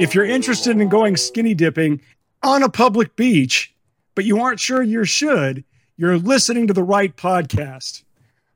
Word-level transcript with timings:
If 0.00 0.14
you're 0.14 0.24
interested 0.24 0.80
in 0.80 0.88
going 0.88 1.16
skinny 1.16 1.54
dipping 1.54 2.00
on 2.44 2.62
a 2.62 2.68
public 2.68 3.16
beach, 3.16 3.74
but 4.14 4.24
you 4.24 4.40
aren't 4.40 4.60
sure 4.60 4.80
you 4.82 5.04
should, 5.04 5.64
you're 5.96 6.18
listening 6.18 6.68
to 6.68 6.72
the 6.72 6.84
right 6.84 7.16
podcast. 7.16 8.04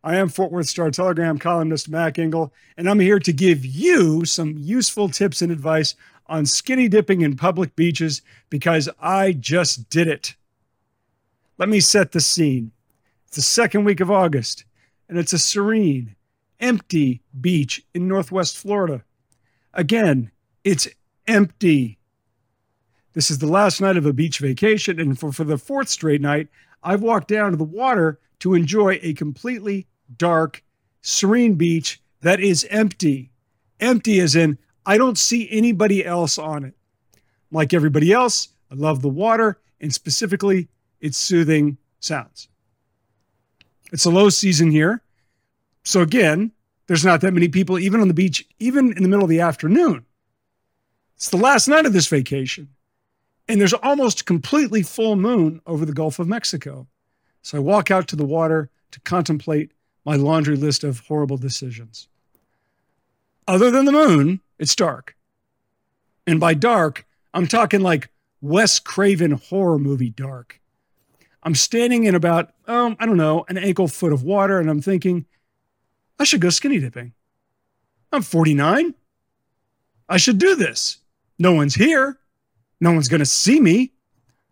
I 0.04 0.16
am 0.16 0.28
Fort 0.28 0.52
Worth 0.52 0.68
Star 0.68 0.90
Telegram 0.92 1.38
columnist 1.38 1.88
Mac 1.88 2.18
Engel, 2.18 2.52
and 2.76 2.88
I'm 2.88 3.00
here 3.00 3.18
to 3.18 3.32
give 3.32 3.64
you 3.64 4.24
some 4.24 4.54
useful 4.56 5.08
tips 5.08 5.42
and 5.42 5.50
advice 5.50 5.96
on 6.26 6.46
skinny 6.46 6.88
dipping 6.88 7.20
in 7.20 7.36
public 7.36 7.74
beaches 7.74 8.22
because 8.48 8.88
I 9.00 9.32
just 9.32 9.90
did 9.90 10.06
it. 10.08 10.36
Let 11.58 11.68
me 11.68 11.80
set 11.80 12.12
the 12.12 12.20
scene. 12.20 12.70
It's 13.26 13.36
the 13.36 13.42
second 13.42 13.84
week 13.84 14.00
of 14.00 14.10
August, 14.10 14.64
and 15.12 15.18
it's 15.18 15.34
a 15.34 15.38
serene, 15.38 16.16
empty 16.58 17.20
beach 17.38 17.84
in 17.92 18.08
Northwest 18.08 18.56
Florida. 18.56 19.04
Again, 19.74 20.30
it's 20.64 20.88
empty. 21.26 21.98
This 23.12 23.30
is 23.30 23.38
the 23.38 23.46
last 23.46 23.82
night 23.82 23.98
of 23.98 24.06
a 24.06 24.14
beach 24.14 24.38
vacation, 24.38 24.98
and 24.98 25.18
for, 25.18 25.30
for 25.30 25.44
the 25.44 25.58
fourth 25.58 25.90
straight 25.90 26.22
night, 26.22 26.48
I've 26.82 27.02
walked 27.02 27.28
down 27.28 27.50
to 27.50 27.58
the 27.58 27.62
water 27.62 28.20
to 28.38 28.54
enjoy 28.54 29.00
a 29.02 29.12
completely 29.12 29.86
dark, 30.16 30.64
serene 31.02 31.56
beach 31.56 32.00
that 32.22 32.40
is 32.40 32.66
empty. 32.70 33.32
Empty 33.80 34.18
as 34.18 34.34
in, 34.34 34.56
I 34.86 34.96
don't 34.96 35.18
see 35.18 35.46
anybody 35.50 36.06
else 36.06 36.38
on 36.38 36.64
it. 36.64 36.74
Like 37.50 37.74
everybody 37.74 38.14
else, 38.14 38.48
I 38.70 38.76
love 38.76 39.02
the 39.02 39.10
water 39.10 39.60
and 39.78 39.92
specifically 39.92 40.68
its 41.02 41.18
soothing 41.18 41.76
sounds. 42.00 42.48
It's 43.92 44.06
a 44.06 44.10
low 44.10 44.30
season 44.30 44.70
here. 44.70 45.02
So, 45.84 46.00
again, 46.00 46.52
there's 46.86 47.04
not 47.04 47.20
that 47.20 47.34
many 47.34 47.48
people 47.48 47.78
even 47.78 48.00
on 48.00 48.08
the 48.08 48.14
beach, 48.14 48.46
even 48.58 48.92
in 48.96 49.02
the 49.02 49.08
middle 49.08 49.24
of 49.24 49.30
the 49.30 49.40
afternoon. 49.40 50.04
It's 51.16 51.28
the 51.28 51.36
last 51.36 51.68
night 51.68 51.86
of 51.86 51.92
this 51.92 52.08
vacation, 52.08 52.68
and 53.48 53.60
there's 53.60 53.72
almost 53.72 54.26
completely 54.26 54.82
full 54.82 55.14
moon 55.14 55.60
over 55.66 55.84
the 55.84 55.92
Gulf 55.92 56.18
of 56.18 56.26
Mexico. 56.26 56.88
So 57.42 57.58
I 57.58 57.60
walk 57.60 57.90
out 57.90 58.08
to 58.08 58.16
the 58.16 58.24
water 58.24 58.70
to 58.92 59.00
contemplate 59.00 59.72
my 60.04 60.16
laundry 60.16 60.56
list 60.56 60.82
of 60.82 61.00
horrible 61.00 61.36
decisions. 61.36 62.08
Other 63.46 63.70
than 63.70 63.84
the 63.84 63.92
moon, 63.92 64.40
it's 64.58 64.74
dark. 64.74 65.16
And 66.26 66.40
by 66.40 66.54
dark, 66.54 67.06
I'm 67.34 67.46
talking 67.46 67.80
like 67.80 68.10
Wes 68.40 68.78
Craven 68.78 69.32
horror 69.32 69.78
movie 69.78 70.10
dark. 70.10 70.60
I'm 71.42 71.54
standing 71.54 72.04
in 72.04 72.14
about, 72.14 72.52
um, 72.66 72.96
I 73.00 73.06
don't 73.06 73.16
know, 73.16 73.44
an 73.48 73.58
ankle 73.58 73.88
foot 73.88 74.12
of 74.12 74.22
water, 74.22 74.60
and 74.60 74.70
I'm 74.70 74.80
thinking, 74.80 75.26
I 76.18 76.24
should 76.24 76.40
go 76.40 76.50
skinny 76.50 76.78
dipping. 76.78 77.12
I'm 78.12 78.22
49. 78.22 78.94
I 80.08 80.16
should 80.18 80.38
do 80.38 80.54
this. 80.54 80.98
No 81.38 81.52
one's 81.52 81.74
here. 81.74 82.18
No 82.80 82.92
one's 82.92 83.08
going 83.08 83.20
to 83.20 83.26
see 83.26 83.60
me. 83.60 83.92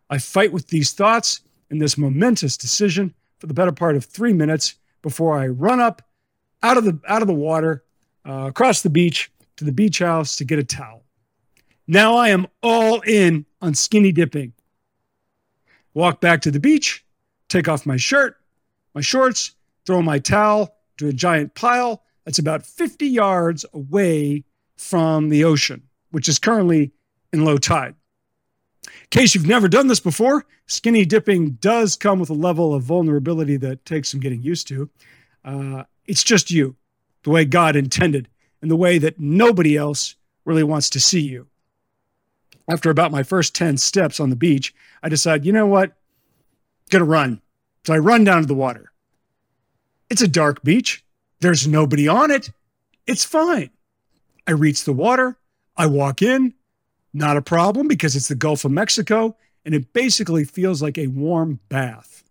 I 0.08 0.18
fight 0.18 0.52
with 0.52 0.68
these 0.68 0.92
thoughts 0.92 1.42
and 1.70 1.80
this 1.80 1.96
momentous 1.96 2.56
decision 2.56 3.14
for 3.38 3.46
the 3.46 3.54
better 3.54 3.72
part 3.72 3.96
of 3.96 4.04
three 4.04 4.32
minutes 4.32 4.74
before 5.02 5.38
I 5.38 5.46
run 5.48 5.80
up 5.80 6.02
out 6.62 6.76
of 6.76 6.84
the 6.84 6.98
out 7.06 7.22
of 7.22 7.28
the 7.28 7.34
water, 7.34 7.84
uh, 8.28 8.46
across 8.48 8.82
the 8.82 8.90
beach 8.90 9.30
to 9.56 9.64
the 9.64 9.72
beach 9.72 10.00
house 10.00 10.36
to 10.36 10.44
get 10.44 10.58
a 10.58 10.64
towel. 10.64 11.04
Now 11.86 12.16
I 12.16 12.28
am 12.28 12.46
all 12.62 13.00
in 13.00 13.46
on 13.62 13.74
skinny 13.74 14.12
dipping. 14.12 14.52
Walk 15.94 16.20
back 16.20 16.40
to 16.42 16.50
the 16.50 16.60
beach, 16.60 17.04
take 17.48 17.68
off 17.68 17.86
my 17.86 17.96
shirt, 17.96 18.36
my 18.94 19.00
shorts, 19.00 19.52
throw 19.86 20.02
my 20.02 20.18
towel 20.18 20.76
to 20.98 21.08
a 21.08 21.12
giant 21.12 21.54
pile 21.54 22.02
that's 22.24 22.38
about 22.38 22.64
50 22.64 23.06
yards 23.06 23.64
away 23.72 24.44
from 24.76 25.28
the 25.28 25.44
ocean 25.44 25.82
which 26.10 26.28
is 26.28 26.38
currently 26.38 26.92
in 27.32 27.44
low 27.44 27.58
tide. 27.58 27.94
In 28.86 29.08
case 29.10 29.34
you've 29.34 29.46
never 29.46 29.68
done 29.68 29.86
this 29.86 30.00
before, 30.00 30.46
skinny 30.66 31.04
dipping 31.04 31.52
does 31.52 31.96
come 31.96 32.18
with 32.18 32.30
a 32.30 32.34
level 32.34 32.74
of 32.74 32.82
vulnerability 32.82 33.56
that 33.58 33.84
takes 33.84 34.10
some 34.10 34.20
getting 34.20 34.42
used 34.42 34.68
to. 34.68 34.88
Uh, 35.44 35.84
it's 36.06 36.24
just 36.24 36.50
you, 36.50 36.76
the 37.24 37.30
way 37.30 37.44
God 37.44 37.76
intended, 37.76 38.28
and 38.62 38.70
the 38.70 38.76
way 38.76 38.98
that 38.98 39.18
nobody 39.18 39.76
else 39.76 40.16
really 40.44 40.62
wants 40.62 40.90
to 40.90 41.00
see 41.00 41.20
you. 41.20 41.46
After 42.70 42.88
about 42.88 43.10
my 43.10 43.24
first 43.24 43.52
10 43.56 43.78
steps 43.78 44.20
on 44.20 44.30
the 44.30 44.36
beach, 44.36 44.72
I 45.02 45.08
decide, 45.08 45.44
you 45.44 45.52
know 45.52 45.66
what? 45.66 45.90
I'm 45.90 45.96
gonna 46.90 47.04
run. 47.04 47.42
So 47.84 47.92
I 47.92 47.98
run 47.98 48.22
down 48.22 48.42
to 48.42 48.46
the 48.46 48.54
water. 48.54 48.92
It's 50.08 50.22
a 50.22 50.28
dark 50.28 50.62
beach. 50.62 51.04
There's 51.40 51.66
nobody 51.66 52.06
on 52.06 52.30
it. 52.30 52.50
It's 53.08 53.24
fine. 53.24 53.70
I 54.46 54.52
reach 54.52 54.84
the 54.84 54.92
water. 54.92 55.36
I 55.76 55.86
walk 55.86 56.22
in, 56.22 56.54
not 57.12 57.36
a 57.36 57.42
problem 57.42 57.88
because 57.88 58.14
it's 58.14 58.28
the 58.28 58.36
Gulf 58.36 58.64
of 58.64 58.70
Mexico 58.70 59.36
and 59.64 59.74
it 59.74 59.92
basically 59.92 60.44
feels 60.44 60.80
like 60.80 60.96
a 60.96 61.08
warm 61.08 61.58
bath. 61.68 62.22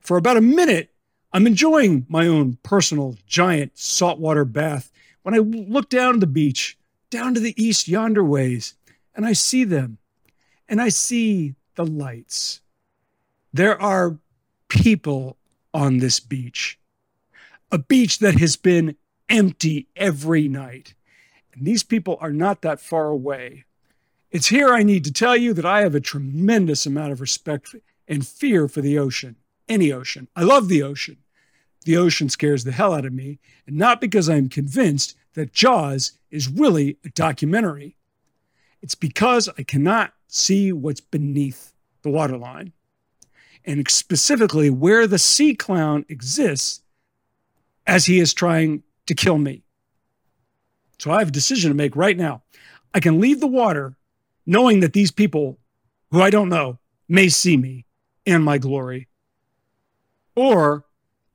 For 0.00 0.16
about 0.16 0.38
a 0.38 0.40
minute, 0.40 0.88
I'm 1.34 1.46
enjoying 1.46 2.06
my 2.08 2.26
own 2.26 2.56
personal 2.62 3.18
giant 3.26 3.76
saltwater 3.76 4.46
bath 4.46 4.90
when 5.20 5.34
I 5.34 5.38
look 5.38 5.90
down 5.90 6.20
the 6.20 6.26
beach, 6.26 6.78
down 7.10 7.34
to 7.34 7.40
the 7.40 7.62
east 7.62 7.88
yonder 7.88 8.24
ways, 8.24 8.74
and 9.14 9.26
I 9.26 9.32
see 9.32 9.64
them 9.64 9.98
and 10.68 10.80
I 10.80 10.88
see 10.88 11.54
the 11.74 11.84
lights. 11.84 12.60
There 13.52 13.80
are 13.80 14.18
people 14.68 15.36
on 15.74 15.98
this 15.98 16.20
beach, 16.20 16.78
a 17.72 17.78
beach 17.78 18.20
that 18.20 18.38
has 18.38 18.56
been 18.56 18.96
empty 19.28 19.88
every 19.96 20.48
night. 20.48 20.94
And 21.52 21.66
these 21.66 21.82
people 21.82 22.18
are 22.20 22.32
not 22.32 22.62
that 22.62 22.80
far 22.80 23.06
away. 23.06 23.64
It's 24.30 24.48
here 24.48 24.72
I 24.72 24.84
need 24.84 25.04
to 25.04 25.12
tell 25.12 25.36
you 25.36 25.52
that 25.54 25.66
I 25.66 25.80
have 25.80 25.94
a 25.94 26.00
tremendous 26.00 26.86
amount 26.86 27.12
of 27.12 27.20
respect 27.20 27.74
and 28.06 28.26
fear 28.26 28.68
for 28.68 28.80
the 28.80 28.98
ocean, 28.98 29.36
any 29.68 29.92
ocean. 29.92 30.28
I 30.36 30.44
love 30.44 30.68
the 30.68 30.82
ocean. 30.82 31.18
The 31.84 31.96
ocean 31.96 32.28
scares 32.28 32.64
the 32.64 32.72
hell 32.72 32.92
out 32.92 33.06
of 33.06 33.12
me, 33.12 33.38
and 33.66 33.76
not 33.76 34.00
because 34.00 34.28
I'm 34.28 34.48
convinced 34.48 35.16
that 35.34 35.52
Jaws 35.52 36.12
is 36.30 36.48
really 36.48 36.98
a 37.04 37.08
documentary. 37.08 37.96
It's 38.82 38.94
because 38.94 39.48
I 39.58 39.62
cannot 39.62 40.14
see 40.28 40.72
what's 40.72 41.00
beneath 41.00 41.72
the 42.02 42.10
waterline, 42.10 42.72
and 43.64 43.88
specifically 43.90 44.70
where 44.70 45.06
the 45.06 45.18
sea 45.18 45.54
clown 45.54 46.06
exists 46.08 46.82
as 47.86 48.06
he 48.06 48.20
is 48.20 48.32
trying 48.32 48.82
to 49.06 49.14
kill 49.14 49.38
me. 49.38 49.62
So 50.98 51.10
I 51.10 51.18
have 51.18 51.28
a 51.28 51.32
decision 51.32 51.70
to 51.70 51.76
make 51.76 51.96
right 51.96 52.16
now. 52.16 52.42
I 52.94 53.00
can 53.00 53.20
leave 53.20 53.40
the 53.40 53.46
water 53.46 53.96
knowing 54.46 54.80
that 54.80 54.92
these 54.92 55.10
people 55.10 55.58
who 56.10 56.20
I 56.20 56.30
don't 56.30 56.48
know 56.48 56.78
may 57.08 57.28
see 57.28 57.56
me 57.56 57.86
and 58.26 58.44
my 58.44 58.58
glory. 58.58 59.08
Or 60.34 60.84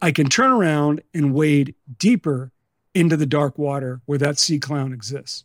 I 0.01 0.11
can 0.11 0.29
turn 0.29 0.51
around 0.51 1.01
and 1.13 1.33
wade 1.33 1.75
deeper 1.97 2.51
into 2.93 3.17
the 3.17 3.25
dark 3.25 3.57
water 3.57 4.01
where 4.05 4.17
that 4.17 4.39
sea 4.39 4.59
clown 4.59 4.93
exists. 4.93 5.43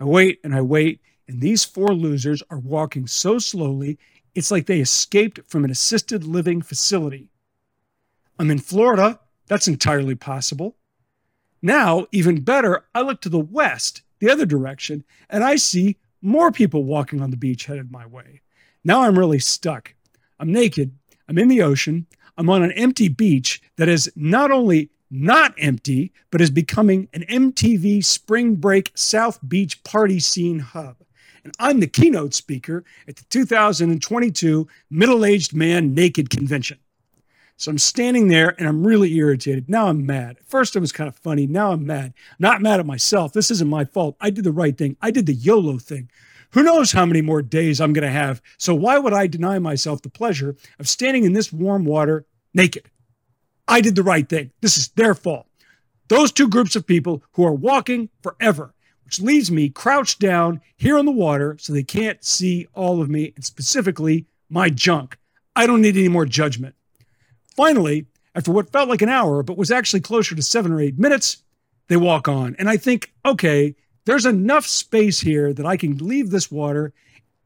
I 0.00 0.04
wait 0.04 0.40
and 0.44 0.54
I 0.54 0.60
wait, 0.60 1.00
and 1.26 1.40
these 1.40 1.64
four 1.64 1.94
losers 1.94 2.42
are 2.50 2.58
walking 2.58 3.06
so 3.06 3.38
slowly, 3.38 3.98
it's 4.34 4.50
like 4.50 4.66
they 4.66 4.80
escaped 4.80 5.40
from 5.48 5.64
an 5.64 5.70
assisted 5.70 6.24
living 6.24 6.62
facility. 6.62 7.30
I'm 8.38 8.50
in 8.50 8.60
Florida. 8.60 9.18
That's 9.46 9.68
entirely 9.68 10.14
possible. 10.14 10.76
Now, 11.60 12.06
even 12.12 12.42
better, 12.42 12.84
I 12.94 13.00
look 13.00 13.20
to 13.22 13.28
the 13.28 13.40
west, 13.40 14.02
the 14.20 14.30
other 14.30 14.46
direction, 14.46 15.04
and 15.28 15.42
I 15.42 15.56
see 15.56 15.96
more 16.22 16.52
people 16.52 16.84
walking 16.84 17.20
on 17.20 17.30
the 17.30 17.36
beach 17.36 17.66
headed 17.66 17.90
my 17.90 18.06
way. 18.06 18.42
Now 18.84 19.02
I'm 19.02 19.18
really 19.18 19.40
stuck. 19.40 19.94
I'm 20.38 20.52
naked. 20.52 20.92
I'm 21.28 21.38
in 21.38 21.48
the 21.48 21.62
ocean. 21.62 22.06
I'm 22.36 22.48
on 22.48 22.62
an 22.62 22.72
empty 22.72 23.08
beach 23.08 23.60
that 23.76 23.88
is 23.88 24.10
not 24.14 24.52
only 24.52 24.90
not 25.10 25.54
empty, 25.58 26.12
but 26.30 26.40
is 26.40 26.50
becoming 26.50 27.08
an 27.12 27.22
MTV 27.22 28.04
spring 28.04 28.56
break 28.56 28.92
South 28.94 29.38
Beach 29.46 29.82
party 29.84 30.20
scene 30.20 30.58
hub. 30.58 30.96
And 31.44 31.54
I'm 31.58 31.80
the 31.80 31.86
keynote 31.86 32.34
speaker 32.34 32.84
at 33.06 33.16
the 33.16 33.24
2022 33.24 34.68
Middle 34.90 35.24
Aged 35.24 35.54
Man 35.54 35.94
Naked 35.94 36.30
Convention. 36.30 36.78
So 37.56 37.72
I'm 37.72 37.78
standing 37.78 38.28
there 38.28 38.54
and 38.58 38.68
I'm 38.68 38.86
really 38.86 39.12
irritated. 39.14 39.68
Now 39.68 39.88
I'm 39.88 40.06
mad. 40.06 40.36
At 40.38 40.46
first 40.46 40.76
it 40.76 40.80
was 40.80 40.92
kind 40.92 41.08
of 41.08 41.16
funny. 41.16 41.46
Now 41.46 41.72
I'm 41.72 41.84
mad. 41.84 42.14
Not 42.38 42.62
mad 42.62 42.78
at 42.78 42.86
myself. 42.86 43.32
This 43.32 43.50
isn't 43.50 43.68
my 43.68 43.84
fault. 43.84 44.16
I 44.20 44.30
did 44.30 44.44
the 44.44 44.52
right 44.52 44.76
thing. 44.76 44.96
I 45.02 45.10
did 45.10 45.26
the 45.26 45.34
YOLO 45.34 45.78
thing. 45.78 46.08
Who 46.52 46.62
knows 46.62 46.92
how 46.92 47.04
many 47.04 47.20
more 47.20 47.42
days 47.42 47.80
I'm 47.80 47.92
going 47.92 48.06
to 48.06 48.10
have? 48.10 48.40
So 48.58 48.74
why 48.74 48.98
would 48.98 49.12
I 49.12 49.26
deny 49.26 49.58
myself 49.58 50.02
the 50.02 50.08
pleasure 50.08 50.56
of 50.78 50.88
standing 50.88 51.24
in 51.24 51.32
this 51.32 51.52
warm 51.52 51.84
water 51.84 52.26
naked? 52.54 52.88
I 53.68 53.80
did 53.80 53.94
the 53.94 54.02
right 54.02 54.28
thing. 54.28 54.50
This 54.62 54.76
is 54.78 54.88
their 54.88 55.14
fault. 55.14 55.46
Those 56.08 56.32
two 56.32 56.48
groups 56.48 56.74
of 56.74 56.86
people 56.86 57.22
who 57.32 57.44
are 57.44 57.52
walking 57.52 58.08
forever, 58.22 58.74
which 59.04 59.20
leaves 59.20 59.50
me 59.50 59.68
crouched 59.68 60.18
down 60.18 60.60
here 60.76 60.98
on 60.98 61.04
the 61.04 61.12
water 61.12 61.56
so 61.60 61.72
they 61.72 61.82
can't 61.82 62.24
see 62.24 62.66
all 62.74 63.02
of 63.02 63.10
me 63.10 63.32
and 63.36 63.44
specifically 63.44 64.26
my 64.48 64.70
junk. 64.70 65.18
I 65.54 65.66
don't 65.66 65.82
need 65.82 65.96
any 65.96 66.08
more 66.08 66.24
judgment. 66.24 66.74
Finally, 67.54 68.06
After 68.38 68.52
what 68.52 68.70
felt 68.70 68.88
like 68.88 69.02
an 69.02 69.08
hour, 69.08 69.42
but 69.42 69.58
was 69.58 69.72
actually 69.72 69.98
closer 69.98 70.36
to 70.36 70.42
seven 70.42 70.70
or 70.70 70.80
eight 70.80 70.96
minutes, 70.96 71.38
they 71.88 71.96
walk 71.96 72.28
on. 72.28 72.54
And 72.56 72.68
I 72.68 72.76
think, 72.76 73.12
okay, 73.26 73.74
there's 74.04 74.26
enough 74.26 74.64
space 74.64 75.18
here 75.18 75.52
that 75.52 75.66
I 75.66 75.76
can 75.76 75.98
leave 75.98 76.30
this 76.30 76.48
water, 76.48 76.92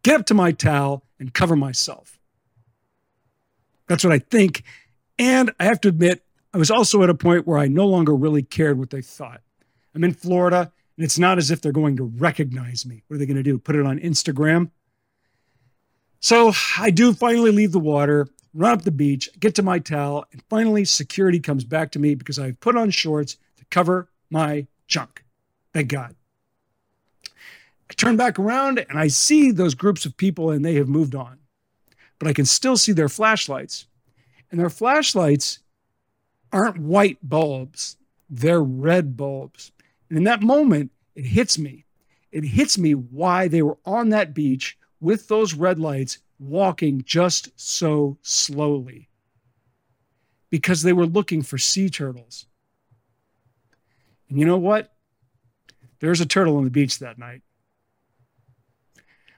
get 0.02 0.20
up 0.20 0.26
to 0.26 0.34
my 0.34 0.52
towel, 0.52 1.02
and 1.18 1.32
cover 1.32 1.56
myself. 1.56 2.18
That's 3.88 4.04
what 4.04 4.12
I 4.12 4.18
think. 4.18 4.64
And 5.18 5.52
I 5.60 5.64
have 5.64 5.80
to 5.82 5.88
admit, 5.88 6.24
I 6.54 6.58
was 6.58 6.70
also 6.70 7.02
at 7.02 7.10
a 7.10 7.14
point 7.14 7.46
where 7.46 7.58
I 7.58 7.68
no 7.68 7.86
longer 7.86 8.14
really 8.14 8.42
cared 8.42 8.78
what 8.78 8.90
they 8.90 9.02
thought. 9.02 9.40
I'm 9.94 10.04
in 10.04 10.14
Florida, 10.14 10.72
and 10.96 11.04
it's 11.04 11.18
not 11.18 11.38
as 11.38 11.50
if 11.50 11.60
they're 11.60 11.72
going 11.72 11.96
to 11.96 12.04
recognize 12.04 12.86
me. 12.86 13.02
What 13.06 13.16
are 13.16 13.18
they 13.18 13.26
going 13.26 13.36
to 13.36 13.42
do? 13.42 13.58
Put 13.58 13.76
it 13.76 13.86
on 13.86 13.98
Instagram? 13.98 14.70
So 16.20 16.52
I 16.78 16.90
do 16.90 17.12
finally 17.12 17.50
leave 17.50 17.72
the 17.72 17.80
water, 17.80 18.28
run 18.54 18.72
up 18.72 18.82
the 18.82 18.90
beach, 18.90 19.28
get 19.40 19.54
to 19.56 19.62
my 19.62 19.78
towel, 19.78 20.24
and 20.32 20.42
finally 20.48 20.84
security 20.84 21.40
comes 21.40 21.64
back 21.64 21.90
to 21.92 21.98
me 21.98 22.14
because 22.14 22.38
I've 22.38 22.60
put 22.60 22.76
on 22.76 22.90
shorts 22.90 23.36
to 23.56 23.64
cover 23.70 24.08
my 24.30 24.66
junk. 24.86 25.24
Thank 25.74 25.88
God. 25.88 26.14
I 27.90 27.94
turn 27.94 28.16
back 28.16 28.38
around 28.38 28.78
and 28.78 28.98
I 28.98 29.08
see 29.08 29.50
those 29.50 29.74
groups 29.74 30.06
of 30.06 30.16
people 30.16 30.50
and 30.50 30.64
they 30.64 30.74
have 30.74 30.88
moved 30.88 31.14
on. 31.14 31.38
But 32.18 32.28
I 32.28 32.32
can 32.32 32.46
still 32.46 32.76
see 32.76 32.92
their 32.92 33.08
flashlights. 33.08 33.86
And 34.52 34.60
their 34.60 34.70
flashlights 34.70 35.60
aren't 36.52 36.78
white 36.78 37.18
bulbs, 37.22 37.96
they're 38.28 38.62
red 38.62 39.16
bulbs. 39.16 39.72
And 40.08 40.18
in 40.18 40.24
that 40.24 40.42
moment, 40.42 40.92
it 41.14 41.24
hits 41.24 41.58
me. 41.58 41.86
It 42.30 42.44
hits 42.44 42.76
me 42.76 42.94
why 42.94 43.48
they 43.48 43.62
were 43.62 43.78
on 43.84 44.10
that 44.10 44.34
beach 44.34 44.78
with 45.00 45.26
those 45.28 45.54
red 45.54 45.80
lights 45.80 46.18
walking 46.38 47.02
just 47.04 47.48
so 47.58 48.18
slowly. 48.20 49.08
Because 50.50 50.82
they 50.82 50.92
were 50.92 51.06
looking 51.06 51.42
for 51.42 51.56
sea 51.56 51.88
turtles. 51.88 52.46
And 54.28 54.38
you 54.38 54.44
know 54.44 54.58
what? 54.58 54.92
There's 56.00 56.20
a 56.20 56.26
turtle 56.26 56.58
on 56.58 56.64
the 56.64 56.70
beach 56.70 56.98
that 56.98 57.18
night. 57.18 57.40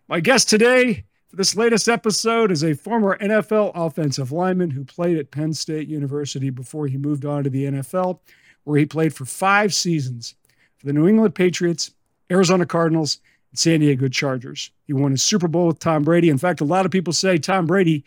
My 0.08 0.18
guest 0.18 0.48
today 0.48 1.04
for 1.34 1.38
this 1.38 1.56
latest 1.56 1.88
episode 1.88 2.52
is 2.52 2.62
a 2.62 2.74
former 2.74 3.18
NFL 3.18 3.72
offensive 3.74 4.30
lineman 4.30 4.70
who 4.70 4.84
played 4.84 5.18
at 5.18 5.32
Penn 5.32 5.52
State 5.52 5.88
University 5.88 6.48
before 6.48 6.86
he 6.86 6.96
moved 6.96 7.24
on 7.24 7.42
to 7.42 7.50
the 7.50 7.64
NFL, 7.64 8.20
where 8.62 8.78
he 8.78 8.86
played 8.86 9.12
for 9.12 9.24
five 9.24 9.74
seasons 9.74 10.36
for 10.78 10.86
the 10.86 10.92
New 10.92 11.08
England 11.08 11.34
Patriots, 11.34 11.92
Arizona 12.30 12.64
Cardinals, 12.64 13.18
and 13.50 13.58
San 13.58 13.80
Diego 13.80 14.06
Chargers. 14.06 14.70
He 14.86 14.92
won 14.92 15.12
a 15.12 15.18
Super 15.18 15.48
Bowl 15.48 15.66
with 15.66 15.80
Tom 15.80 16.04
Brady. 16.04 16.30
In 16.30 16.38
fact, 16.38 16.60
a 16.60 16.64
lot 16.64 16.86
of 16.86 16.92
people 16.92 17.12
say 17.12 17.36
Tom 17.36 17.66
Brady 17.66 18.04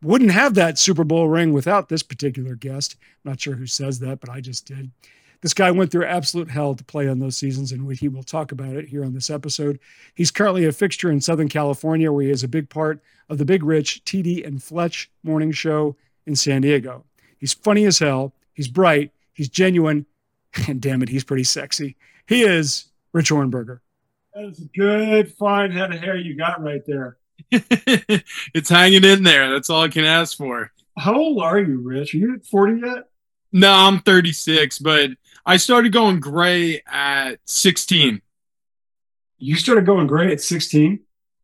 wouldn't 0.00 0.30
have 0.30 0.54
that 0.54 0.78
Super 0.78 1.04
Bowl 1.04 1.28
ring 1.28 1.52
without 1.52 1.90
this 1.90 2.02
particular 2.02 2.54
guest. 2.54 2.96
I'm 3.26 3.32
not 3.32 3.40
sure 3.42 3.56
who 3.56 3.66
says 3.66 3.98
that, 3.98 4.20
but 4.20 4.30
I 4.30 4.40
just 4.40 4.64
did. 4.64 4.90
This 5.40 5.54
guy 5.54 5.70
went 5.70 5.90
through 5.90 6.06
absolute 6.06 6.50
hell 6.50 6.74
to 6.74 6.84
play 6.84 7.08
on 7.08 7.18
those 7.18 7.36
seasons, 7.36 7.72
and 7.72 7.90
he 7.96 8.08
will 8.08 8.22
talk 8.22 8.52
about 8.52 8.76
it 8.76 8.88
here 8.88 9.04
on 9.04 9.14
this 9.14 9.30
episode. 9.30 9.78
He's 10.14 10.30
currently 10.30 10.64
a 10.64 10.72
fixture 10.72 11.10
in 11.10 11.20
Southern 11.20 11.48
California, 11.48 12.10
where 12.10 12.24
he 12.24 12.30
is 12.30 12.42
a 12.42 12.48
big 12.48 12.70
part 12.70 13.02
of 13.28 13.38
the 13.38 13.44
Big 13.44 13.62
Rich, 13.62 14.04
TD, 14.04 14.46
and 14.46 14.62
Fletch 14.62 15.10
morning 15.22 15.52
show 15.52 15.96
in 16.26 16.36
San 16.36 16.62
Diego. 16.62 17.04
He's 17.38 17.52
funny 17.52 17.84
as 17.84 17.98
hell. 17.98 18.32
He's 18.54 18.68
bright. 18.68 19.12
He's 19.32 19.48
genuine. 19.48 20.06
And 20.68 20.80
damn 20.80 21.02
it, 21.02 21.08
he's 21.08 21.24
pretty 21.24 21.42
sexy. 21.42 21.96
He 22.28 22.42
is 22.42 22.84
Rich 23.12 23.30
Ohrnberger. 23.30 23.80
That 24.34 24.44
is 24.44 24.60
a 24.60 24.66
good, 24.66 25.34
fine 25.34 25.72
head 25.72 25.92
of 25.92 25.98
hair 25.98 26.16
you 26.16 26.36
got 26.36 26.62
right 26.62 26.86
there. 26.86 27.16
it's 27.50 28.68
hanging 28.68 29.02
in 29.02 29.24
there. 29.24 29.50
That's 29.50 29.68
all 29.68 29.82
I 29.82 29.88
can 29.88 30.04
ask 30.04 30.36
for. 30.36 30.70
How 30.96 31.16
old 31.16 31.42
are 31.42 31.58
you, 31.58 31.80
Rich? 31.80 32.14
Are 32.14 32.18
you 32.18 32.40
40 32.48 32.82
yet? 32.86 33.08
No, 33.56 33.70
I'm 33.70 34.00
36, 34.00 34.80
but 34.80 35.10
I 35.46 35.58
started 35.58 35.92
going 35.92 36.18
gray 36.18 36.82
at 36.88 37.36
16. 37.44 38.20
You 39.38 39.54
started 39.54 39.86
going 39.86 40.08
gray 40.08 40.32
at 40.32 40.40
16? 40.40 40.98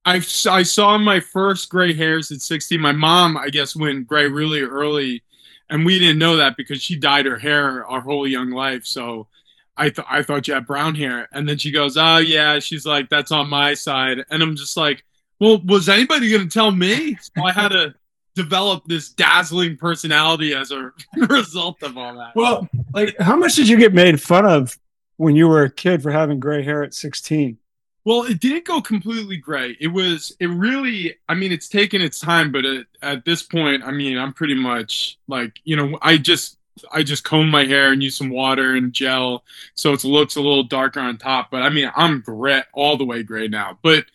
I, 0.04 0.16
I 0.16 0.64
saw 0.64 0.98
my 0.98 1.20
first 1.20 1.68
gray 1.68 1.92
hairs 1.94 2.32
at 2.32 2.40
16. 2.40 2.80
My 2.80 2.90
mom, 2.90 3.36
I 3.36 3.50
guess, 3.50 3.76
went 3.76 4.08
gray 4.08 4.26
really 4.26 4.62
early, 4.62 5.22
and 5.68 5.86
we 5.86 6.00
didn't 6.00 6.18
know 6.18 6.38
that 6.38 6.56
because 6.56 6.82
she 6.82 6.96
dyed 6.96 7.26
her 7.26 7.38
hair 7.38 7.86
our 7.86 8.00
whole 8.00 8.26
young 8.26 8.50
life. 8.50 8.86
So 8.86 9.28
I 9.76 9.90
thought 9.90 10.06
I 10.10 10.24
thought 10.24 10.48
you 10.48 10.54
had 10.54 10.66
brown 10.66 10.96
hair, 10.96 11.28
and 11.30 11.48
then 11.48 11.58
she 11.58 11.70
goes, 11.70 11.96
"Oh 11.96 12.18
yeah," 12.18 12.58
she's 12.58 12.84
like, 12.84 13.08
"That's 13.08 13.30
on 13.30 13.48
my 13.48 13.74
side," 13.74 14.24
and 14.30 14.42
I'm 14.42 14.56
just 14.56 14.76
like, 14.76 15.04
"Well, 15.38 15.60
was 15.64 15.88
anybody 15.88 16.28
going 16.28 16.48
to 16.48 16.52
tell 16.52 16.72
me?" 16.72 17.18
So 17.20 17.44
I 17.44 17.52
had 17.52 17.68
to 17.68 17.94
develop 18.42 18.84
this 18.86 19.10
dazzling 19.10 19.76
personality 19.76 20.54
as 20.54 20.70
a 20.70 20.92
result 21.28 21.82
of 21.82 21.96
all 21.98 22.14
that. 22.14 22.34
Well, 22.34 22.68
like, 22.92 23.16
how 23.18 23.36
much 23.36 23.54
did 23.54 23.68
you 23.68 23.76
get 23.76 23.92
made 23.92 24.20
fun 24.20 24.46
of 24.46 24.78
when 25.16 25.36
you 25.36 25.48
were 25.48 25.64
a 25.64 25.70
kid 25.70 26.02
for 26.02 26.10
having 26.10 26.40
gray 26.40 26.62
hair 26.62 26.82
at 26.82 26.94
16? 26.94 27.58
Well, 28.04 28.22
it 28.22 28.40
didn't 28.40 28.64
go 28.64 28.80
completely 28.80 29.36
gray. 29.36 29.76
It 29.78 29.88
was, 29.88 30.34
it 30.40 30.46
really, 30.46 31.16
I 31.28 31.34
mean, 31.34 31.52
it's 31.52 31.68
taken 31.68 32.00
its 32.00 32.18
time, 32.18 32.50
but 32.50 32.64
it, 32.64 32.86
at 33.02 33.26
this 33.26 33.42
point, 33.42 33.84
I 33.84 33.90
mean, 33.90 34.16
I'm 34.16 34.32
pretty 34.32 34.54
much 34.54 35.18
like, 35.28 35.60
you 35.64 35.76
know, 35.76 35.98
I 36.00 36.16
just, 36.16 36.56
I 36.90 37.02
just 37.02 37.24
comb 37.24 37.50
my 37.50 37.64
hair 37.64 37.92
and 37.92 38.02
use 38.02 38.16
some 38.16 38.30
water 38.30 38.74
and 38.74 38.92
gel, 38.92 39.44
so 39.74 39.92
it 39.92 40.02
looks 40.02 40.36
a 40.36 40.40
little 40.40 40.62
darker 40.62 41.00
on 41.00 41.18
top. 41.18 41.50
But 41.50 41.62
I 41.62 41.68
mean, 41.68 41.90
I'm 41.94 42.22
gray 42.22 42.62
all 42.72 42.96
the 42.96 43.04
way 43.04 43.22
gray 43.22 43.48
now. 43.48 43.78
But 43.82 44.06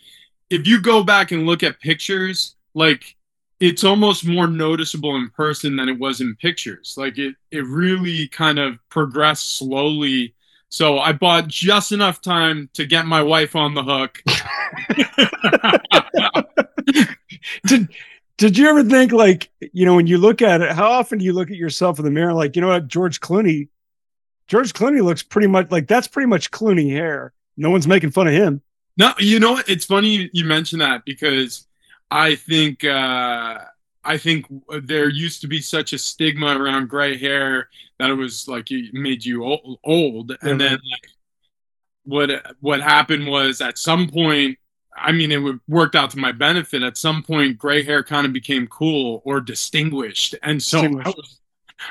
if 0.50 0.66
you 0.66 0.82
go 0.82 1.04
back 1.04 1.32
and 1.32 1.46
look 1.46 1.62
at 1.62 1.80
pictures, 1.80 2.56
like 2.74 3.15
it's 3.60 3.84
almost 3.84 4.26
more 4.26 4.48
noticeable 4.48 5.16
in 5.16 5.30
person 5.30 5.76
than 5.76 5.90
it 5.90 6.00
was 6.00 6.22
in 6.22 6.36
pictures. 6.36 6.96
Like 6.98 7.18
it, 7.18 7.36
it 7.52 7.66
really 7.66 8.28
kind 8.28 8.60
of 8.60 8.78
progressed 8.90 9.58
slowly. 9.58 10.36
So 10.70 11.00
I 11.00 11.14
bought 11.14 11.48
just 11.48 11.92
enough 11.92 12.22
time 12.22 12.70
to 12.74 12.86
get 12.86 13.06
my 13.06 13.22
wife 13.22 13.56
on 13.56 13.74
the 13.74 13.84
hook. 13.84 14.22
did 17.68 17.88
Did 18.38 18.58
you 18.58 18.68
ever 18.68 18.84
think 18.84 19.14
like 19.14 19.50
you 19.72 19.86
know 19.86 19.96
when 19.96 20.08
you 20.08 20.18
look 20.18 20.42
at 20.42 20.62
it? 20.62 20.72
How 20.72 20.92
often 20.92 21.20
do 21.20 21.26
you 21.26 21.32
look 21.32 21.50
at 21.50 21.56
yourself 21.56 22.00
in 22.00 22.06
the 22.06 22.12
mirror? 22.12 22.34
Like 22.34 22.56
you 22.56 22.62
know 22.62 22.68
what 22.68 22.88
George 22.88 23.22
Clooney, 23.22 23.70
George 24.48 24.74
Clooney 24.74 25.02
looks 25.02 25.24
pretty 25.24 25.48
much 25.48 25.72
like 25.72 25.88
that's 25.88 26.08
pretty 26.08 26.28
much 26.28 26.52
Clooney 26.52 26.90
hair. 26.92 27.32
No 27.56 27.70
one's 27.70 27.88
making 27.88 28.12
fun 28.12 28.28
of 28.28 28.34
him. 28.34 28.62
No, 28.98 29.14
you 29.20 29.40
know 29.40 29.54
what? 29.54 29.70
it's 29.70 29.86
funny 29.86 30.30
you 30.34 30.46
mention 30.46 30.80
that 30.80 31.06
because 31.06 31.66
I 32.12 32.36
think 32.36 32.84
uh, 32.84 33.60
I 34.04 34.18
think 34.18 34.46
there 34.84 35.10
used 35.10 35.42
to 35.42 35.48
be 35.48 35.62
such 35.62 35.94
a 35.94 35.98
stigma 35.98 36.58
around 36.58 36.90
gray 36.90 37.18
hair 37.18 37.70
that 38.00 38.10
it 38.10 38.14
was 38.14 38.48
like 38.48 38.70
it 38.72 38.94
made 38.94 39.26
you 39.26 39.44
old, 39.84 40.38
and 40.42 40.62
then 40.62 40.74
like 40.74 41.10
what 42.04 42.30
what 42.60 42.82
happened 42.82 43.28
was 43.28 43.62
at 43.62 43.78
some 43.78 44.08
point. 44.08 44.58
I 44.98 45.12
mean, 45.12 45.32
it 45.32 45.60
worked 45.68 45.96
out 45.96 46.12
to 46.12 46.20
my 46.20 46.32
benefit. 46.32 46.82
At 46.82 46.96
some 46.96 47.22
point, 47.22 47.58
gray 47.58 47.84
hair 47.84 48.02
kind 48.02 48.26
of 48.26 48.32
became 48.32 48.66
cool 48.68 49.22
or 49.26 49.42
distinguished, 49.42 50.36
and 50.42 50.62
so 50.62 50.84
distinguished. 50.84 51.08
I 51.08 51.10
was, 51.10 51.40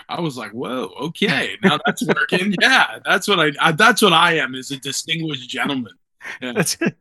I 0.09 0.21
was 0.21 0.37
like, 0.39 0.53
"Whoa, 0.53 0.93
okay, 1.01 1.59
now 1.63 1.79
that's 1.85 2.07
working." 2.07 2.55
yeah, 2.61 3.01
that's 3.05 3.29
what 3.29 3.41
I, 3.41 3.53
I. 3.61 3.73
That's 3.73 4.01
what 4.01 4.13
I 4.13 4.39
am 4.39 4.55
is 4.55 4.71
a 4.71 4.79
distinguished 4.79 5.51
gentleman. 5.51 5.93
Yeah. 6.41 6.53
That's 6.53 6.77
it. 6.81 6.97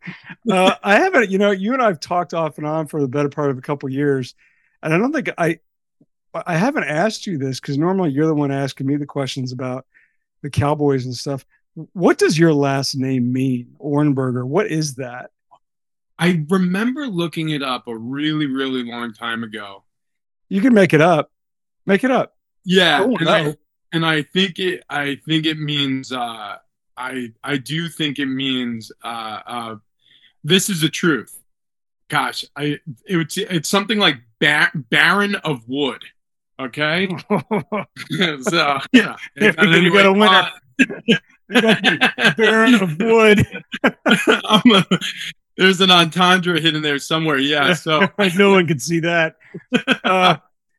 Uh, 0.49 0.75
I 0.83 0.95
haven't, 0.95 1.29
you 1.29 1.37
know, 1.37 1.51
you 1.51 1.73
and 1.73 1.81
I've 1.81 1.99
talked 1.99 2.33
off 2.33 2.57
and 2.57 2.67
on 2.67 2.87
for 2.87 3.01
the 3.01 3.07
better 3.07 3.29
part 3.29 3.49
of 3.49 3.57
a 3.57 3.61
couple 3.61 3.89
years, 3.89 4.35
and 4.81 4.93
I 4.93 4.97
don't 4.97 5.13
think 5.13 5.29
I, 5.37 5.59
I 6.33 6.57
haven't 6.57 6.85
asked 6.85 7.27
you 7.27 7.37
this 7.37 7.59
because 7.59 7.77
normally 7.77 8.11
you're 8.11 8.27
the 8.27 8.33
one 8.33 8.51
asking 8.51 8.87
me 8.87 8.95
the 8.95 9.05
questions 9.05 9.51
about 9.51 9.85
the 10.41 10.49
Cowboys 10.49 11.05
and 11.05 11.15
stuff. 11.15 11.45
What 11.93 12.17
does 12.17 12.37
your 12.37 12.53
last 12.53 12.95
name 12.95 13.31
mean, 13.33 13.75
Ohrnberger? 13.79 14.45
What 14.45 14.67
is 14.67 14.95
that? 14.95 15.31
I 16.19 16.45
remember 16.49 17.07
looking 17.07 17.49
it 17.49 17.63
up 17.63 17.87
a 17.87 17.95
really, 17.95 18.45
really 18.45 18.83
long 18.83 19.13
time 19.13 19.43
ago. 19.43 19.83
You 20.49 20.61
can 20.61 20.73
make 20.73 20.93
it 20.93 21.01
up. 21.01 21.31
Make 21.85 22.03
it 22.03 22.11
up. 22.11 22.35
Yeah, 22.63 23.03
and 23.03 23.29
I, 23.29 23.57
and 23.91 24.05
I 24.05 24.21
think 24.21 24.59
it. 24.59 24.83
I 24.89 25.19
think 25.25 25.45
it 25.45 25.57
means 25.57 26.11
uh, 26.11 26.57
I 26.97 27.31
I 27.43 27.57
do 27.57 27.89
think 27.89 28.19
it 28.19 28.25
means 28.25 28.91
uh, 29.03 29.39
uh, 29.45 29.75
this 30.43 30.69
is 30.69 30.81
the 30.81 30.89
truth. 30.89 31.39
Gosh, 32.09 32.45
I 32.55 32.79
it, 33.07 33.17
would, 33.17 33.35
it's 33.37 33.69
something 33.69 33.97
like 33.99 34.17
bar- 34.39 34.71
Baron 34.73 35.35
of 35.35 35.67
Wood. 35.67 36.03
Okay, 36.59 37.07
so 38.41 38.79
yeah, 38.91 39.15
and 39.35 39.59
anyway, 39.59 39.79
you 39.81 39.93
got 39.93 40.05
a 40.05 40.13
winner. 40.13 40.49
Uh, 41.53 42.33
Baron 42.37 42.75
of 42.75 42.97
Wood. 42.99 43.45
a, 43.83 44.99
there's 45.57 45.81
an 45.81 45.91
entendre 45.91 46.59
hidden 46.59 46.81
there 46.81 46.99
somewhere. 46.99 47.37
Yeah, 47.37 47.73
so 47.73 48.07
no 48.35 48.51
one 48.51 48.67
can 48.67 48.79
see 48.79 48.99
that. 49.01 49.35
Uh, 50.03 50.37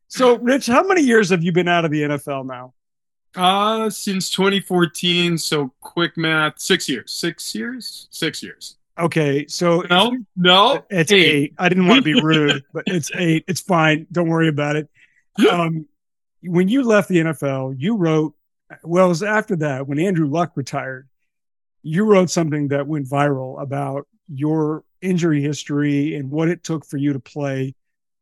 so, 0.09 0.39
Rich, 0.39 0.67
how 0.67 0.87
many 0.87 1.03
years 1.03 1.31
have 1.31 1.43
you 1.43 1.53
been 1.53 1.69
out 1.69 1.85
of 1.85 1.91
the 1.91 2.03
NFL 2.03 2.47
now? 2.47 2.73
Uh, 3.37 3.91
since 3.91 4.31
2014. 4.31 5.39
So 5.39 5.73
quick 5.81 6.17
math, 6.17 6.61
six 6.61 6.89
years. 6.89 7.13
Six 7.13 7.55
years. 7.55 8.09
Six 8.11 8.43
years. 8.43 8.77
Okay, 8.97 9.45
so 9.49 9.83
no, 9.91 10.17
no, 10.37 10.85
it's 10.89 11.11
eight. 11.11 11.35
eight. 11.35 11.55
I 11.59 11.69
didn't 11.69 11.89
want 11.89 11.99
to 11.99 12.05
be 12.05 12.21
rude, 12.23 12.63
but 12.73 12.85
it's 12.87 13.11
eight. 13.17 13.45
It's 13.49 13.61
fine. 13.61 14.07
Don't 14.13 14.29
worry 14.29 14.47
about 14.47 14.77
it. 14.77 14.89
Um, 15.51 15.87
when 16.43 16.69
you 16.69 16.85
left 16.85 17.09
the 17.09 17.17
NFL, 17.17 17.75
you 17.77 17.97
wrote, 17.97 18.35
well, 18.85 19.07
it 19.07 19.09
was 19.09 19.23
after 19.25 19.57
that 19.57 19.89
when 19.89 19.99
Andrew 19.99 20.29
Luck 20.29 20.53
retired, 20.55 21.09
you 21.83 22.05
wrote 22.05 22.31
something 22.31 22.69
that 22.69 22.87
went 22.87 23.09
viral 23.09 23.61
about 23.61 24.07
your 24.29 24.85
injury 25.03 25.43
history 25.43 26.15
and 26.15 26.31
what 26.31 26.49
it 26.49 26.63
took 26.63 26.87
for 26.87 26.97
you 26.97 27.13
to 27.13 27.21
play 27.21 27.75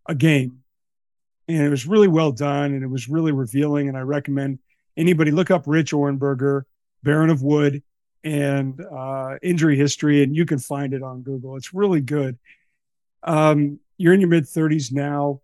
a 0.06 0.14
game. 0.14 0.62
And 1.48 1.62
it 1.62 1.68
was 1.68 1.86
really 1.86 2.08
well 2.08 2.32
done 2.32 2.72
and 2.72 2.82
it 2.82 2.88
was 2.88 3.08
really 3.08 3.32
revealing. 3.32 3.88
And 3.88 3.96
I 3.96 4.00
recommend 4.00 4.58
anybody 4.96 5.30
look 5.30 5.50
up 5.50 5.64
Rich 5.66 5.92
Ohrnberger, 5.92 6.62
Baron 7.02 7.30
of 7.30 7.42
Wood, 7.42 7.82
and 8.24 8.80
uh, 8.80 9.36
injury 9.42 9.76
history, 9.76 10.22
and 10.22 10.34
you 10.34 10.46
can 10.46 10.58
find 10.58 10.94
it 10.94 11.02
on 11.02 11.22
Google. 11.22 11.56
It's 11.56 11.74
really 11.74 12.00
good. 12.00 12.38
Um, 13.22 13.80
you're 13.98 14.14
in 14.14 14.20
your 14.20 14.30
mid 14.30 14.44
30s 14.44 14.92
now. 14.92 15.40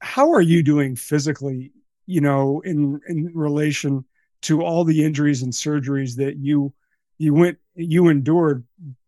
How 0.00 0.32
are 0.32 0.40
you 0.40 0.62
doing 0.62 0.96
physically? 0.96 1.72
You 2.06 2.20
know, 2.20 2.60
in 2.64 3.00
in 3.08 3.30
relation 3.34 4.04
to 4.42 4.62
all 4.62 4.84
the 4.84 5.04
injuries 5.04 5.42
and 5.42 5.52
surgeries 5.52 6.16
that 6.16 6.36
you 6.36 6.72
you 7.18 7.32
went 7.32 7.58
you 7.74 8.08
endured 8.08 8.64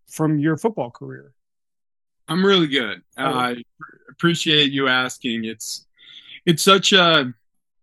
from 0.08 0.38
your 0.38 0.56
football 0.56 0.90
career. 0.90 1.32
I'm 2.28 2.44
really 2.44 2.68
good. 2.68 3.02
Oh. 3.18 3.24
I 3.24 3.56
appreciate 4.08 4.70
you 4.70 4.88
asking. 4.88 5.44
It's 5.44 5.86
it's 6.46 6.62
such 6.62 6.92
a 6.92 7.34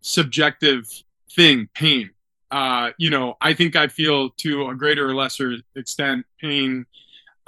subjective 0.01 0.87
thing, 1.35 1.69
pain. 1.73 2.11
Uh, 2.49 2.91
you 2.97 3.09
know, 3.09 3.37
I 3.39 3.53
think 3.53 3.75
I 3.75 3.87
feel 3.87 4.31
to 4.37 4.67
a 4.67 4.75
greater 4.75 5.09
or 5.09 5.15
lesser 5.15 5.55
extent 5.75 6.25
pain 6.39 6.85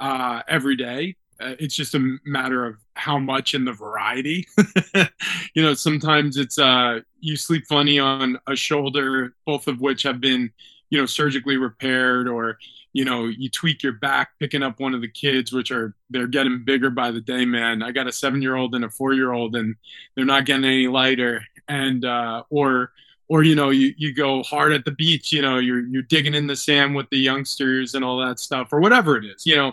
uh, 0.00 0.42
every 0.48 0.76
day. 0.76 1.16
Uh, 1.40 1.54
it's 1.58 1.74
just 1.74 1.94
a 1.94 2.16
matter 2.24 2.64
of 2.64 2.76
how 2.94 3.18
much 3.18 3.54
and 3.54 3.66
the 3.66 3.72
variety. 3.72 4.46
you 5.54 5.62
know, 5.62 5.74
sometimes 5.74 6.36
it's 6.36 6.58
uh, 6.58 7.00
you 7.20 7.36
sleep 7.36 7.66
funny 7.68 7.98
on 7.98 8.38
a 8.46 8.56
shoulder, 8.56 9.34
both 9.44 9.66
of 9.66 9.80
which 9.80 10.04
have 10.04 10.20
been, 10.20 10.50
you 10.90 10.98
know, 10.98 11.06
surgically 11.06 11.56
repaired, 11.56 12.28
or 12.28 12.56
you 12.92 13.04
know, 13.04 13.24
you 13.26 13.50
tweak 13.50 13.82
your 13.82 13.94
back 13.94 14.30
picking 14.38 14.62
up 14.62 14.78
one 14.78 14.94
of 14.94 15.00
the 15.00 15.08
kids, 15.08 15.52
which 15.52 15.72
are 15.72 15.94
they're 16.08 16.28
getting 16.28 16.64
bigger 16.64 16.88
by 16.88 17.10
the 17.10 17.20
day, 17.20 17.44
man. 17.44 17.82
I 17.82 17.90
got 17.90 18.06
a 18.06 18.12
seven 18.12 18.40
year 18.40 18.54
old 18.54 18.74
and 18.74 18.84
a 18.84 18.90
four 18.90 19.12
year 19.12 19.32
old, 19.32 19.56
and 19.56 19.74
they're 20.14 20.24
not 20.24 20.46
getting 20.46 20.64
any 20.64 20.86
lighter. 20.86 21.42
And 21.68 22.04
uh, 22.04 22.44
or 22.48 22.92
or 23.28 23.42
you 23.42 23.54
know, 23.54 23.70
you 23.70 23.94
you 23.96 24.14
go 24.14 24.42
hard 24.42 24.72
at 24.72 24.84
the 24.84 24.90
beach, 24.90 25.32
you 25.32 25.42
know, 25.42 25.58
you're 25.58 25.86
you're 25.86 26.02
digging 26.02 26.34
in 26.34 26.46
the 26.46 26.56
sand 26.56 26.94
with 26.94 27.08
the 27.10 27.18
youngsters 27.18 27.94
and 27.94 28.04
all 28.04 28.18
that 28.18 28.38
stuff, 28.38 28.68
or 28.72 28.80
whatever 28.80 29.16
it 29.16 29.24
is. 29.24 29.46
You 29.46 29.56
know, 29.56 29.72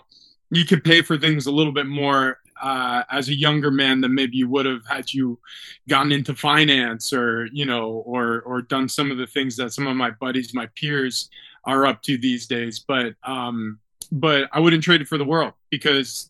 you 0.50 0.66
could 0.66 0.84
pay 0.84 1.02
for 1.02 1.18
things 1.18 1.46
a 1.46 1.52
little 1.52 1.74
bit 1.74 1.88
more 1.88 2.40
uh, 2.62 3.04
as 3.10 3.28
a 3.30 3.36
younger 3.36 3.72
man 3.72 4.02
than 4.02 4.14
maybe 4.14 4.38
you 4.38 4.48
would 4.48 4.66
have 4.66 4.86
had 4.86 5.14
you 5.14 5.40
gotten 5.90 6.12
into 6.12 6.36
finance 6.36 7.12
or 7.12 7.48
you 7.52 7.66
know 7.66 8.04
or 8.06 8.42
or 8.42 8.62
done 8.62 8.88
some 8.88 9.12
of 9.12 9.18
the 9.18 9.28
things 9.28 9.56
that 9.58 9.74
some 9.74 9.88
of 9.88 9.96
my 9.96 10.12
buddies 10.12 10.54
my 10.54 10.68
peers 10.76 11.30
are 11.66 11.86
up 11.86 12.02
to 12.04 12.18
these 12.18 12.48
days. 12.48 12.80
But 12.80 13.16
um, 13.24 13.80
but 14.12 14.50
I 14.52 14.60
wouldn't 14.60 14.84
trade 14.84 15.02
it 15.02 15.08
for 15.08 15.18
the 15.18 15.26
world 15.26 15.54
because 15.70 16.30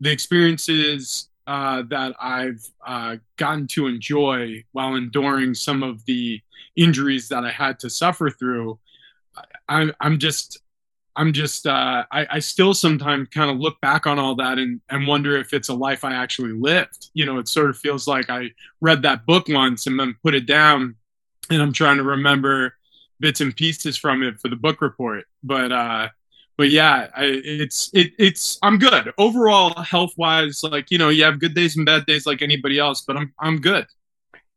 the 0.00 0.10
experiences 0.10 1.27
uh, 1.48 1.82
that 1.88 2.14
I've 2.20 2.64
uh, 2.86 3.16
gotten 3.36 3.66
to 3.68 3.86
enjoy 3.86 4.64
while 4.72 4.94
enduring 4.96 5.54
some 5.54 5.82
of 5.82 6.04
the 6.04 6.40
injuries 6.76 7.28
that 7.30 7.44
I 7.44 7.50
had 7.50 7.78
to 7.80 7.90
suffer 7.90 8.28
through, 8.28 8.78
I'm, 9.66 9.92
I'm 10.00 10.18
just 10.18 10.60
I'm 11.16 11.32
just 11.32 11.66
uh, 11.66 12.04
I, 12.12 12.26
I 12.30 12.38
still 12.38 12.74
sometimes 12.74 13.28
kind 13.30 13.50
of 13.50 13.56
look 13.58 13.80
back 13.80 14.06
on 14.06 14.20
all 14.20 14.36
that 14.36 14.58
and, 14.58 14.80
and 14.88 15.06
wonder 15.06 15.36
if 15.36 15.52
it's 15.52 15.68
a 15.68 15.74
life 15.74 16.04
I 16.04 16.12
actually 16.12 16.52
lived. 16.52 17.10
You 17.12 17.26
know, 17.26 17.38
it 17.38 17.48
sort 17.48 17.70
of 17.70 17.76
feels 17.76 18.06
like 18.06 18.30
I 18.30 18.52
read 18.80 19.02
that 19.02 19.26
book 19.26 19.48
once 19.48 19.88
and 19.88 19.98
then 19.98 20.14
put 20.22 20.36
it 20.36 20.46
down, 20.46 20.94
and 21.50 21.60
I'm 21.60 21.72
trying 21.72 21.96
to 21.96 22.04
remember 22.04 22.74
bits 23.18 23.40
and 23.40 23.56
pieces 23.56 23.96
from 23.96 24.22
it 24.22 24.38
for 24.38 24.48
the 24.48 24.54
book 24.54 24.80
report. 24.80 25.24
But 25.42 25.72
uh, 25.72 26.08
but 26.58 26.70
yeah, 26.70 27.06
I, 27.16 27.24
it's 27.24 27.88
it 27.94 28.12
it's 28.18 28.58
I'm 28.62 28.78
good 28.78 29.12
overall 29.16 29.80
health 29.80 30.12
wise. 30.18 30.62
Like 30.64 30.90
you 30.90 30.98
know, 30.98 31.08
you 31.08 31.22
have 31.22 31.38
good 31.38 31.54
days 31.54 31.76
and 31.76 31.86
bad 31.86 32.04
days 32.04 32.26
like 32.26 32.42
anybody 32.42 32.80
else, 32.80 33.00
but 33.00 33.16
I'm 33.16 33.32
I'm 33.38 33.60
good. 33.60 33.86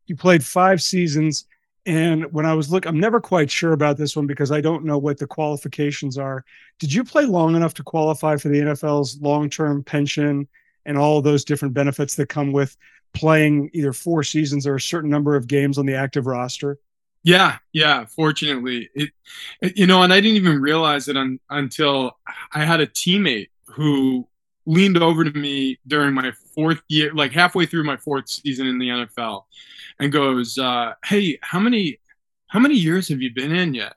You 0.08 0.16
played 0.16 0.44
five 0.44 0.82
seasons, 0.82 1.46
and 1.86 2.26
when 2.34 2.48
I 2.48 2.56
was 2.56 2.72
look, 2.72 2.88
I'm 2.88 3.00
never 3.00 3.22
quite 3.22 3.52
sure 3.52 3.74
about 3.74 3.98
this 3.98 4.16
one 4.16 4.26
because 4.26 4.52
I 4.52 4.62
don't 4.62 4.84
know 4.84 4.98
what 4.98 5.20
the 5.20 5.28
qualifications 5.28 6.18
are. 6.18 6.44
Did 6.80 6.92
you 6.92 7.04
play 7.04 7.26
long 7.26 7.56
enough 7.56 7.76
to 7.76 7.84
qualify 7.84 8.36
for 8.38 8.50
the 8.50 8.60
NFL's 8.60 9.22
long 9.22 9.48
term 9.48 9.84
pension 9.84 10.48
and 10.88 10.98
all 10.98 11.22
those 11.22 11.46
different 11.46 11.76
benefits 11.76 12.16
that 12.16 12.30
come 12.30 12.52
with 12.52 12.76
playing 13.14 13.70
either 13.74 13.94
four 13.94 14.24
seasons 14.24 14.66
or 14.66 14.76
a 14.76 14.82
certain 14.82 15.12
number 15.12 15.36
of 15.36 15.46
games 15.46 15.78
on 15.78 15.86
the 15.86 15.94
active 15.96 16.26
roster? 16.26 16.80
Yeah, 17.24 17.58
yeah. 17.72 18.06
Fortunately, 18.06 18.90
it, 18.96 19.12
you 19.76 19.86
know, 19.86 20.02
and 20.02 20.12
I 20.12 20.20
didn't 20.22 20.38
even 20.38 20.60
realize 20.60 21.08
it 21.08 21.16
un, 21.18 21.40
until 21.50 22.18
I 22.54 22.66
had 22.66 22.80
a 22.82 22.88
teammate 22.88 23.50
who 23.68 24.28
leaned 24.66 24.98
over 24.98 25.24
to 25.24 25.32
me 25.38 25.80
during 25.88 26.14
my 26.16 26.32
fourth 26.56 26.82
year, 26.88 27.14
like 27.14 27.32
halfway 27.32 27.66
through 27.68 27.84
my 27.84 27.98
fourth 27.98 28.28
season 28.28 28.66
in 28.68 28.80
the 28.80 28.90
NFL, 28.90 29.46
and 30.00 30.12
goes, 30.12 30.58
uh, 30.58 30.94
"Hey, 31.06 31.38
how 31.42 31.60
many, 31.60 32.00
how 32.48 32.60
many 32.60 32.76
years 32.76 33.08
have 33.10 33.22
you 33.22 33.32
been 33.34 33.52
in 33.56 33.74
yet?" 33.76 33.94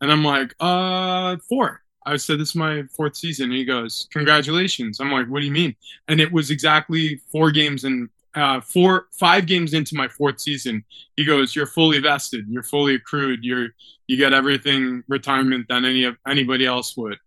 And 0.00 0.12
I'm 0.12 0.24
like, 0.24 0.54
"Uh, 0.60 1.36
four. 1.48 1.82
I 2.06 2.16
said, 2.18 2.40
"This 2.40 2.50
is 2.50 2.54
my 2.56 2.84
fourth 2.84 3.16
season." 3.16 3.46
And 3.46 3.54
he 3.58 3.64
goes, 3.64 4.08
"Congratulations." 4.12 5.00
I'm 5.00 5.12
like, 5.12 5.28
"What 5.28 5.40
do 5.40 5.46
you 5.46 5.52
mean?" 5.52 5.76
And 6.08 6.20
it 6.20 6.32
was 6.32 6.50
exactly 6.50 7.20
four 7.32 7.50
games 7.52 7.84
and 7.84 8.08
uh, 8.36 8.60
four 8.60 9.06
five 9.12 9.46
games 9.46 9.72
into 9.72 9.96
my 9.96 10.06
fourth 10.06 10.40
season, 10.40 10.84
he 11.16 11.24
goes, 11.24 11.56
"You're 11.56 11.66
fully 11.66 11.98
vested. 11.98 12.46
You're 12.48 12.62
fully 12.62 12.94
accrued. 12.94 13.42
You're 13.42 13.70
you 14.06 14.16
get 14.16 14.34
everything 14.34 15.02
retirement 15.08 15.66
than 15.68 15.84
any 15.84 16.04
of 16.04 16.16
anybody 16.28 16.66
else 16.66 16.96
would." 16.96 17.18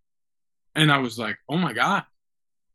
And 0.75 0.91
I 0.91 0.99
was 0.99 1.17
like, 1.17 1.37
"Oh 1.49 1.57
my 1.57 1.73
god!" 1.73 2.03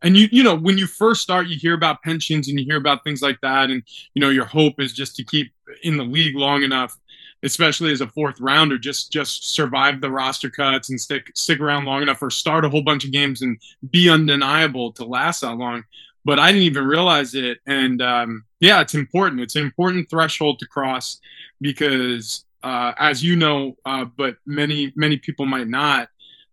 And 0.02 0.16
you 0.16 0.28
you 0.32 0.42
know 0.42 0.56
when 0.56 0.76
you 0.76 0.86
first 0.88 1.22
start, 1.22 1.46
you 1.46 1.56
hear 1.56 1.74
about 1.74 2.02
pensions 2.02 2.48
and 2.48 2.58
you 2.58 2.66
hear 2.66 2.76
about 2.76 3.04
things 3.04 3.22
like 3.22 3.40
that, 3.42 3.70
and 3.70 3.84
you 4.14 4.20
know 4.20 4.30
your 4.30 4.46
hope 4.46 4.80
is 4.80 4.92
just 4.92 5.14
to 5.16 5.24
keep 5.24 5.52
in 5.84 5.96
the 5.96 6.04
league 6.04 6.36
long 6.36 6.64
enough, 6.64 6.98
especially 7.44 7.92
as 7.92 8.00
a 8.00 8.08
fourth 8.08 8.40
rounder, 8.40 8.78
just 8.78 9.12
just 9.12 9.54
survive 9.54 10.00
the 10.00 10.10
roster 10.10 10.50
cuts 10.50 10.90
and 10.90 11.00
stick 11.00 11.30
stick 11.36 11.60
around 11.60 11.84
long 11.84 12.02
enough, 12.02 12.20
or 12.20 12.30
start 12.30 12.64
a 12.64 12.68
whole 12.68 12.82
bunch 12.82 13.04
of 13.04 13.12
games 13.12 13.42
and 13.42 13.58
be 13.90 14.10
undeniable 14.10 14.90
to 14.92 15.04
last 15.04 15.42
that 15.42 15.54
long 15.54 15.84
but 16.25 16.38
I 16.38 16.50
didn't 16.50 16.64
even 16.64 16.87
realize 16.87 17.35
it. 17.35 17.59
And 17.66 18.00
um, 18.00 18.45
yeah, 18.61 18.81
it's 18.81 18.95
important. 18.95 19.40
It's 19.40 19.57
an 19.57 19.62
important 19.62 20.09
threshold 20.09 20.59
to 20.61 20.66
cross 20.66 21.21
because, 21.61 22.45
uh, 22.62 22.93
as 22.99 23.23
you 23.23 23.37
know, 23.37 23.76
uh, 23.85 24.04
but 24.04 24.37
many 24.47 24.93
many 24.97 25.19
people 25.19 25.47
might 25.47 25.69
not. 25.69 26.09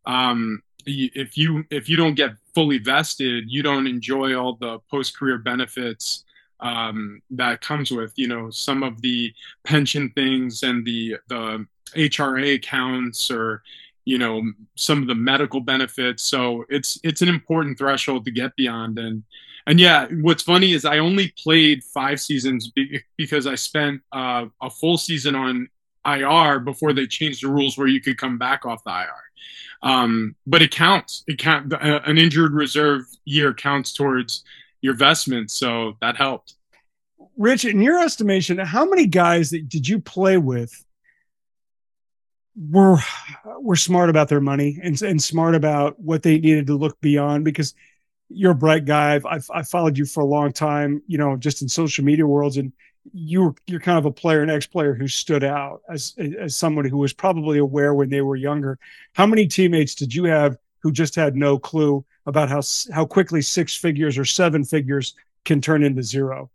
Um, 0.05 0.61
if 0.85 1.37
you 1.37 1.63
if 1.69 1.87
you 1.87 1.95
don't 1.95 2.15
get 2.15 2.31
fully 2.53 2.79
vested, 2.79 3.45
you 3.47 3.63
don't 3.63 3.87
enjoy 3.87 4.35
all 4.35 4.55
the 4.55 4.79
post 4.89 5.17
career 5.17 5.37
benefits 5.37 6.25
um, 6.59 7.21
that 7.31 7.61
comes 7.61 7.91
with 7.91 8.13
you 8.15 8.27
know 8.27 8.49
some 8.49 8.83
of 8.83 9.01
the 9.01 9.33
pension 9.63 10.09
things 10.15 10.63
and 10.63 10.85
the 10.85 11.15
the 11.27 11.65
HRA 11.95 12.55
accounts 12.55 13.29
or 13.31 13.61
you 14.05 14.17
know 14.17 14.41
some 14.75 15.01
of 15.01 15.07
the 15.07 15.15
medical 15.15 15.61
benefits. 15.61 16.23
So 16.23 16.65
it's 16.69 16.99
it's 17.03 17.21
an 17.21 17.29
important 17.29 17.77
threshold 17.77 18.25
to 18.25 18.31
get 18.31 18.55
beyond 18.55 18.99
and 18.99 19.23
and 19.67 19.79
yeah, 19.79 20.07
what's 20.21 20.43
funny 20.43 20.73
is 20.73 20.85
I 20.85 20.99
only 20.99 21.33
played 21.37 21.83
five 21.83 22.19
seasons 22.19 22.69
be- 22.69 23.01
because 23.17 23.47
I 23.47 23.55
spent 23.55 24.01
uh, 24.11 24.45
a 24.61 24.69
full 24.69 24.97
season 24.97 25.35
on 25.35 25.69
IR 26.05 26.59
before 26.59 26.93
they 26.93 27.07
changed 27.07 27.43
the 27.43 27.49
rules 27.49 27.77
where 27.77 27.87
you 27.87 28.01
could 28.01 28.17
come 28.17 28.37
back 28.37 28.65
off 28.65 28.83
the 28.83 28.91
IR. 28.91 29.09
Um, 29.83 30.35
but 30.45 30.61
it 30.61 30.71
counts. 30.71 31.23
It 31.27 31.39
count 31.39 31.73
uh, 31.73 32.01
an 32.05 32.17
injured 32.17 32.53
reserve 32.53 33.05
year 33.25 33.53
counts 33.53 33.93
towards 33.93 34.43
your 34.81 34.93
vestment, 34.95 35.51
so 35.51 35.97
that 36.01 36.15
helped. 36.17 36.55
Rich, 37.37 37.65
in 37.65 37.81
your 37.81 37.99
estimation, 37.99 38.57
how 38.57 38.85
many 38.85 39.07
guys 39.07 39.51
that 39.51 39.69
did 39.69 39.87
you 39.87 39.99
play 39.99 40.37
with 40.37 40.85
were 42.55 42.97
were 43.59 43.75
smart 43.75 44.09
about 44.09 44.27
their 44.27 44.41
money 44.41 44.79
and, 44.83 45.01
and 45.01 45.21
smart 45.21 45.55
about 45.55 45.99
what 45.99 46.23
they 46.23 46.39
needed 46.39 46.67
to 46.67 46.75
look 46.75 46.99
beyond? 47.01 47.45
Because 47.45 47.73
you're 48.33 48.51
a 48.51 48.55
bright 48.55 48.85
guy. 48.85 49.15
I've, 49.15 49.25
I've, 49.25 49.49
I've 49.53 49.67
followed 49.67 49.97
you 49.97 50.05
for 50.05 50.21
a 50.21 50.25
long 50.25 50.51
time, 50.51 51.01
you 51.07 51.17
know, 51.17 51.35
just 51.37 51.61
in 51.61 51.69
social 51.69 52.03
media 52.03 52.25
worlds, 52.25 52.57
and 52.57 52.71
you're 53.13 53.55
you're 53.67 53.79
kind 53.79 53.97
of 53.97 54.05
a 54.05 54.11
player, 54.11 54.41
an 54.41 54.49
ex-player 54.49 54.93
who 54.93 55.07
stood 55.07 55.43
out 55.43 55.81
as 55.89 56.13
as 56.39 56.55
somebody 56.55 56.89
who 56.89 56.97
was 56.97 57.13
probably 57.13 57.57
aware 57.57 57.93
when 57.93 58.09
they 58.09 58.21
were 58.21 58.35
younger. 58.35 58.77
How 59.13 59.25
many 59.25 59.47
teammates 59.47 59.95
did 59.95 60.13
you 60.13 60.25
have 60.25 60.57
who 60.79 60.91
just 60.91 61.15
had 61.15 61.35
no 61.35 61.57
clue 61.57 62.05
about 62.25 62.49
how 62.49 62.61
how 62.93 63.05
quickly 63.05 63.41
six 63.41 63.75
figures 63.75 64.17
or 64.17 64.25
seven 64.25 64.63
figures 64.63 65.15
can 65.45 65.61
turn 65.61 65.83
into 65.83 66.03
zero? 66.03 66.49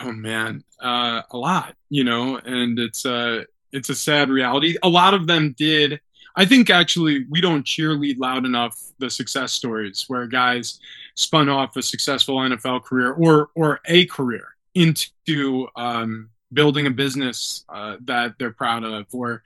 Oh 0.00 0.12
man, 0.12 0.64
uh, 0.80 1.22
a 1.30 1.36
lot, 1.36 1.74
you 1.88 2.04
know, 2.04 2.36
and 2.38 2.78
it's 2.78 3.04
a 3.04 3.40
uh, 3.40 3.44
it's 3.72 3.88
a 3.88 3.94
sad 3.94 4.30
reality. 4.30 4.76
A 4.82 4.88
lot 4.88 5.14
of 5.14 5.26
them 5.26 5.54
did 5.56 6.00
I 6.36 6.44
think 6.44 6.70
actually 6.70 7.26
we 7.30 7.40
don't 7.40 7.64
cheerlead 7.64 8.18
loud 8.18 8.44
enough 8.44 8.78
the 8.98 9.10
success 9.10 9.52
stories 9.52 10.04
where 10.08 10.26
guys 10.26 10.78
spun 11.14 11.48
off 11.48 11.76
a 11.76 11.82
successful 11.82 12.36
NFL 12.36 12.84
career 12.84 13.12
or 13.12 13.50
or 13.54 13.80
a 13.86 14.06
career 14.06 14.54
into 14.74 15.66
um, 15.76 16.30
building 16.52 16.86
a 16.86 16.90
business 16.90 17.64
uh, 17.68 17.96
that 18.04 18.34
they're 18.38 18.52
proud 18.52 18.84
of 18.84 19.06
or 19.12 19.42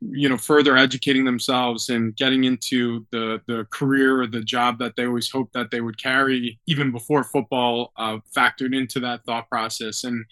you 0.00 0.28
know 0.28 0.36
further 0.36 0.76
educating 0.76 1.24
themselves 1.24 1.90
and 1.90 2.16
getting 2.16 2.44
into 2.44 3.06
the 3.10 3.40
the 3.46 3.66
career 3.70 4.20
or 4.20 4.26
the 4.26 4.42
job 4.42 4.78
that 4.78 4.96
they 4.96 5.06
always 5.06 5.30
hoped 5.30 5.52
that 5.52 5.70
they 5.70 5.80
would 5.80 6.00
carry 6.00 6.58
even 6.66 6.90
before 6.90 7.22
football 7.22 7.92
uh, 7.96 8.18
factored 8.34 8.76
into 8.76 9.00
that 9.00 9.24
thought 9.24 9.48
process. 9.48 10.04
And 10.04 10.24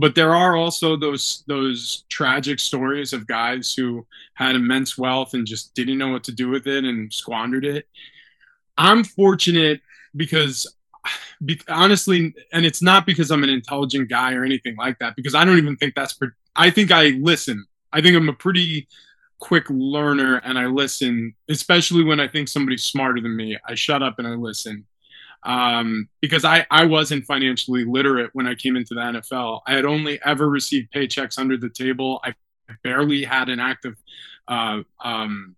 but 0.00 0.14
there 0.14 0.34
are 0.34 0.56
also 0.56 0.96
those 0.96 1.44
those 1.46 2.04
tragic 2.08 2.58
stories 2.58 3.12
of 3.12 3.26
guys 3.26 3.74
who 3.74 4.06
had 4.34 4.56
immense 4.56 4.98
wealth 4.98 5.34
and 5.34 5.46
just 5.46 5.74
didn't 5.74 5.98
know 5.98 6.08
what 6.08 6.24
to 6.24 6.32
do 6.32 6.48
with 6.48 6.66
it 6.66 6.84
and 6.84 7.12
squandered 7.12 7.64
it 7.64 7.86
i'm 8.78 9.04
fortunate 9.04 9.80
because 10.16 10.66
be, 11.44 11.60
honestly, 11.68 12.34
and 12.52 12.66
it's 12.66 12.82
not 12.82 13.06
because 13.06 13.30
I'm 13.30 13.42
an 13.42 13.50
intelligent 13.50 14.08
guy 14.08 14.34
or 14.34 14.44
anything 14.44 14.76
like 14.76 14.98
that, 14.98 15.16
because 15.16 15.34
I 15.34 15.44
don't 15.44 15.58
even 15.58 15.76
think 15.76 15.94
that's. 15.94 16.18
I 16.56 16.70
think 16.70 16.90
I 16.92 17.10
listen. 17.20 17.64
I 17.92 18.00
think 18.00 18.16
I'm 18.16 18.28
a 18.28 18.34
pretty 18.34 18.88
quick 19.38 19.64
learner 19.70 20.36
and 20.44 20.58
I 20.58 20.66
listen, 20.66 21.34
especially 21.48 22.04
when 22.04 22.20
I 22.20 22.28
think 22.28 22.48
somebody's 22.48 22.84
smarter 22.84 23.20
than 23.20 23.34
me. 23.34 23.58
I 23.66 23.74
shut 23.74 24.02
up 24.02 24.18
and 24.18 24.28
I 24.28 24.32
listen. 24.32 24.84
Um, 25.42 26.08
because 26.20 26.44
I, 26.44 26.66
I 26.70 26.84
wasn't 26.84 27.24
financially 27.24 27.84
literate 27.84 28.30
when 28.34 28.46
I 28.46 28.54
came 28.54 28.76
into 28.76 28.94
the 28.94 29.00
NFL. 29.00 29.60
I 29.66 29.74
had 29.74 29.86
only 29.86 30.20
ever 30.24 30.48
received 30.48 30.92
paychecks 30.92 31.38
under 31.38 31.56
the 31.56 31.70
table. 31.70 32.20
I 32.24 32.34
barely 32.82 33.24
had 33.24 33.48
an 33.48 33.58
active 33.58 33.96
uh, 34.48 34.82
um, 35.02 35.56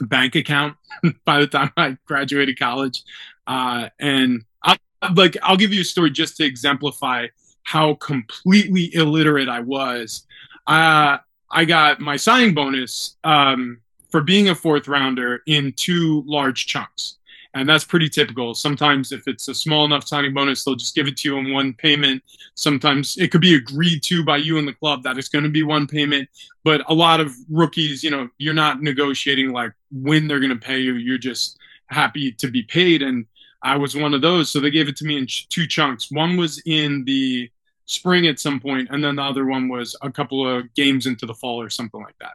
bank 0.00 0.34
account 0.34 0.76
by 1.24 1.40
the 1.40 1.46
time 1.46 1.72
I 1.76 1.96
graduated 2.06 2.58
college. 2.58 3.02
Uh, 3.46 3.88
and 3.98 4.44
I, 4.62 4.76
like 5.14 5.36
I'll 5.42 5.56
give 5.56 5.72
you 5.72 5.82
a 5.82 5.84
story 5.84 6.10
just 6.10 6.36
to 6.38 6.44
exemplify 6.44 7.26
how 7.62 7.94
completely 7.94 8.94
illiterate 8.94 9.48
I 9.48 9.60
was. 9.60 10.24
Uh, 10.66 11.18
I 11.50 11.64
got 11.64 12.00
my 12.00 12.16
signing 12.16 12.54
bonus 12.54 13.16
um, 13.24 13.80
for 14.10 14.20
being 14.20 14.48
a 14.48 14.54
fourth 14.54 14.88
rounder 14.88 15.42
in 15.46 15.72
two 15.72 16.22
large 16.26 16.66
chunks. 16.66 17.16
And 17.56 17.66
that's 17.66 17.84
pretty 17.84 18.10
typical. 18.10 18.54
Sometimes, 18.54 19.12
if 19.12 19.26
it's 19.26 19.48
a 19.48 19.54
small 19.54 19.86
enough 19.86 20.06
signing 20.06 20.34
bonus, 20.34 20.62
they'll 20.62 20.74
just 20.74 20.94
give 20.94 21.06
it 21.06 21.16
to 21.16 21.28
you 21.30 21.38
in 21.38 21.54
one 21.54 21.72
payment. 21.72 22.22
Sometimes 22.54 23.16
it 23.16 23.32
could 23.32 23.40
be 23.40 23.54
agreed 23.54 24.02
to 24.04 24.22
by 24.22 24.36
you 24.36 24.58
and 24.58 24.68
the 24.68 24.74
club 24.74 25.02
that 25.04 25.16
it's 25.16 25.30
going 25.30 25.42
to 25.44 25.48
be 25.48 25.62
one 25.62 25.86
payment. 25.86 26.28
But 26.64 26.82
a 26.90 26.92
lot 26.92 27.18
of 27.18 27.34
rookies, 27.48 28.04
you 28.04 28.10
know, 28.10 28.28
you're 28.36 28.52
not 28.52 28.82
negotiating 28.82 29.52
like 29.52 29.72
when 29.90 30.28
they're 30.28 30.38
going 30.38 30.50
to 30.50 30.56
pay 30.56 30.80
you. 30.80 30.96
You're 30.96 31.16
just 31.16 31.56
happy 31.86 32.30
to 32.32 32.50
be 32.50 32.62
paid. 32.62 33.00
And 33.00 33.24
I 33.62 33.78
was 33.78 33.96
one 33.96 34.12
of 34.12 34.20
those. 34.20 34.50
So 34.50 34.60
they 34.60 34.70
gave 34.70 34.90
it 34.90 34.96
to 34.98 35.06
me 35.06 35.16
in 35.16 35.26
two 35.26 35.66
chunks. 35.66 36.12
One 36.12 36.36
was 36.36 36.62
in 36.66 37.06
the 37.06 37.50
spring 37.86 38.26
at 38.26 38.38
some 38.38 38.60
point, 38.60 38.88
and 38.90 39.02
then 39.02 39.16
the 39.16 39.22
other 39.22 39.46
one 39.46 39.68
was 39.68 39.96
a 40.02 40.10
couple 40.10 40.46
of 40.46 40.74
games 40.74 41.06
into 41.06 41.24
the 41.24 41.34
fall 41.34 41.58
or 41.62 41.70
something 41.70 42.02
like 42.02 42.18
that. 42.20 42.34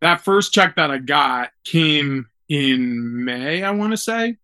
That 0.00 0.22
first 0.22 0.54
check 0.54 0.76
that 0.76 0.90
I 0.90 0.96
got 0.96 1.50
came 1.64 2.26
in 2.50 3.24
May, 3.24 3.62
I 3.62 3.70
want 3.70 3.92
to 3.92 3.96
say. 3.96 4.36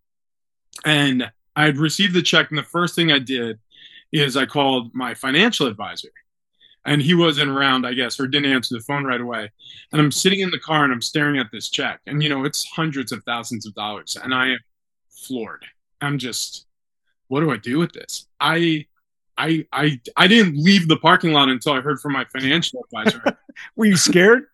And 0.85 1.31
I'd 1.55 1.77
received 1.77 2.15
the 2.15 2.23
check, 2.23 2.51
and 2.51 2.59
the 2.59 2.63
first 2.63 2.95
thing 2.95 3.13
I 3.13 3.19
did 3.19 3.59
is 4.13 4.37
I 4.37 4.47
called 4.47 4.95
my 4.95 5.13
financial 5.13 5.67
advisor. 5.67 6.09
And 6.87 7.03
he 7.03 7.15
wasn't 7.15 7.51
around, 7.51 7.85
I 7.85 7.95
guess, 7.95 8.21
or 8.21 8.29
didn't 8.29 8.53
answer 8.53 8.77
the 8.77 8.81
phone 8.81 9.05
right 9.05 9.21
away. 9.21 9.51
And 9.91 10.01
I'm 10.01 10.13
sitting 10.13 10.39
in 10.39 10.51
the 10.51 10.59
car 10.59 10.85
and 10.85 10.93
I'm 10.93 11.03
staring 11.03 11.37
at 11.37 11.51
this 11.51 11.69
check. 11.69 12.01
And, 12.07 12.23
you 12.23 12.29
know, 12.29 12.45
it's 12.45 12.65
hundreds 12.65 13.11
of 13.11 13.25
thousands 13.25 13.67
of 13.67 13.75
dollars. 13.75 14.17
And 14.23 14.33
I 14.33 14.51
am 14.51 14.59
floored. 15.11 15.65
I'm 16.01 16.19
just, 16.19 16.67
what 17.27 17.41
do 17.41 17.51
I 17.51 17.57
do 17.57 17.81
with 17.81 17.93
this? 17.93 18.29
I, 18.39 18.87
I, 19.37 19.67
I, 19.73 20.01
I 20.17 20.29
didn't 20.29 20.63
leave 20.63 20.87
the 20.87 20.99
parking 20.99 21.33
lot 21.33 21.49
until 21.49 21.73
I 21.73 21.81
heard 21.81 21.99
from 21.99 22.13
my 22.13 22.25
financial 22.27 22.85
advisor. 22.85 23.37
Were 23.77 23.87
you 23.87 23.97
scared? 23.97 24.45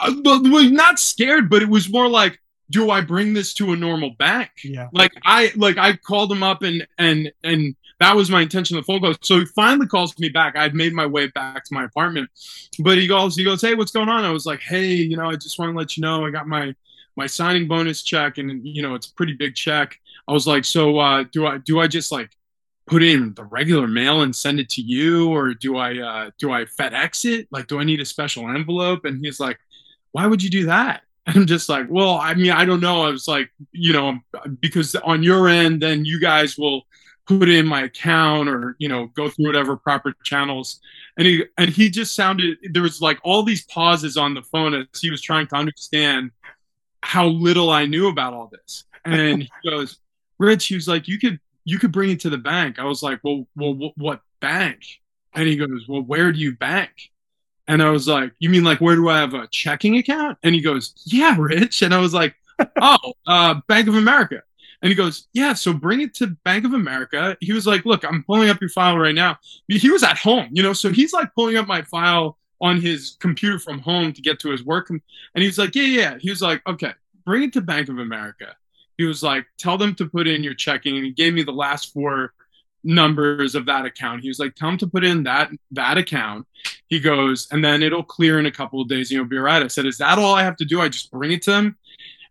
Uh, 0.00 0.14
well, 0.24 0.40
not 0.70 0.98
scared, 0.98 1.50
but 1.50 1.60
it 1.60 1.68
was 1.68 1.92
more 1.92 2.08
like, 2.08 2.40
do 2.74 2.90
I 2.90 3.00
bring 3.02 3.34
this 3.34 3.54
to 3.54 3.72
a 3.72 3.76
normal 3.76 4.10
bank? 4.18 4.50
Yeah. 4.64 4.88
Like 4.92 5.12
I, 5.24 5.52
like 5.54 5.78
I 5.78 5.94
called 5.94 6.32
him 6.32 6.42
up 6.42 6.62
and 6.62 6.84
and 6.98 7.30
and 7.44 7.76
that 8.00 8.16
was 8.16 8.28
my 8.28 8.42
intention. 8.42 8.76
The 8.76 8.82
phone 8.82 9.00
goes. 9.00 9.16
So 9.22 9.38
he 9.38 9.46
finally 9.46 9.86
calls 9.86 10.18
me 10.18 10.28
back. 10.28 10.56
I'd 10.56 10.74
made 10.74 10.92
my 10.92 11.06
way 11.06 11.28
back 11.28 11.64
to 11.64 11.72
my 11.72 11.84
apartment, 11.84 12.28
but 12.80 12.98
he 12.98 13.06
goes, 13.06 13.36
he 13.36 13.44
goes, 13.44 13.62
hey, 13.62 13.76
what's 13.76 13.92
going 13.92 14.08
on? 14.08 14.24
I 14.24 14.32
was 14.32 14.44
like, 14.44 14.60
hey, 14.60 14.92
you 14.92 15.16
know, 15.16 15.30
I 15.30 15.36
just 15.36 15.56
want 15.56 15.72
to 15.72 15.78
let 15.78 15.96
you 15.96 16.00
know 16.00 16.26
I 16.26 16.30
got 16.30 16.48
my 16.48 16.74
my 17.14 17.28
signing 17.28 17.68
bonus 17.68 18.02
check, 18.02 18.38
and 18.38 18.66
you 18.66 18.82
know, 18.82 18.96
it's 18.96 19.06
a 19.06 19.14
pretty 19.14 19.34
big 19.34 19.54
check. 19.54 19.96
I 20.26 20.32
was 20.32 20.48
like, 20.48 20.64
so 20.64 20.98
uh, 20.98 21.24
do 21.30 21.46
I 21.46 21.58
do 21.58 21.78
I 21.78 21.86
just 21.86 22.10
like 22.10 22.30
put 22.86 23.04
in 23.04 23.34
the 23.34 23.44
regular 23.44 23.86
mail 23.86 24.22
and 24.22 24.34
send 24.34 24.58
it 24.58 24.68
to 24.70 24.82
you, 24.82 25.30
or 25.32 25.54
do 25.54 25.76
I 25.76 25.96
uh, 25.98 26.30
do 26.38 26.50
I 26.50 26.64
FedEx 26.64 27.24
it? 27.24 27.46
Like, 27.52 27.68
do 27.68 27.78
I 27.78 27.84
need 27.84 28.00
a 28.00 28.04
special 28.04 28.48
envelope? 28.48 29.04
And 29.04 29.24
he's 29.24 29.38
like, 29.38 29.60
why 30.10 30.26
would 30.26 30.42
you 30.42 30.50
do 30.50 30.66
that? 30.66 31.02
I'm 31.26 31.46
just 31.46 31.68
like, 31.68 31.86
well, 31.88 32.18
I 32.18 32.34
mean, 32.34 32.50
I 32.50 32.64
don't 32.64 32.80
know. 32.80 33.02
I 33.04 33.10
was 33.10 33.26
like, 33.26 33.50
you 33.72 33.92
know, 33.92 34.18
because 34.60 34.94
on 34.94 35.22
your 35.22 35.48
end, 35.48 35.80
then 35.80 36.04
you 36.04 36.20
guys 36.20 36.58
will 36.58 36.82
put 37.26 37.48
in 37.48 37.66
my 37.66 37.84
account 37.84 38.50
or 38.50 38.76
you 38.78 38.86
know 38.86 39.06
go 39.14 39.30
through 39.30 39.46
whatever 39.46 39.78
proper 39.78 40.12
channels 40.24 40.78
and 41.16 41.26
he 41.26 41.42
and 41.56 41.70
he 41.70 41.88
just 41.88 42.14
sounded 42.14 42.58
there 42.70 42.82
was 42.82 43.00
like 43.00 43.18
all 43.24 43.42
these 43.42 43.64
pauses 43.64 44.18
on 44.18 44.34
the 44.34 44.42
phone 44.42 44.74
as 44.74 45.00
he 45.00 45.10
was 45.10 45.22
trying 45.22 45.46
to 45.46 45.56
understand 45.56 46.30
how 47.02 47.26
little 47.26 47.70
i 47.70 47.86
knew 47.86 48.08
about 48.08 48.34
all 48.34 48.50
this 48.52 48.84
and 49.06 49.40
he 49.40 49.50
goes 49.70 50.00
Rich, 50.38 50.66
he 50.66 50.74
was 50.74 50.88
like, 50.88 51.08
you 51.08 51.18
could 51.18 51.38
you 51.64 51.78
could 51.78 51.92
bring 51.92 52.10
it 52.10 52.20
to 52.20 52.30
the 52.30 52.38
bank. 52.38 52.78
I 52.78 52.84
was 52.84 53.02
like, 53.02 53.20
well, 53.22 53.46
well, 53.56 53.92
what 53.96 54.20
bank? 54.40 54.82
And 55.32 55.48
he 55.48 55.56
goes, 55.56 55.86
well, 55.88 56.02
where 56.02 56.30
do 56.32 56.38
you 56.38 56.56
bank? 56.56 56.90
And 57.66 57.82
I 57.82 57.90
was 57.90 58.06
like, 58.06 58.32
you 58.38 58.50
mean 58.50 58.64
like 58.64 58.80
where 58.80 58.96
do 58.96 59.08
I 59.08 59.18
have 59.18 59.34
a 59.34 59.46
checking 59.48 59.96
account? 59.96 60.38
And 60.42 60.54
he 60.54 60.60
goes, 60.60 60.94
yeah, 61.06 61.36
Rich. 61.38 61.82
And 61.82 61.94
I 61.94 61.98
was 61.98 62.12
like, 62.12 62.34
oh, 62.80 63.14
uh, 63.26 63.60
Bank 63.68 63.88
of 63.88 63.94
America. 63.94 64.42
And 64.82 64.90
he 64.90 64.94
goes, 64.94 65.28
yeah, 65.32 65.54
so 65.54 65.72
bring 65.72 66.02
it 66.02 66.14
to 66.16 66.26
Bank 66.44 66.66
of 66.66 66.74
America. 66.74 67.36
He 67.40 67.52
was 67.52 67.66
like, 67.66 67.86
look, 67.86 68.04
I'm 68.04 68.22
pulling 68.22 68.50
up 68.50 68.60
your 68.60 68.68
file 68.68 68.98
right 68.98 69.14
now. 69.14 69.38
He 69.66 69.90
was 69.90 70.02
at 70.02 70.18
home, 70.18 70.48
you 70.52 70.62
know, 70.62 70.74
so 70.74 70.90
he's 70.90 71.14
like 71.14 71.34
pulling 71.34 71.56
up 71.56 71.66
my 71.66 71.82
file 71.82 72.36
on 72.60 72.80
his 72.80 73.16
computer 73.18 73.58
from 73.58 73.78
home 73.78 74.12
to 74.12 74.20
get 74.20 74.38
to 74.40 74.50
his 74.50 74.62
work. 74.62 74.90
And 74.90 75.00
he 75.34 75.46
was 75.46 75.58
like, 75.58 75.74
yeah, 75.74 75.84
yeah. 75.84 76.18
He 76.20 76.28
was 76.28 76.42
like, 76.42 76.60
okay, 76.66 76.92
bring 77.24 77.44
it 77.44 77.54
to 77.54 77.62
Bank 77.62 77.88
of 77.88 77.98
America 77.98 78.54
he 78.96 79.04
was 79.04 79.22
like, 79.22 79.46
tell 79.58 79.76
them 79.76 79.94
to 79.96 80.06
put 80.06 80.26
in 80.26 80.44
your 80.44 80.54
checking. 80.54 80.96
And 80.96 81.04
he 81.04 81.12
gave 81.12 81.34
me 81.34 81.42
the 81.42 81.52
last 81.52 81.92
four 81.92 82.32
numbers 82.84 83.54
of 83.54 83.66
that 83.66 83.84
account. 83.84 84.22
He 84.22 84.28
was 84.28 84.38
like, 84.38 84.54
tell 84.54 84.68
them 84.68 84.78
to 84.78 84.86
put 84.86 85.04
in 85.04 85.24
that 85.24 85.50
that 85.72 85.98
account. 85.98 86.46
He 86.88 87.00
goes, 87.00 87.48
and 87.50 87.64
then 87.64 87.82
it'll 87.82 88.04
clear 88.04 88.38
in 88.38 88.46
a 88.46 88.52
couple 88.52 88.80
of 88.80 88.88
days 88.88 89.10
you'll 89.10 89.24
be 89.24 89.36
all 89.36 89.42
right. 89.42 89.62
I 89.62 89.66
said, 89.68 89.86
Is 89.86 89.98
that 89.98 90.18
all 90.18 90.34
I 90.34 90.42
have 90.42 90.56
to 90.56 90.64
do? 90.64 90.80
I 90.80 90.88
just 90.88 91.10
bring 91.10 91.32
it 91.32 91.42
to 91.42 91.52
him. 91.52 91.76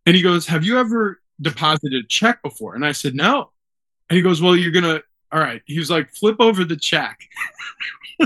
And 0.05 0.15
he 0.15 0.21
goes, 0.21 0.47
Have 0.47 0.63
you 0.63 0.79
ever 0.79 1.19
deposited 1.41 2.05
a 2.05 2.07
check 2.07 2.41
before? 2.41 2.75
And 2.75 2.85
I 2.85 2.91
said, 2.91 3.15
No. 3.15 3.51
And 4.09 4.17
he 4.17 4.21
goes, 4.21 4.41
Well, 4.41 4.55
you're 4.55 4.71
gonna 4.71 5.01
all 5.33 5.39
right. 5.39 5.63
He 5.65 5.79
was 5.79 5.89
like, 5.89 6.11
flip 6.11 6.35
over 6.39 6.63
the 6.63 6.75
check. 6.75 7.19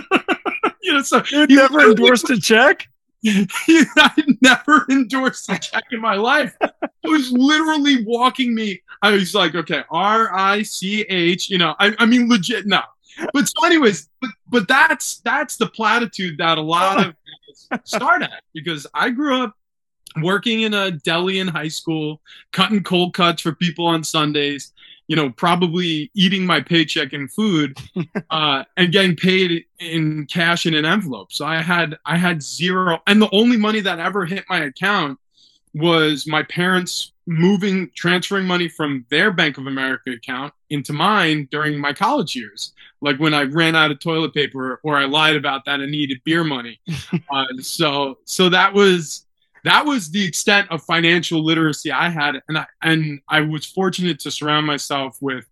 you 0.82 0.94
know, 0.94 1.02
so 1.02 1.24
you 1.32 1.48
never 1.48 1.90
endorsed 1.90 2.30
a 2.30 2.40
check? 2.40 2.90
I 3.26 4.24
never 4.42 4.86
endorsed 4.90 5.50
a 5.52 5.58
check 5.58 5.86
in 5.92 6.02
my 6.02 6.16
life. 6.16 6.56
He 7.04 7.10
was 7.10 7.32
literally 7.32 8.04
walking 8.06 8.54
me. 8.54 8.82
I 9.02 9.12
was 9.12 9.34
like, 9.34 9.56
okay, 9.56 9.84
R 9.90 10.34
I 10.34 10.64
C 10.64 11.02
H. 11.02 11.50
You 11.50 11.58
know, 11.58 11.76
I, 11.80 11.94
I 12.00 12.06
mean, 12.06 12.30
legit. 12.30 12.68
No, 12.68 12.82
but 13.34 13.48
so, 13.48 13.66
anyways, 13.66 14.10
but 14.22 14.30
but 14.50 14.68
that's 14.68 15.18
that's 15.20 15.58
the 15.58 15.68
platitude 15.68 16.38
that 16.38 16.58
a 16.58 16.62
lot 16.62 17.06
of 17.06 17.16
start 17.86 18.22
at 18.22 18.44
because 18.54 18.88
I 18.94 19.10
grew 19.10 19.44
up 19.44 19.56
working 20.22 20.62
in 20.62 20.74
a 20.74 20.92
deli 20.92 21.40
in 21.40 21.48
high 21.48 21.68
school, 21.68 22.22
cutting 22.52 22.84
cold 22.84 23.14
cuts 23.14 23.42
for 23.42 23.54
people 23.54 23.86
on 23.86 24.04
Sundays 24.04 24.74
you 25.08 25.16
know, 25.16 25.30
probably 25.30 26.12
eating 26.14 26.46
my 26.46 26.62
paycheck 26.62 27.14
in 27.14 27.28
food 27.28 27.78
uh, 28.30 28.64
and 28.76 28.92
getting 28.92 29.16
paid 29.16 29.66
in 29.80 30.26
cash 30.28 30.66
in 30.66 30.74
an 30.74 30.86
envelope. 30.86 31.32
So 31.32 31.46
I 31.46 31.62
had 31.62 31.98
I 32.06 32.18
had 32.18 32.44
zero, 32.44 33.00
and 33.08 33.22
the 33.22 33.34
only 33.34 33.58
money 33.58 33.80
that 33.82 34.00
ever 34.00 34.26
hit 34.26 34.46
my 34.50 34.66
account 34.66 35.18
was 35.74 36.28
my 36.28 36.44
parents 36.44 37.14
moving, 37.28 37.92
transferring 37.96 38.46
money 38.46 38.68
from 38.68 39.06
their 39.10 39.32
Bank 39.32 39.58
of 39.58 39.68
America 39.68 40.12
account 40.12 40.54
into 40.70 40.94
mine 40.94 41.48
during 41.52 41.78
my 41.78 41.94
college 41.94 42.36
years. 42.36 42.74
Like 43.02 43.18
when 43.20 43.34
I 43.34 43.44
ran 43.44 43.76
out 43.76 43.92
of 43.92 44.00
toilet 44.00 44.34
paper, 44.34 44.80
or 44.84 44.98
I 44.98 45.06
lied 45.06 45.36
about 45.36 45.66
that 45.66 45.80
and 45.80 45.92
needed 45.92 46.20
beer 46.24 46.44
money. 46.44 46.80
uh, 47.32 47.46
so 47.62 48.18
so 48.26 48.50
that 48.50 48.74
was 48.74 49.27
that 49.64 49.86
was 49.86 50.10
the 50.12 50.26
extent 50.26 50.70
of 50.72 50.84
financial 50.84 51.44
literacy 51.44 51.92
I 51.92 52.10
had, 52.10 52.42
and 52.48 52.58
I 52.58 52.66
and 52.82 53.22
I 53.28 53.42
was 53.42 53.66
fortunate 53.66 54.20
to 54.22 54.32
surround 54.32 54.66
myself 54.66 55.18
with 55.22 55.46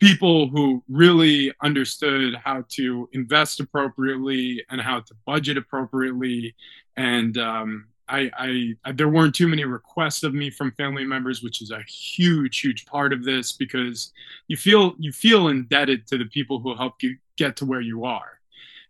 people 0.00 0.48
who 0.48 0.82
really 0.88 1.52
understood 1.62 2.34
how 2.42 2.64
to 2.70 3.08
invest 3.12 3.60
appropriately 3.60 4.64
and 4.70 4.80
how 4.80 5.00
to 5.00 5.14
budget 5.26 5.56
appropriately, 5.56 6.54
and 6.96 7.36
um, 7.38 7.86
I, 8.10 8.30
I, 8.36 8.74
I, 8.84 8.92
there 8.92 9.08
weren't 9.08 9.34
too 9.34 9.46
many 9.46 9.64
requests 9.64 10.24
of 10.24 10.34
me 10.34 10.50
from 10.50 10.72
family 10.72 11.04
members, 11.04 11.42
which 11.42 11.62
is 11.62 11.70
a 11.70 11.82
huge, 11.82 12.60
huge 12.60 12.84
part 12.86 13.12
of 13.12 13.24
this 13.24 13.52
because 13.52 14.12
you 14.48 14.56
feel 14.56 14.94
you 14.98 15.12
feel 15.12 15.48
indebted 15.48 16.06
to 16.08 16.18
the 16.18 16.24
people 16.24 16.58
who 16.58 16.74
helped 16.74 17.02
you 17.02 17.16
get 17.36 17.56
to 17.56 17.64
where 17.64 17.80
you 17.80 18.04
are. 18.04 18.40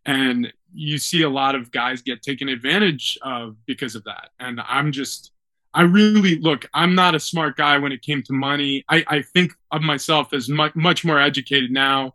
And 0.07 0.53
you 0.73 0.99
see 0.99 1.23
a 1.23 1.29
lot 1.31 1.55
of 1.55 1.71
guys 1.71 2.03
get 2.03 2.23
taken 2.23 2.49
advantage 2.49 3.19
of 3.23 3.57
because 3.67 3.95
of 3.95 4.05
that. 4.05 4.31
And 4.39 4.61
I'm 4.67 4.93
just, 4.93 5.33
I 5.75 5.83
really 5.83 6.39
look, 6.39 6.67
I'm 6.75 6.95
not 6.95 7.15
a 7.15 7.21
smart 7.21 7.57
guy 7.57 7.79
when 7.79 7.93
it 7.93 8.03
came 8.03 8.23
to 8.25 8.33
money. 8.33 8.85
I, 8.89 9.05
I 9.07 9.23
think 9.23 9.53
of 9.71 9.83
myself 9.83 10.33
as 10.33 10.49
much, 10.49 10.75
much 10.75 11.05
more 11.05 11.21
educated 11.21 11.71
now. 11.71 12.15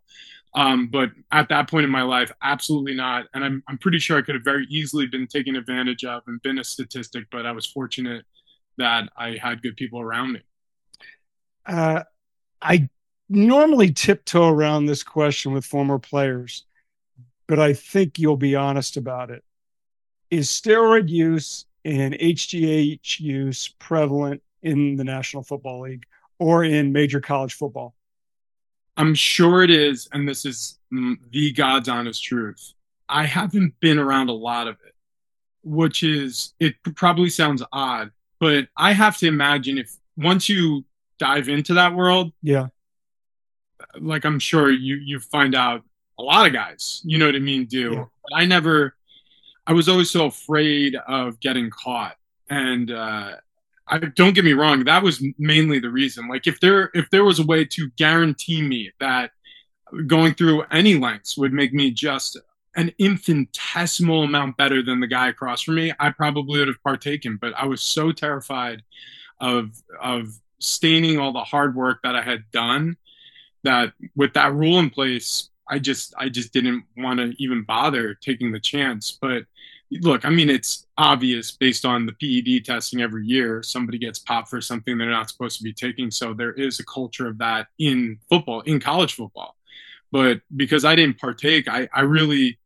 Um, 0.54 0.88
but 0.88 1.12
at 1.34 1.50
that 1.50 1.70
point 1.70 1.84
in 1.84 1.90
my 1.90 2.04
life, 2.04 2.32
absolutely 2.42 2.94
not. 2.94 3.26
And 3.34 3.44
I'm, 3.44 3.64
I'm 3.68 3.78
pretty 3.78 4.00
sure 4.00 4.18
I 4.18 4.22
could 4.22 4.36
have 4.36 4.44
very 4.46 4.66
easily 4.70 5.06
been 5.06 5.28
taken 5.28 5.58
advantage 5.58 6.06
of 6.06 6.24
and 6.28 6.42
been 6.42 6.60
a 6.60 6.64
statistic, 6.64 7.26
but 7.30 7.46
I 7.46 7.52
was 7.52 7.66
fortunate 7.66 8.24
that 8.78 9.10
I 9.18 9.38
had 9.42 9.62
good 9.62 9.76
people 9.76 10.00
around 10.00 10.32
me. 10.32 10.42
Uh, 11.66 12.04
I 12.62 12.90
normally 13.28 13.92
tiptoe 13.92 14.48
around 14.48 14.86
this 14.86 15.04
question 15.04 15.52
with 15.52 15.66
former 15.66 16.00
players, 16.00 16.66
but 17.48 17.60
I 17.60 17.74
think 17.74 18.20
you'll 18.20 18.38
be 18.38 18.56
honest 18.56 18.98
about 18.98 19.32
it. 19.32 19.44
Is 20.32 20.50
steroid 20.50 21.10
use 21.10 21.66
and 21.84 22.14
HGH 22.16 23.20
use 23.20 23.68
prevalent 23.80 24.42
in 24.64 24.96
the 24.96 25.04
National 25.04 25.44
Football 25.44 25.82
League 25.82 26.06
or 26.40 26.64
in 26.64 26.92
major 26.92 27.22
college 27.22 27.54
football? 27.54 27.96
I'm 28.98 29.14
sure 29.14 29.62
it 29.62 29.70
is, 29.70 30.08
and 30.14 30.28
this 30.28 30.46
is 30.46 30.80
the 30.90 31.52
God's 31.52 31.90
honest 31.90 32.24
truth. 32.24 32.74
I 33.10 33.26
haven't 33.26 33.80
been 33.80 34.00
around 34.00 34.30
a 34.30 34.34
lot 34.34 34.68
of 34.68 34.78
it, 34.86 34.96
which 35.64 36.02
is, 36.02 36.54
it 36.60 36.76
probably 36.96 37.30
sounds 37.30 37.62
odd, 37.72 38.12
but 38.40 38.68
I 38.76 38.94
have 38.94 39.18
to 39.18 39.28
imagine 39.28 39.78
if 39.78 39.96
once 40.18 40.50
you 40.50 40.86
dive 41.20 41.50
into 41.50 41.76
that 41.76 41.94
world, 41.94 42.32
yeah, 42.42 42.68
like 44.00 44.26
I'm 44.26 44.40
sure 44.40 44.72
you 44.72 44.96
you 44.96 45.20
find 45.20 45.56
out 45.56 45.84
a 46.18 46.24
lot 46.24 46.48
of 46.48 46.54
guys, 46.54 47.02
you 47.04 47.18
know 47.18 47.26
what 47.26 47.36
I 47.36 47.40
mean, 47.40 47.66
do. 47.66 47.94
Yeah. 47.94 48.06
I 48.34 48.46
never 48.46 48.96
I 49.68 49.74
was 49.74 49.90
always 49.90 50.12
so 50.12 50.28
afraid 50.28 50.96
of 51.08 51.40
getting 51.40 51.70
caught. 51.70 52.16
And 52.50 52.92
uh 52.92 53.34
I 53.88 54.00
don't 54.00 54.34
get 54.34 54.46
me 54.46 54.54
wrong, 54.54 54.84
that 54.86 55.04
was 55.04 55.24
mainly 55.38 55.80
the 55.80 55.90
reason. 55.92 56.28
Like 56.28 56.48
if 56.48 56.60
there 56.60 56.92
if 56.94 57.10
there 57.10 57.24
was 57.24 57.40
a 57.40 57.46
way 57.46 57.66
to 57.66 57.90
guarantee 57.98 58.62
me 58.62 58.92
that 59.00 59.32
going 60.08 60.34
through 60.34 60.64
any 60.72 60.96
lengths 60.98 61.38
would 61.38 61.54
make 61.54 61.74
me 61.74 61.92
just 61.92 62.38
an 62.76 62.92
infinitesimal 62.98 64.24
amount 64.24 64.58
better 64.58 64.84
than 64.84 65.00
the 65.00 65.08
guy 65.08 65.30
across 65.30 65.62
from 65.62 65.76
me, 65.76 65.94
I 66.00 66.10
probably 66.10 66.60
would 66.60 66.68
have 66.68 66.84
partaken. 66.84 67.38
But 67.40 67.54
I 67.58 67.66
was 67.66 67.82
so 67.82 68.12
terrified 68.12 68.82
of 69.40 69.72
of 70.02 70.30
staining 70.60 71.20
all 71.20 71.34
the 71.34 71.44
hard 71.44 71.76
work 71.76 72.00
that 72.04 72.16
I 72.16 72.22
had 72.22 72.44
done 72.52 72.98
that 73.64 73.94
with 74.16 74.34
that 74.34 74.54
rule 74.54 74.80
in 74.80 74.90
place, 74.90 75.50
I 75.68 75.80
just 75.80 76.14
I 76.18 76.30
just 76.30 76.54
didn't 76.54 76.84
want 76.98 77.20
to 77.20 77.34
even 77.42 77.64
bother 77.64 78.14
taking 78.14 78.52
the 78.52 78.60
chance. 78.60 79.18
But 79.20 79.46
look, 79.92 80.26
I 80.26 80.30
mean, 80.30 80.50
it's 80.50 80.86
obvious 80.98 81.52
based 81.52 81.86
on 81.86 82.06
the 82.06 82.14
PED 82.14 82.66
testing 82.66 83.02
every 83.02 83.26
year, 83.26 83.64
somebody 83.64 83.98
gets 83.98 84.20
popped 84.20 84.50
for 84.50 84.62
something 84.62 84.98
they're 84.98 85.10
not 85.10 85.30
supposed 85.30 85.58
to 85.58 85.64
be 85.64 85.74
taking. 85.74 86.12
So 86.12 86.34
there 86.34 86.54
is 86.54 86.80
a 86.80 86.86
culture 86.86 87.28
of 87.28 87.38
that 87.40 87.68
in 87.80 88.20
football, 88.30 88.62
in 88.62 88.80
college 88.80 89.14
football. 89.14 89.56
But 90.12 90.42
because 90.56 90.86
I 90.86 90.96
didn't 90.96 91.20
partake, 91.20 91.68
I, 91.68 91.90
I 91.94 92.02
really 92.02 92.60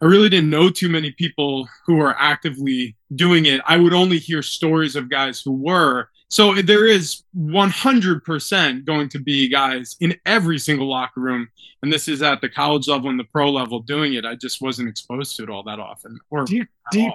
I 0.00 0.04
really 0.04 0.28
didn't 0.28 0.50
know 0.50 0.68
too 0.68 0.88
many 0.88 1.10
people 1.10 1.68
who 1.86 2.00
are 2.00 2.14
actively 2.18 2.96
doing 3.14 3.46
it. 3.46 3.60
I 3.66 3.78
would 3.78 3.94
only 3.94 4.18
hear 4.18 4.42
stories 4.42 4.94
of 4.94 5.08
guys 5.08 5.40
who 5.40 5.52
were, 5.52 6.10
so 6.28 6.54
there 6.54 6.86
is 6.86 7.22
100% 7.36 8.84
going 8.84 9.08
to 9.10 9.18
be 9.18 9.48
guys 9.48 9.96
in 10.00 10.16
every 10.26 10.58
single 10.58 10.88
locker 10.88 11.20
room, 11.20 11.48
and 11.82 11.92
this 11.92 12.08
is 12.08 12.20
at 12.20 12.40
the 12.40 12.48
college 12.48 12.88
level 12.88 13.10
and 13.10 13.18
the 13.18 13.24
pro 13.24 13.50
level 13.50 13.80
doing 13.80 14.14
it. 14.14 14.24
I 14.24 14.34
just 14.34 14.60
wasn't 14.60 14.88
exposed 14.88 15.36
to 15.36 15.44
it 15.44 15.50
all 15.50 15.62
that 15.64 15.78
often. 15.78 16.18
Or 16.30 16.44
do 16.44 16.56
you 16.56 16.66
do 16.90 17.02
you, 17.02 17.12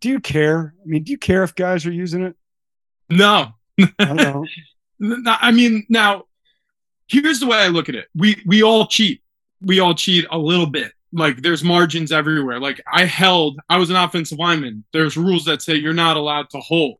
do 0.00 0.08
you 0.08 0.20
care? 0.20 0.74
I 0.80 0.86
mean, 0.86 1.02
do 1.02 1.10
you 1.10 1.18
care 1.18 1.42
if 1.42 1.54
guys 1.54 1.84
are 1.84 1.92
using 1.92 2.22
it? 2.22 2.36
No. 3.10 3.54
I, 3.98 4.42
I 5.26 5.50
mean, 5.50 5.84
now 5.88 6.24
here's 7.08 7.40
the 7.40 7.46
way 7.46 7.58
I 7.58 7.68
look 7.68 7.88
at 7.88 7.96
it. 7.96 8.06
We 8.14 8.40
we 8.46 8.62
all 8.62 8.86
cheat. 8.86 9.22
We 9.60 9.80
all 9.80 9.94
cheat 9.94 10.26
a 10.30 10.38
little 10.38 10.66
bit. 10.66 10.92
Like 11.12 11.42
there's 11.42 11.64
margins 11.64 12.12
everywhere. 12.12 12.60
Like 12.60 12.80
I 12.92 13.04
held, 13.04 13.58
I 13.68 13.78
was 13.78 13.90
an 13.90 13.96
offensive 13.96 14.38
lineman. 14.38 14.84
There's 14.92 15.16
rules 15.16 15.44
that 15.46 15.62
say 15.62 15.74
you're 15.74 15.92
not 15.92 16.16
allowed 16.16 16.50
to 16.50 16.60
hold 16.60 16.98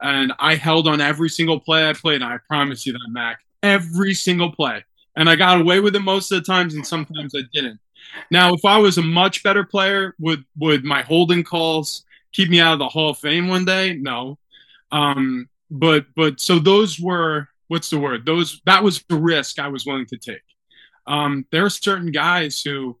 and 0.00 0.32
I 0.38 0.54
held 0.54 0.86
on 0.86 1.00
every 1.00 1.28
single 1.28 1.60
play 1.60 1.88
I 1.88 1.92
played. 1.92 2.22
I 2.22 2.38
promise 2.46 2.86
you 2.86 2.92
that, 2.92 3.08
Mac. 3.10 3.40
Every 3.62 4.14
single 4.14 4.52
play. 4.52 4.84
And 5.16 5.28
I 5.28 5.34
got 5.34 5.60
away 5.60 5.80
with 5.80 5.96
it 5.96 6.00
most 6.00 6.30
of 6.30 6.38
the 6.38 6.44
times, 6.44 6.74
and 6.74 6.86
sometimes 6.86 7.34
I 7.34 7.40
didn't. 7.52 7.80
Now, 8.30 8.54
if 8.54 8.64
I 8.64 8.78
was 8.78 8.98
a 8.98 9.02
much 9.02 9.42
better 9.42 9.64
player, 9.64 10.14
would 10.18 10.44
would 10.56 10.84
my 10.84 11.02
holding 11.02 11.42
calls 11.42 12.04
keep 12.32 12.48
me 12.48 12.60
out 12.60 12.74
of 12.74 12.78
the 12.78 12.88
Hall 12.88 13.10
of 13.10 13.18
Fame 13.18 13.48
one 13.48 13.64
day? 13.64 13.94
No. 13.94 14.38
Um, 14.92 15.48
but 15.70 16.06
but 16.14 16.40
so 16.40 16.58
those 16.58 16.98
were 16.98 17.48
what's 17.68 17.90
the 17.90 17.98
word? 17.98 18.24
Those 18.24 18.60
that 18.64 18.82
was 18.82 19.02
the 19.08 19.16
risk 19.16 19.58
I 19.58 19.68
was 19.68 19.84
willing 19.84 20.06
to 20.06 20.16
take. 20.16 20.42
Um, 21.06 21.46
there 21.50 21.64
are 21.64 21.70
certain 21.70 22.12
guys 22.12 22.62
who 22.62 22.96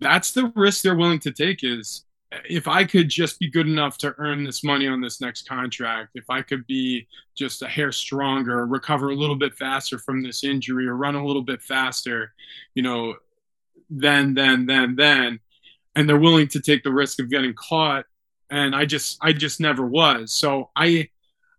that's 0.00 0.32
the 0.32 0.52
risk 0.54 0.82
they're 0.82 0.94
willing 0.94 1.20
to 1.20 1.32
take 1.32 1.64
is 1.64 2.04
if 2.48 2.66
I 2.66 2.84
could 2.84 3.08
just 3.08 3.38
be 3.38 3.48
good 3.48 3.68
enough 3.68 3.98
to 3.98 4.14
earn 4.18 4.44
this 4.44 4.64
money 4.64 4.88
on 4.88 5.00
this 5.00 5.20
next 5.20 5.48
contract, 5.48 6.10
if 6.14 6.28
I 6.28 6.42
could 6.42 6.66
be 6.66 7.06
just 7.36 7.62
a 7.62 7.68
hair 7.68 7.92
stronger, 7.92 8.66
recover 8.66 9.10
a 9.10 9.14
little 9.14 9.36
bit 9.36 9.54
faster 9.54 9.98
from 9.98 10.22
this 10.22 10.42
injury, 10.42 10.86
or 10.86 10.96
run 10.96 11.14
a 11.14 11.24
little 11.24 11.42
bit 11.42 11.62
faster, 11.62 12.34
you 12.74 12.82
know, 12.82 13.14
then, 13.88 14.34
then, 14.34 14.66
then, 14.66 14.96
then, 14.96 15.40
and 15.94 16.08
they're 16.08 16.18
willing 16.18 16.48
to 16.48 16.60
take 16.60 16.82
the 16.82 16.92
risk 16.92 17.20
of 17.20 17.30
getting 17.30 17.54
caught, 17.54 18.06
and 18.50 18.74
I 18.74 18.84
just, 18.84 19.18
I 19.22 19.32
just 19.32 19.60
never 19.60 19.86
was. 19.86 20.32
So 20.32 20.70
I, 20.74 21.08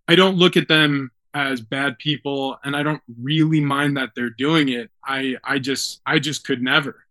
I 0.07 0.15
don't 0.15 0.37
look 0.37 0.57
at 0.57 0.67
them 0.67 1.11
as 1.33 1.61
bad 1.61 1.97
people, 1.97 2.57
and 2.63 2.75
I 2.75 2.83
don't 2.83 3.01
really 3.21 3.61
mind 3.61 3.95
that 3.97 4.09
they're 4.15 4.29
doing 4.29 4.69
it. 4.69 4.89
I, 5.03 5.37
I 5.43 5.59
just, 5.59 6.01
I 6.05 6.19
just 6.19 6.45
could 6.45 6.61
never. 6.61 7.05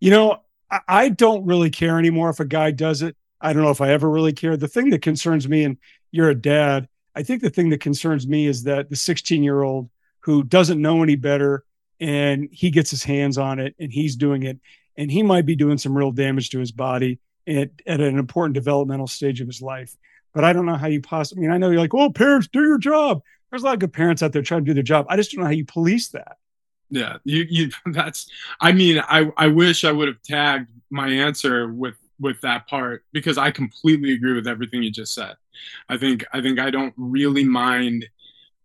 You 0.00 0.10
know, 0.10 0.42
I 0.86 1.08
don't 1.08 1.46
really 1.46 1.70
care 1.70 1.98
anymore 1.98 2.30
if 2.30 2.40
a 2.40 2.44
guy 2.44 2.70
does 2.70 3.02
it. 3.02 3.16
I 3.40 3.52
don't 3.52 3.62
know 3.62 3.70
if 3.70 3.80
I 3.80 3.90
ever 3.90 4.08
really 4.08 4.32
care. 4.32 4.56
The 4.56 4.68
thing 4.68 4.90
that 4.90 5.02
concerns 5.02 5.48
me, 5.48 5.64
and 5.64 5.78
you're 6.10 6.28
a 6.28 6.34
dad, 6.34 6.88
I 7.14 7.22
think 7.22 7.42
the 7.42 7.50
thing 7.50 7.70
that 7.70 7.80
concerns 7.80 8.26
me 8.26 8.46
is 8.46 8.64
that 8.64 8.90
the 8.90 8.96
16 8.96 9.42
year 9.42 9.62
old 9.62 9.88
who 10.20 10.42
doesn't 10.42 10.80
know 10.80 11.02
any 11.02 11.16
better 11.16 11.64
and 12.00 12.48
he 12.52 12.70
gets 12.70 12.90
his 12.90 13.02
hands 13.02 13.38
on 13.38 13.58
it 13.58 13.74
and 13.78 13.92
he's 13.92 14.16
doing 14.16 14.42
it 14.42 14.58
and 14.96 15.10
he 15.10 15.22
might 15.22 15.46
be 15.46 15.56
doing 15.56 15.78
some 15.78 15.96
real 15.96 16.12
damage 16.12 16.50
to 16.50 16.58
his 16.58 16.72
body 16.72 17.18
at, 17.46 17.70
at 17.86 18.00
an 18.00 18.18
important 18.18 18.54
developmental 18.54 19.06
stage 19.06 19.40
of 19.40 19.46
his 19.46 19.62
life. 19.62 19.96
But 20.34 20.44
I 20.44 20.52
don't 20.52 20.66
know 20.66 20.76
how 20.76 20.88
you 20.88 21.00
possibly, 21.00 21.42
I 21.42 21.46
mean, 21.46 21.54
I 21.54 21.58
know 21.58 21.70
you're 21.70 21.80
like, 21.80 21.94
well, 21.94 22.12
parents, 22.12 22.48
do 22.48 22.62
your 22.62 22.78
job. 22.78 23.22
There's 23.50 23.62
a 23.62 23.64
lot 23.64 23.74
of 23.74 23.80
good 23.80 23.92
parents 23.92 24.22
out 24.22 24.32
there 24.32 24.42
trying 24.42 24.64
to 24.64 24.70
do 24.70 24.74
their 24.74 24.82
job. 24.82 25.06
I 25.08 25.16
just 25.16 25.32
don't 25.32 25.40
know 25.40 25.46
how 25.46 25.52
you 25.52 25.64
police 25.64 26.08
that. 26.08 26.36
Yeah, 26.90 27.18
you 27.24 27.46
you 27.48 27.70
that's 27.86 28.30
I 28.60 28.72
mean, 28.72 29.00
I 29.08 29.30
I 29.36 29.48
wish 29.48 29.84
I 29.84 29.92
would 29.92 30.08
have 30.08 30.22
tagged 30.22 30.68
my 30.90 31.08
answer 31.08 31.72
with 31.72 31.96
with 32.20 32.40
that 32.40 32.66
part 32.66 33.04
because 33.12 33.38
I 33.38 33.50
completely 33.50 34.12
agree 34.12 34.34
with 34.34 34.48
everything 34.48 34.82
you 34.82 34.90
just 34.90 35.14
said. 35.14 35.36
I 35.88 35.96
think 35.98 36.24
I 36.32 36.40
think 36.40 36.58
I 36.58 36.70
don't 36.70 36.94
really 36.96 37.44
mind 37.44 38.06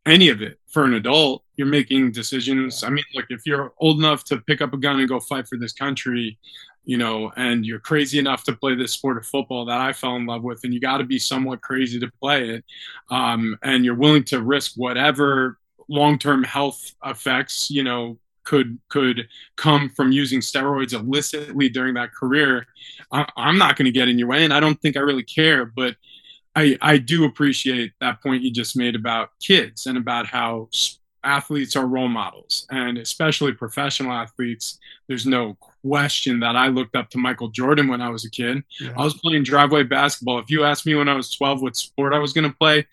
any 0.05 0.29
of 0.29 0.41
it 0.41 0.59
for 0.67 0.86
an 0.86 0.93
adult. 0.93 1.43
You're 1.55 1.67
making 1.67 2.12
decisions. 2.12 2.83
I 2.83 2.89
mean, 2.89 3.03
look, 3.13 3.25
if 3.29 3.45
you're 3.45 3.73
old 3.77 3.99
enough 3.99 4.23
to 4.25 4.39
pick 4.41 4.62
up 4.62 4.73
a 4.73 4.77
gun 4.77 4.99
and 4.99 5.07
go 5.07 5.19
fight 5.19 5.47
for 5.47 5.57
this 5.57 5.73
country, 5.73 6.38
you 6.86 6.97
know, 6.97 7.31
and 7.38 7.65
you're 7.65 7.79
crazy 7.79 8.19
enough 8.19 8.43
to 8.43 8.55
play 8.55 8.75
this 8.75 8.91
sport 8.91 9.17
of 9.17 9.25
football 9.25 9.65
that 9.65 9.79
I 9.79 9.93
fell 9.93 10.15
in 10.15 10.25
love 10.25 10.43
with, 10.43 10.62
and 10.63 10.73
you 10.73 10.79
got 10.79 10.97
to 10.97 11.05
be 11.05 11.19
somewhat 11.19 11.62
crazy 11.62 11.99
to 11.99 12.12
play 12.19 12.49
it, 12.49 12.65
um, 13.09 13.57
and 13.63 13.86
you're 13.86 13.95
willing 13.95 14.23
to 14.25 14.41
risk 14.41 14.73
whatever 14.75 15.57
long-term 15.88 16.43
health 16.43 16.93
effects 17.06 17.69
you 17.69 17.84
know 17.84 18.17
could 18.43 18.78
could 18.89 19.28
come 19.56 19.89
from 19.89 20.12
using 20.12 20.39
steroids 20.39 20.93
illicitly 20.93 21.69
during 21.69 21.93
that 21.93 22.13
career 22.13 22.67
I, 23.12 23.26
am 23.38 23.58
not 23.58 23.78
going 23.78 23.86
to 23.86 23.91
get 23.91 24.10
in 24.10 24.19
your 24.19 24.28
way 24.28 24.43
and 24.43 24.54
i 24.54 24.60
don't 24.60 24.80
think 24.82 24.98
i 24.98 25.02
really 25.02 25.24
care 25.24 25.65
but 25.65 25.96
i 26.56 26.78
i 26.82 26.98
do 26.98 27.26
appreciate 27.26 27.93
that 28.02 28.22
point 28.22 28.43
you 28.43 28.52
just 28.52 28.76
made 28.76 28.96
about 28.96 29.30
kids 29.39 29.88
and 29.88 29.98
about 29.98 30.28
how 30.28 30.69
athletes 31.24 31.78
are 31.78 31.88
role 31.88 32.10
models 32.10 32.67
and 32.69 32.98
especially 32.98 33.54
professional 33.54 34.12
athletes 34.12 34.78
there's 35.08 35.26
no 35.26 35.54
question 35.86 36.39
that 36.39 36.58
i 36.58 36.67
looked 36.67 36.98
up 36.98 37.10
to 37.10 37.17
michael 37.17 37.48
jordan 37.48 37.88
when 37.88 38.02
i 38.02 38.10
was 38.10 38.26
a 38.26 38.30
kid 38.30 38.62
yeah. 38.82 38.91
i 38.98 39.04
was 39.04 39.13
playing 39.13 39.41
driveway 39.41 39.84
basketball 39.84 40.39
if 40.39 40.50
you 40.50 40.65
asked 40.65 40.86
me 40.86 40.96
when 40.96 41.08
i 41.08 41.13
was 41.13 41.32
12 41.32 41.62
what 41.62 41.78
sport 41.78 42.13
i 42.13 42.19
was 42.19 42.34
going 42.34 42.50
to 42.50 42.58
play 42.58 42.86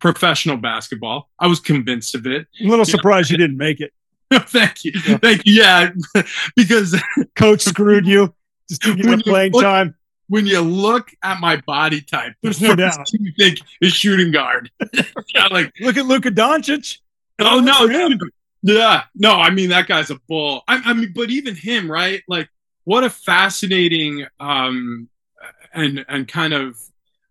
professional 0.00 0.56
basketball. 0.56 1.28
I 1.38 1.46
was 1.46 1.60
convinced 1.60 2.14
of 2.14 2.26
it. 2.26 2.46
A 2.60 2.64
little 2.66 2.84
surprised 2.84 3.30
you 3.30 3.38
didn't 3.38 3.56
make 3.56 3.80
it. 3.80 3.92
Thank 4.32 4.84
you. 4.84 4.92
Yeah. 4.94 5.18
Thank 5.18 5.46
you. 5.46 5.52
Yeah, 5.54 5.90
because 6.56 7.00
coach 7.36 7.62
screwed 7.62 8.06
you. 8.06 8.34
Just 8.68 8.82
didn't 8.82 9.22
playing 9.22 9.52
look, 9.52 9.62
time. 9.62 9.94
When 10.28 10.46
you 10.46 10.60
look 10.60 11.10
at 11.22 11.38
my 11.38 11.56
body 11.66 12.00
type, 12.00 12.34
there's 12.42 12.60
no 12.60 12.74
doubt. 12.74 13.12
You 13.12 13.32
think 13.38 13.60
is 13.80 13.92
shooting 13.92 14.32
guard. 14.32 14.70
yeah, 15.34 15.46
like 15.50 15.72
look 15.80 15.96
at 15.96 16.06
Luka 16.06 16.32
Doncic. 16.32 16.98
Oh 17.38 17.60
no, 17.60 17.86
yeah, 18.62 19.04
no. 19.14 19.34
I 19.34 19.50
mean 19.50 19.68
that 19.68 19.86
guy's 19.86 20.10
a 20.10 20.16
bull. 20.26 20.62
I, 20.66 20.82
I 20.84 20.92
mean, 20.94 21.12
but 21.14 21.30
even 21.30 21.54
him, 21.54 21.88
right? 21.88 22.22
Like 22.26 22.48
what 22.82 23.04
a 23.04 23.10
fascinating 23.10 24.26
um, 24.40 25.08
and 25.72 26.04
and 26.08 26.26
kind 26.26 26.52
of 26.52 26.76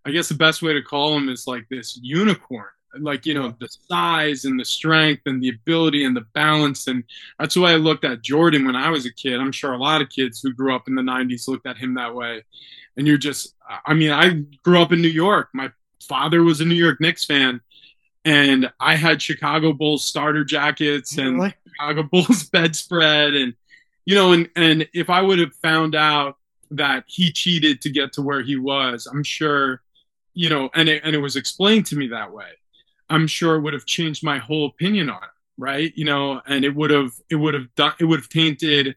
I 0.05 0.11
guess 0.11 0.29
the 0.29 0.35
best 0.35 0.61
way 0.61 0.73
to 0.73 0.81
call 0.81 1.17
him 1.17 1.29
is 1.29 1.47
like 1.47 1.67
this 1.69 1.99
unicorn. 2.01 2.67
Like 2.97 3.25
you 3.25 3.33
know 3.33 3.53
the 3.59 3.67
size 3.89 4.45
and 4.45 4.57
the 4.57 4.63
strength 4.63 5.23
and 5.25 5.41
the 5.41 5.49
ability 5.49 6.05
and 6.05 6.15
the 6.15 6.25
balance. 6.33 6.87
And 6.87 7.03
that's 7.37 7.57
why 7.57 7.73
i 7.73 7.75
looked 7.75 8.05
at 8.05 8.21
jordan 8.21 8.65
when 8.65 8.75
i 8.77 8.89
was 8.89 9.05
a 9.05 9.11
kid. 9.11 9.39
I'm 9.39 9.51
sure 9.51 9.73
a 9.73 9.77
lot 9.77 10.01
of 10.01 10.09
kids 10.09 10.39
who 10.39 10.53
grew 10.53 10.73
up 10.73 10.87
in 10.87 10.95
the 10.95 11.01
90s 11.01 11.47
looked 11.49 11.67
at 11.67 11.77
him 11.77 11.95
that 11.95 12.15
way. 12.15 12.43
And 12.95 13.05
you're 13.05 13.17
just 13.17 13.53
i 13.85 13.93
mean 13.93 14.11
i 14.11 14.29
grew 14.63 14.81
up 14.81 14.93
in 14.93 15.01
new 15.01 15.09
york. 15.09 15.49
My 15.53 15.71
father 16.07 16.41
was 16.41 16.61
a 16.61 16.65
new 16.65 16.75
york 16.75 17.01
knicks 17.01 17.25
fan. 17.25 17.59
And 18.23 18.71
i 18.79 18.95
had 18.95 19.21
chicago 19.21 19.73
bulls 19.73 20.05
starter 20.05 20.45
jackets 20.45 21.17
and 21.17 21.35
really? 21.35 21.53
chicago 21.67 22.03
bulls 22.11 22.43
bedspread. 22.45 23.33
And 23.33 23.55
you 24.05 24.15
know 24.15 24.31
and 24.31 24.49
and 24.55 24.87
if 24.93 25.09
i 25.09 25.21
would 25.21 25.39
have 25.39 25.53
found 25.55 25.95
out 25.95 26.37
that 26.71 27.03
he 27.07 27.31
cheated 27.31 27.81
to 27.81 27.89
get 27.89 28.13
to 28.13 28.21
where 28.21 28.41
he 28.41 28.55
was 28.55 29.05
i'm 29.05 29.23
sure 29.23 29.81
you 30.35 30.49
know, 30.49 30.69
and 30.75 30.87
it, 30.87 31.01
and 31.03 31.15
it 31.15 31.19
was 31.19 31.35
explained 31.35 31.87
to 31.87 31.95
me 31.95 32.07
that 32.09 32.31
way. 32.31 32.49
I'm 33.09 33.25
sure 33.25 33.55
it 33.55 33.61
would 33.61 33.73
have 33.73 33.85
changed 33.85 34.23
my 34.23 34.37
whole 34.37 34.67
opinion 34.67 35.09
on 35.09 35.23
it, 35.23 35.29
right? 35.57 35.93
You 35.95 36.05
know, 36.05 36.41
and 36.45 36.63
it 36.63 36.75
would 36.75 36.91
have 36.91 37.13
it 37.29 37.35
would 37.35 37.53
have 37.55 37.73
done 37.75 37.93
it 37.99 38.05
would 38.05 38.19
have 38.19 38.29
tainted, 38.29 38.95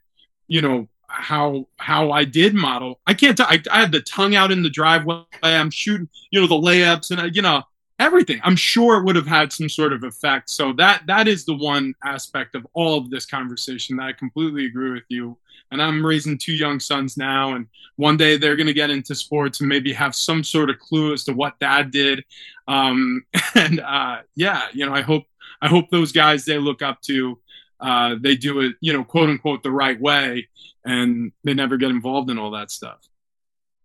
you 0.48 0.60
know, 0.60 0.88
how 1.06 1.66
how 1.76 2.10
I 2.10 2.24
did 2.24 2.54
model. 2.54 3.00
I 3.06 3.14
can't. 3.14 3.36
T- 3.36 3.44
I, 3.46 3.62
I 3.70 3.80
had 3.80 3.92
the 3.92 4.02
tongue 4.02 4.34
out 4.34 4.50
in 4.50 4.62
the 4.62 4.70
driveway. 4.70 5.22
I'm 5.42 5.70
shooting, 5.70 6.08
you 6.30 6.40
know, 6.40 6.46
the 6.46 6.54
layups 6.54 7.16
and 7.16 7.34
you 7.34 7.42
know 7.42 7.62
everything. 7.98 8.40
I'm 8.42 8.56
sure 8.56 8.98
it 8.98 9.04
would 9.04 9.16
have 9.16 9.26
had 9.26 9.52
some 9.52 9.68
sort 9.68 9.92
of 9.92 10.04
effect. 10.04 10.50
So 10.50 10.72
that 10.74 11.06
that 11.06 11.28
is 11.28 11.44
the 11.44 11.56
one 11.56 11.94
aspect 12.04 12.54
of 12.54 12.66
all 12.74 12.98
of 12.98 13.10
this 13.10 13.26
conversation 13.26 13.96
that 13.96 14.04
I 14.04 14.12
completely 14.12 14.66
agree 14.66 14.92
with 14.92 15.04
you 15.08 15.36
and 15.70 15.82
I'm 15.82 16.04
raising 16.04 16.38
two 16.38 16.54
young 16.54 16.80
sons 16.80 17.16
now, 17.16 17.54
and 17.54 17.66
one 17.96 18.16
day 18.16 18.36
they're 18.36 18.56
going 18.56 18.66
to 18.66 18.72
get 18.72 18.90
into 18.90 19.14
sports 19.14 19.60
and 19.60 19.68
maybe 19.68 19.92
have 19.92 20.14
some 20.14 20.42
sort 20.44 20.70
of 20.70 20.78
clue 20.78 21.12
as 21.12 21.24
to 21.24 21.32
what 21.32 21.58
dad 21.58 21.90
did. 21.90 22.24
Um, 22.66 23.24
and 23.54 23.80
uh, 23.80 24.18
yeah, 24.34 24.66
you 24.72 24.86
know, 24.86 24.94
I 24.94 25.02
hope 25.02 25.24
I 25.60 25.68
hope 25.68 25.90
those 25.90 26.12
guys 26.12 26.44
they 26.44 26.58
look 26.58 26.82
up 26.82 27.02
to, 27.02 27.38
uh, 27.80 28.16
they 28.20 28.36
do 28.36 28.60
it, 28.60 28.76
you 28.80 28.92
know, 28.92 29.04
quote 29.04 29.28
unquote, 29.28 29.62
the 29.62 29.70
right 29.70 30.00
way, 30.00 30.48
and 30.84 31.32
they 31.44 31.54
never 31.54 31.76
get 31.76 31.90
involved 31.90 32.30
in 32.30 32.38
all 32.38 32.52
that 32.52 32.70
stuff. 32.70 32.98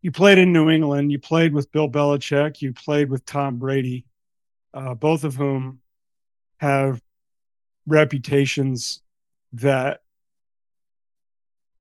You 0.02 0.12
played 0.12 0.38
in 0.38 0.52
New 0.52 0.70
England. 0.70 1.12
You 1.12 1.20
played 1.20 1.54
with 1.54 1.72
Bill 1.72 1.90
Belichick. 1.90 2.62
You 2.62 2.74
played 2.74 3.10
with 3.10 3.26
Tom 3.26 3.58
Brady, 3.58 4.06
uh, 4.74 4.94
both 4.94 5.24
of 5.24 5.36
whom 5.36 5.80
have 6.58 7.02
reputations 7.88 9.02
that 9.54 10.02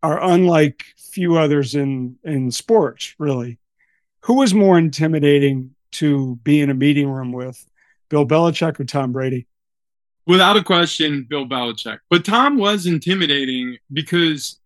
are 0.03 0.23
unlike 0.23 0.85
few 0.97 1.37
others 1.37 1.75
in 1.75 2.17
in 2.25 2.51
sports 2.51 3.15
really. 3.19 3.59
Who 4.23 4.35
was 4.35 4.55
more 4.55 4.79
intimidating 4.79 5.75
to 5.93 6.37
be 6.37 6.61
in 6.61 6.71
a 6.71 6.75
meeting 6.75 7.09
room 7.11 7.33
with 7.33 7.65
bill 8.09 8.27
belichick 8.27 8.81
or 8.81 8.85
tom 8.85 9.12
brady? 9.12 9.47
Without 10.27 10.57
a 10.57 10.62
question 10.62 11.27
bill 11.29 11.47
belichick. 11.47 11.99
But 12.09 12.25
tom 12.25 12.57
was 12.57 12.87
intimidating 12.87 13.79
because 13.93 14.59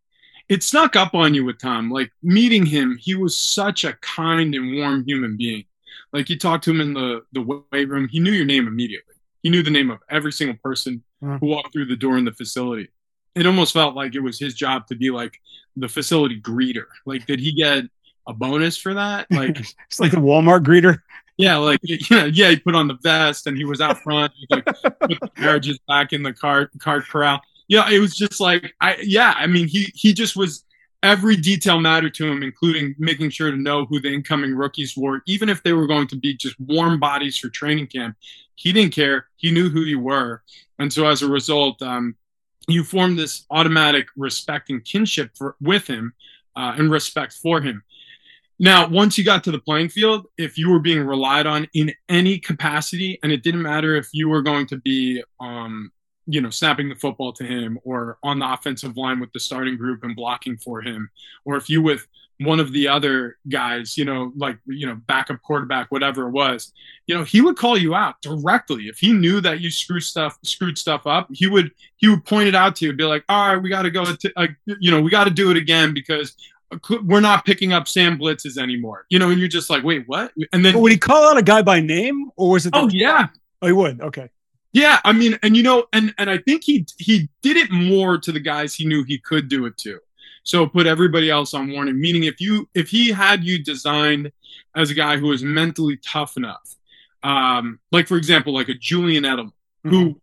it 0.48 0.62
snuck 0.62 0.94
up 0.94 1.14
on 1.14 1.34
you 1.34 1.44
with 1.44 1.58
tom. 1.58 1.90
Like 1.90 2.10
meeting 2.22 2.64
him 2.64 2.96
he 3.00 3.14
was 3.14 3.36
such 3.36 3.84
a 3.84 3.94
kind 3.94 4.54
and 4.54 4.76
warm 4.76 5.04
human 5.06 5.36
being. 5.36 5.64
Like 6.12 6.30
you 6.30 6.38
talked 6.38 6.64
to 6.64 6.70
him 6.70 6.80
in 6.80 6.94
the 6.94 7.22
the 7.32 7.42
weight 7.72 7.88
room 7.88 8.08
he 8.08 8.20
knew 8.20 8.32
your 8.32 8.46
name 8.46 8.66
immediately. 8.68 9.14
He 9.42 9.50
knew 9.50 9.62
the 9.62 9.70
name 9.70 9.90
of 9.90 9.98
every 10.10 10.32
single 10.32 10.56
person 10.62 11.02
who 11.20 11.46
walked 11.46 11.72
through 11.72 11.86
the 11.86 11.96
door 11.96 12.18
in 12.18 12.24
the 12.24 12.32
facility 12.32 12.88
it 13.36 13.46
almost 13.46 13.72
felt 13.74 13.94
like 13.94 14.14
it 14.14 14.20
was 14.20 14.38
his 14.38 14.54
job 14.54 14.86
to 14.88 14.96
be 14.96 15.10
like 15.10 15.40
the 15.76 15.88
facility 15.88 16.40
greeter. 16.40 16.86
Like, 17.04 17.26
did 17.26 17.38
he 17.38 17.52
get 17.52 17.84
a 18.26 18.32
bonus 18.32 18.76
for 18.76 18.94
that? 18.94 19.26
Like, 19.30 19.60
it's 19.60 20.00
like 20.00 20.12
the 20.12 20.16
Walmart 20.16 20.64
greeter. 20.64 21.00
Yeah, 21.36 21.58
like 21.58 21.80
yeah, 21.82 22.24
yeah. 22.24 22.50
He 22.50 22.56
put 22.56 22.74
on 22.74 22.88
the 22.88 22.98
vest 23.02 23.46
and 23.46 23.56
he 23.56 23.64
was 23.64 23.80
out 23.80 24.02
front. 24.02 24.32
He 24.34 24.46
like 24.50 24.64
put 24.64 24.98
the 25.00 25.30
carriages 25.36 25.78
back 25.86 26.12
in 26.12 26.22
the 26.22 26.32
cart 26.32 26.70
cart 26.78 27.04
corral. 27.06 27.40
Yeah, 27.68 27.90
it 27.90 27.98
was 27.98 28.16
just 28.16 28.40
like 28.40 28.74
I 28.80 28.96
yeah. 29.02 29.34
I 29.36 29.46
mean, 29.46 29.68
he 29.68 29.92
he 29.94 30.14
just 30.14 30.34
was 30.34 30.64
every 31.02 31.36
detail 31.36 31.78
mattered 31.78 32.14
to 32.14 32.26
him, 32.26 32.42
including 32.42 32.94
making 32.98 33.30
sure 33.30 33.50
to 33.50 33.56
know 33.56 33.84
who 33.84 34.00
the 34.00 34.12
incoming 34.12 34.54
rookies 34.54 34.96
were, 34.96 35.20
even 35.26 35.50
if 35.50 35.62
they 35.62 35.74
were 35.74 35.86
going 35.86 36.06
to 36.08 36.16
be 36.16 36.34
just 36.34 36.58
warm 36.58 36.98
bodies 36.98 37.36
for 37.36 37.50
training 37.50 37.88
camp. 37.88 38.16
He 38.54 38.72
didn't 38.72 38.94
care. 38.94 39.26
He 39.36 39.50
knew 39.50 39.68
who 39.68 39.80
you 39.80 40.00
were, 40.00 40.42
and 40.78 40.90
so 40.90 41.06
as 41.06 41.20
a 41.20 41.28
result, 41.28 41.82
um, 41.82 42.16
you 42.68 42.84
form 42.84 43.16
this 43.16 43.46
automatic 43.50 44.06
respect 44.16 44.70
and 44.70 44.84
kinship 44.84 45.30
for, 45.36 45.56
with 45.60 45.86
him 45.86 46.12
uh, 46.56 46.74
and 46.76 46.90
respect 46.90 47.32
for 47.34 47.60
him. 47.60 47.82
Now, 48.58 48.88
once 48.88 49.18
you 49.18 49.24
got 49.24 49.44
to 49.44 49.50
the 49.50 49.58
playing 49.58 49.90
field, 49.90 50.26
if 50.38 50.56
you 50.56 50.70
were 50.70 50.78
being 50.78 51.04
relied 51.04 51.46
on 51.46 51.68
in 51.74 51.92
any 52.08 52.38
capacity, 52.38 53.18
and 53.22 53.30
it 53.30 53.42
didn't 53.42 53.62
matter 53.62 53.94
if 53.94 54.08
you 54.12 54.28
were 54.28 54.42
going 54.42 54.66
to 54.68 54.78
be, 54.78 55.22
um, 55.40 55.92
you 56.26 56.40
know, 56.40 56.48
snapping 56.48 56.88
the 56.88 56.94
football 56.94 57.32
to 57.34 57.44
him 57.44 57.78
or 57.84 58.18
on 58.22 58.38
the 58.38 58.50
offensive 58.50 58.96
line 58.96 59.20
with 59.20 59.30
the 59.32 59.40
starting 59.40 59.76
group 59.76 60.02
and 60.04 60.16
blocking 60.16 60.56
for 60.56 60.80
him, 60.80 61.10
or 61.44 61.56
if 61.56 61.68
you 61.68 61.82
with 61.82 62.06
one 62.38 62.60
of 62.60 62.72
the 62.72 62.86
other 62.86 63.38
guys, 63.48 63.96
you 63.96 64.04
know, 64.04 64.32
like, 64.36 64.58
you 64.66 64.86
know, 64.86 64.94
backup 65.06 65.40
quarterback, 65.42 65.90
whatever 65.90 66.28
it 66.28 66.32
was, 66.32 66.72
you 67.06 67.14
know, 67.14 67.24
he 67.24 67.40
would 67.40 67.56
call 67.56 67.78
you 67.78 67.94
out 67.94 68.20
directly. 68.20 68.88
If 68.88 68.98
he 68.98 69.12
knew 69.12 69.40
that 69.40 69.60
you 69.60 69.70
screwed 69.70 70.02
stuff, 70.02 70.38
screwed 70.42 70.76
stuff 70.76 71.06
up, 71.06 71.28
he 71.32 71.46
would, 71.46 71.70
he 71.96 72.08
would 72.08 72.24
point 72.24 72.48
it 72.48 72.54
out 72.54 72.76
to 72.76 72.84
you, 72.84 72.92
be 72.92 73.04
like, 73.04 73.24
all 73.28 73.54
right, 73.54 73.62
we 73.62 73.70
got 73.70 73.82
to 73.82 73.90
go, 73.90 74.04
to, 74.04 74.32
uh, 74.36 74.48
you 74.66 74.90
know, 74.90 75.00
we 75.00 75.10
got 75.10 75.24
to 75.24 75.30
do 75.30 75.50
it 75.50 75.56
again 75.56 75.94
because 75.94 76.36
we're 77.04 77.20
not 77.20 77.46
picking 77.46 77.72
up 77.72 77.88
Sam 77.88 78.18
blitzes 78.18 78.58
anymore, 78.58 79.06
you 79.08 79.18
know, 79.18 79.30
and 79.30 79.38
you're 79.38 79.48
just 79.48 79.70
like, 79.70 79.82
wait, 79.82 80.04
what? 80.06 80.32
And 80.52 80.64
then 80.64 80.74
but 80.74 80.80
would 80.80 80.92
he 80.92 80.98
call 80.98 81.30
out 81.30 81.38
a 81.38 81.42
guy 81.42 81.62
by 81.62 81.80
name 81.80 82.30
or 82.36 82.50
was 82.50 82.66
it? 82.66 82.72
oh 82.74 82.88
yeah. 82.90 83.28
Oh, 83.62 83.66
he 83.66 83.72
would. 83.72 84.00
Okay. 84.02 84.28
Yeah. 84.72 85.00
I 85.04 85.12
mean, 85.12 85.38
and 85.42 85.56
you 85.56 85.62
know, 85.62 85.86
and, 85.94 86.12
and 86.18 86.28
I 86.28 86.36
think 86.38 86.64
he, 86.64 86.86
he 86.98 87.30
did 87.40 87.56
it 87.56 87.70
more 87.70 88.18
to 88.18 88.30
the 88.30 88.40
guys 88.40 88.74
he 88.74 88.84
knew 88.84 89.04
he 89.04 89.18
could 89.18 89.48
do 89.48 89.64
it 89.64 89.78
to 89.78 90.00
so 90.46 90.64
put 90.64 90.86
everybody 90.86 91.28
else 91.28 91.54
on 91.54 91.72
warning. 91.72 92.00
Meaning, 92.00 92.24
if 92.24 92.40
you 92.40 92.68
if 92.72 92.88
he 92.88 93.10
had 93.10 93.44
you 93.44 93.62
designed 93.62 94.30
as 94.74 94.90
a 94.90 94.94
guy 94.94 95.16
who 95.16 95.26
was 95.26 95.42
mentally 95.42 95.96
tough 95.98 96.36
enough, 96.36 96.76
um, 97.24 97.80
like 97.90 98.06
for 98.06 98.16
example, 98.16 98.54
like 98.54 98.68
a 98.68 98.74
Julian 98.74 99.24
Edelman, 99.24 99.52
mm-hmm. 99.84 99.90
who 99.90 100.20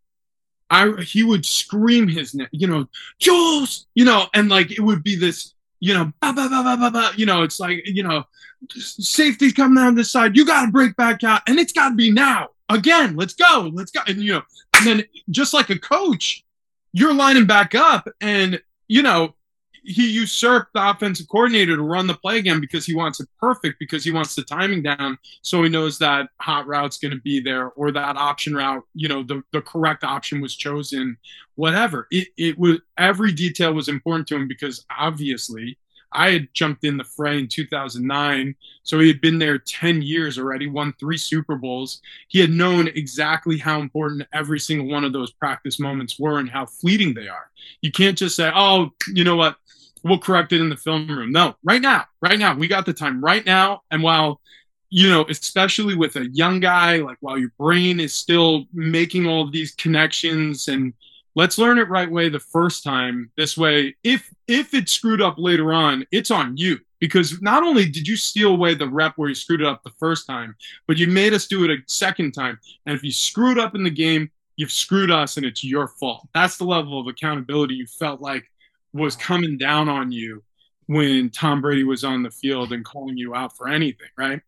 I 0.69 1.01
he 1.01 1.23
would 1.23 1.45
scream 1.45 2.07
his 2.07 2.33
name, 2.33 2.47
you 2.51 2.67
know, 2.67 2.87
Jules, 3.19 3.85
you 3.95 4.05
know, 4.05 4.27
and 4.33 4.47
like 4.47 4.71
it 4.71 4.79
would 4.79 5.03
be 5.03 5.17
this, 5.17 5.53
you 5.81 5.93
know, 5.93 6.05
bah, 6.21 6.31
bah, 6.33 6.47
bah, 6.49 6.63
bah, 6.63 6.77
bah, 6.77 6.89
bah, 6.89 7.11
you 7.17 7.25
know, 7.25 7.43
it's 7.43 7.59
like, 7.59 7.83
you 7.85 8.03
know, 8.03 8.23
safety's 8.71 9.51
coming 9.51 9.75
down 9.75 9.95
this 9.95 10.09
side, 10.09 10.37
you 10.37 10.45
got 10.45 10.65
to 10.65 10.71
break 10.71 10.95
back 10.95 11.23
out, 11.25 11.41
and 11.47 11.59
it's 11.59 11.73
got 11.73 11.89
to 11.89 11.95
be 11.95 12.11
now 12.11 12.47
again. 12.69 13.17
Let's 13.17 13.33
go, 13.33 13.69
let's 13.73 13.91
go, 13.91 13.99
and 14.07 14.21
you 14.21 14.35
know, 14.35 14.43
and 14.77 14.87
then 14.87 15.03
just 15.29 15.53
like 15.53 15.69
a 15.69 15.77
coach, 15.77 16.45
you're 16.93 17.13
lining 17.13 17.45
back 17.45 17.75
up, 17.75 18.07
and 18.21 18.61
you 18.87 19.01
know, 19.01 19.35
he 19.83 20.09
usurped 20.09 20.73
the 20.73 20.89
offensive 20.89 21.27
coordinator 21.29 21.75
to 21.75 21.83
run 21.83 22.07
the 22.07 22.13
play 22.13 22.37
again 22.39 22.59
because 22.59 22.85
he 22.85 22.95
wants 22.95 23.19
it 23.19 23.27
perfect 23.39 23.79
because 23.79 24.03
he 24.03 24.11
wants 24.11 24.35
the 24.35 24.43
timing 24.43 24.81
down 24.81 25.17
so 25.41 25.63
he 25.63 25.69
knows 25.69 25.97
that 25.99 26.27
hot 26.39 26.65
route's 26.67 26.97
going 26.97 27.13
to 27.13 27.21
be 27.21 27.39
there 27.39 27.69
or 27.71 27.91
that 27.91 28.15
option 28.15 28.55
route 28.55 28.83
you 28.93 29.07
know 29.07 29.23
the, 29.23 29.41
the 29.51 29.61
correct 29.61 30.03
option 30.03 30.41
was 30.41 30.55
chosen 30.55 31.17
whatever 31.55 32.07
it, 32.11 32.27
it 32.37 32.57
was 32.57 32.79
every 32.97 33.31
detail 33.31 33.73
was 33.73 33.89
important 33.89 34.27
to 34.27 34.35
him 34.35 34.47
because 34.47 34.85
obviously 34.97 35.77
I 36.13 36.31
had 36.31 36.53
jumped 36.53 36.83
in 36.83 36.97
the 36.97 37.03
fray 37.03 37.39
in 37.39 37.47
2009. 37.47 38.55
So 38.83 38.99
he 38.99 39.07
had 39.07 39.21
been 39.21 39.39
there 39.39 39.57
10 39.57 40.01
years 40.01 40.37
already, 40.37 40.67
won 40.67 40.93
three 40.99 41.17
Super 41.17 41.55
Bowls. 41.55 42.01
He 42.27 42.39
had 42.39 42.51
known 42.51 42.87
exactly 42.89 43.57
how 43.57 43.81
important 43.81 44.27
every 44.33 44.59
single 44.59 44.87
one 44.87 45.03
of 45.03 45.13
those 45.13 45.31
practice 45.31 45.79
moments 45.79 46.19
were 46.19 46.39
and 46.39 46.49
how 46.49 46.65
fleeting 46.65 47.13
they 47.13 47.27
are. 47.27 47.49
You 47.81 47.91
can't 47.91 48.17
just 48.17 48.35
say, 48.35 48.51
oh, 48.53 48.91
you 49.07 49.23
know 49.23 49.35
what? 49.35 49.55
We'll 50.03 50.19
correct 50.19 50.53
it 50.53 50.61
in 50.61 50.69
the 50.69 50.77
film 50.77 51.07
room. 51.07 51.31
No, 51.31 51.55
right 51.63 51.81
now, 51.81 52.05
right 52.21 52.37
now, 52.37 52.55
we 52.55 52.67
got 52.67 52.85
the 52.85 52.93
time 52.93 53.23
right 53.23 53.45
now. 53.45 53.81
And 53.89 54.03
while, 54.03 54.41
you 54.89 55.09
know, 55.09 55.25
especially 55.29 55.95
with 55.95 56.15
a 56.15 56.29
young 56.29 56.59
guy, 56.59 56.97
like 56.97 57.17
while 57.21 57.37
your 57.37 57.51
brain 57.57 57.99
is 57.99 58.13
still 58.13 58.65
making 58.73 59.27
all 59.27 59.43
of 59.43 59.51
these 59.51 59.73
connections 59.75 60.67
and 60.67 60.93
let's 61.35 61.57
learn 61.57 61.79
it 61.79 61.89
right 61.89 62.09
way 62.11 62.29
the 62.29 62.39
first 62.39 62.83
time. 62.83 63.31
This 63.37 63.57
way, 63.57 63.95
if 64.03 64.29
if 64.47 64.73
it's 64.73 64.91
screwed 64.91 65.21
up 65.21 65.35
later 65.37 65.73
on, 65.73 66.05
it's 66.11 66.31
on 66.31 66.57
you. 66.57 66.79
Because 66.99 67.41
not 67.41 67.63
only 67.63 67.89
did 67.89 68.07
you 68.07 68.15
steal 68.15 68.51
away 68.51 68.75
the 68.75 68.87
rep 68.87 69.13
where 69.17 69.27
you 69.27 69.35
screwed 69.35 69.59
it 69.59 69.67
up 69.67 69.83
the 69.83 69.91
first 69.99 70.25
time, 70.25 70.55
but 70.87 70.97
you 70.97 71.07
made 71.07 71.33
us 71.33 71.47
do 71.47 71.65
it 71.65 71.71
a 71.71 71.77
second 71.85 72.31
time. 72.31 72.57
And 72.85 72.95
if 72.95 73.03
you 73.03 73.11
screwed 73.11 73.59
up 73.59 73.75
in 73.75 73.83
the 73.83 73.89
game, 73.89 74.31
you've 74.55 74.71
screwed 74.71 75.11
us 75.11 75.35
and 75.35 75.45
it's 75.45 75.65
your 75.65 75.89
fault. 75.89 76.25
That's 76.33 76.55
the 76.55 76.63
level 76.63 76.99
of 77.01 77.07
accountability 77.07 77.75
you 77.75 77.87
felt 77.87 78.21
like 78.21 78.49
was 78.93 79.15
coming 79.15 79.57
down 79.57 79.89
on 79.89 80.11
you 80.11 80.43
when 80.87 81.29
Tom 81.29 81.61
Brady 81.61 81.83
was 81.83 82.03
on 82.03 82.23
the 82.23 82.31
field 82.31 82.71
and 82.71 82.85
calling 82.85 83.17
you 83.17 83.33
out 83.33 83.55
for 83.57 83.67
anything, 83.67 84.09
right? 84.17 84.41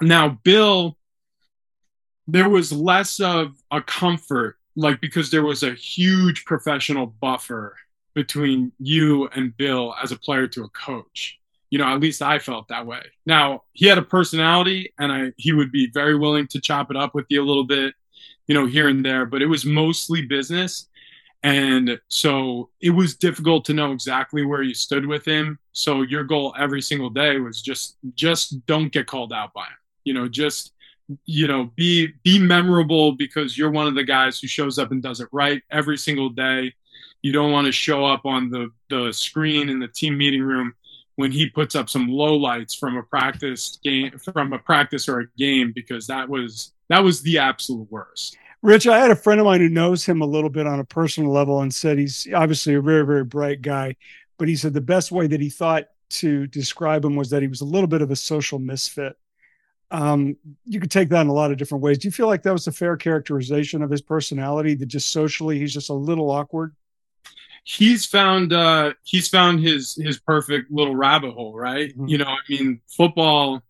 Now, 0.00 0.38
Bill, 0.42 0.96
there 2.26 2.48
was 2.48 2.72
less 2.72 3.20
of 3.20 3.56
a 3.70 3.80
comfort, 3.80 4.56
like 4.76 5.00
because 5.00 5.30
there 5.30 5.44
was 5.44 5.62
a 5.62 5.74
huge 5.74 6.44
professional 6.44 7.06
buffer 7.06 7.76
between 8.14 8.72
you 8.78 9.28
and 9.28 9.56
Bill 9.56 9.94
as 10.02 10.12
a 10.12 10.18
player 10.18 10.46
to 10.48 10.64
a 10.64 10.68
coach. 10.68 11.38
You 11.70 11.78
know, 11.78 11.86
at 11.86 12.00
least 12.00 12.22
I 12.22 12.38
felt 12.38 12.68
that 12.68 12.86
way. 12.86 13.02
Now, 13.26 13.64
he 13.72 13.86
had 13.86 13.98
a 13.98 14.02
personality 14.02 14.92
and 14.98 15.12
I 15.12 15.32
he 15.36 15.52
would 15.52 15.70
be 15.70 15.90
very 15.92 16.16
willing 16.16 16.46
to 16.48 16.60
chop 16.60 16.90
it 16.90 16.96
up 16.96 17.14
with 17.14 17.26
you 17.28 17.42
a 17.42 17.46
little 17.46 17.64
bit, 17.64 17.94
you 18.46 18.54
know, 18.54 18.66
here 18.66 18.88
and 18.88 19.04
there, 19.04 19.26
but 19.26 19.42
it 19.42 19.46
was 19.46 19.64
mostly 19.64 20.22
business. 20.22 20.88
And 21.42 22.00
so 22.08 22.70
it 22.80 22.90
was 22.90 23.14
difficult 23.14 23.64
to 23.66 23.74
know 23.74 23.92
exactly 23.92 24.44
where 24.44 24.62
you 24.62 24.74
stood 24.74 25.06
with 25.06 25.24
him. 25.24 25.58
So 25.72 26.02
your 26.02 26.24
goal 26.24 26.54
every 26.58 26.82
single 26.82 27.10
day 27.10 27.38
was 27.38 27.62
just 27.62 27.96
just 28.14 28.66
don't 28.66 28.92
get 28.92 29.06
called 29.06 29.32
out 29.32 29.52
by 29.52 29.62
him. 29.62 29.78
You 30.04 30.14
know, 30.14 30.28
just 30.28 30.72
you 31.24 31.46
know, 31.46 31.70
be 31.76 32.08
be 32.24 32.38
memorable 32.38 33.12
because 33.12 33.56
you're 33.56 33.70
one 33.70 33.86
of 33.86 33.94
the 33.94 34.04
guys 34.04 34.40
who 34.40 34.46
shows 34.46 34.78
up 34.78 34.90
and 34.90 35.02
does 35.02 35.20
it 35.20 35.28
right 35.32 35.62
every 35.70 35.96
single 35.96 36.28
day. 36.28 36.74
You 37.22 37.32
don't 37.32 37.52
want 37.52 37.66
to 37.66 37.72
show 37.72 38.04
up 38.04 38.26
on 38.26 38.50
the 38.50 38.70
the 38.90 39.12
screen 39.12 39.68
in 39.68 39.78
the 39.78 39.88
team 39.88 40.18
meeting 40.18 40.42
room 40.42 40.74
when 41.16 41.32
he 41.32 41.48
puts 41.48 41.74
up 41.74 41.88
some 41.88 42.08
low 42.08 42.36
lights 42.36 42.74
from 42.74 42.96
a 42.96 43.02
practice 43.02 43.78
game 43.82 44.16
from 44.18 44.52
a 44.52 44.58
practice 44.58 45.08
or 45.08 45.20
a 45.20 45.26
game 45.36 45.72
because 45.74 46.06
that 46.06 46.28
was 46.28 46.72
that 46.88 47.02
was 47.02 47.22
the 47.22 47.38
absolute 47.38 47.90
worst. 47.90 48.36
Rich, 48.62 48.86
I 48.88 48.98
had 48.98 49.10
a 49.10 49.16
friend 49.16 49.40
of 49.40 49.46
mine 49.46 49.60
who 49.60 49.68
knows 49.68 50.04
him 50.04 50.20
a 50.20 50.26
little 50.26 50.50
bit 50.50 50.66
on 50.66 50.80
a 50.80 50.84
personal 50.84 51.30
level 51.30 51.60
and 51.60 51.72
said 51.72 51.98
he's 51.98 52.26
obviously 52.34 52.74
a 52.74 52.80
very, 52.80 53.06
very 53.06 53.24
bright 53.24 53.62
guy. 53.62 53.96
But 54.36 54.48
he 54.48 54.56
said 54.56 54.74
the 54.74 54.80
best 54.80 55.12
way 55.12 55.26
that 55.26 55.40
he 55.40 55.50
thought 55.50 55.88
to 56.10 56.46
describe 56.46 57.04
him 57.04 57.16
was 57.16 57.30
that 57.30 57.42
he 57.42 57.48
was 57.48 57.60
a 57.60 57.66
little 57.66 57.86
bit 57.86 58.02
of 58.02 58.10
a 58.10 58.16
social 58.16 58.58
misfit. 58.58 59.16
Um, 59.90 60.36
you 60.64 60.80
could 60.80 60.90
take 60.90 61.08
that 61.10 61.22
in 61.22 61.28
a 61.28 61.32
lot 61.32 61.50
of 61.50 61.56
different 61.56 61.82
ways. 61.82 61.98
Do 61.98 62.08
you 62.08 62.12
feel 62.12 62.26
like 62.26 62.42
that 62.42 62.52
was 62.52 62.66
a 62.66 62.72
fair 62.72 62.96
characterization 62.96 63.82
of 63.82 63.90
his 63.90 64.02
personality? 64.02 64.74
That 64.74 64.86
just 64.86 65.10
socially 65.10 65.58
he's 65.58 65.72
just 65.72 65.88
a 65.88 65.94
little 65.94 66.30
awkward. 66.30 66.74
He's 67.64 68.04
found 68.04 68.52
uh, 68.52 68.94
he's 69.02 69.28
found 69.28 69.60
his 69.60 69.94
his 69.94 70.18
perfect 70.18 70.70
little 70.70 70.94
rabbit 70.94 71.32
hole, 71.32 71.54
right? 71.54 71.90
Mm-hmm. 71.90 72.06
You 72.06 72.18
know, 72.18 72.26
I 72.26 72.38
mean, 72.48 72.80
football 72.86 73.62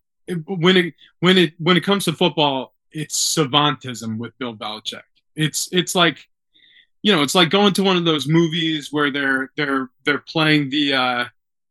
when 0.46 0.76
it 0.76 0.94
when 1.20 1.38
it 1.38 1.54
when 1.58 1.76
it 1.76 1.82
comes 1.82 2.04
to 2.06 2.12
football, 2.12 2.74
it's 2.92 3.36
savantism 3.36 4.18
with 4.18 4.36
Bill 4.38 4.54
Belichick. 4.54 5.02
It's 5.36 5.68
it's 5.72 5.94
like 5.94 6.26
you 7.02 7.14
know, 7.14 7.22
it's 7.22 7.34
like 7.34 7.50
going 7.50 7.72
to 7.74 7.82
one 7.82 7.96
of 7.96 8.04
those 8.04 8.26
movies 8.26 8.92
where 8.92 9.10
they're 9.10 9.50
they're 9.56 9.90
they're 10.04 10.18
playing 10.18 10.70
the 10.70 10.94
uh 10.94 11.24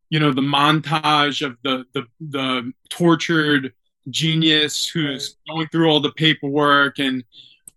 you 0.09 0.19
know 0.19 0.31
the 0.31 0.41
montage 0.41 1.45
of 1.45 1.57
the 1.63 1.85
the 1.93 2.05
the 2.29 2.73
tortured 2.89 3.73
genius 4.09 4.87
who's 4.87 5.35
going 5.49 5.67
through 5.67 5.89
all 5.89 5.99
the 5.99 6.13
paperwork 6.13 6.99
and 6.99 7.23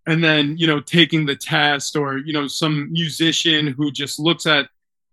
and 0.06 0.22
then 0.22 0.56
you 0.56 0.66
know 0.66 0.80
taking 0.80 1.26
the 1.26 1.34
test 1.36 1.96
or 1.96 2.18
you 2.18 2.32
know 2.32 2.46
some 2.46 2.90
musician 2.92 3.66
who 3.66 3.90
just 3.90 4.18
looks 4.20 4.46
at 4.46 4.68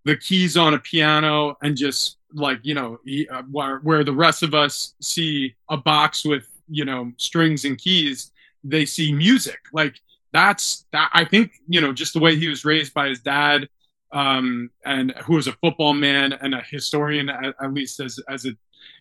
the 0.05 0.15
keys 0.15 0.55
on 0.55 0.73
a 0.73 0.79
piano 0.79 1.57
and 1.63 1.75
just 1.75 2.17
like 2.33 2.59
you 2.63 2.73
know 2.73 2.99
he, 3.03 3.27
uh, 3.29 3.41
where, 3.51 3.79
where 3.79 4.03
the 4.03 4.13
rest 4.13 4.43
of 4.43 4.53
us 4.53 4.93
see 5.01 5.55
a 5.69 5.77
box 5.77 6.23
with 6.23 6.47
you 6.69 6.85
know 6.85 7.11
strings 7.17 7.65
and 7.65 7.77
keys 7.77 8.31
they 8.63 8.85
see 8.85 9.13
music. 9.13 9.59
Like 9.71 10.01
that's 10.33 10.85
that 10.91 11.09
i 11.13 11.23
think 11.23 11.53
you 11.67 11.81
know 11.81 11.93
just 11.93 12.13
the 12.13 12.19
way 12.19 12.35
he 12.35 12.47
was 12.47 12.65
raised 12.65 12.93
by 12.93 13.07
his 13.07 13.19
dad 13.21 13.67
um 14.11 14.69
and 14.85 15.11
who 15.25 15.35
was 15.35 15.47
a 15.47 15.53
football 15.53 15.93
man 15.93 16.33
and 16.33 16.53
a 16.53 16.61
historian 16.61 17.29
at, 17.29 17.55
at 17.61 17.73
least 17.73 17.99
as 17.99 18.19
as 18.29 18.45
it 18.45 18.55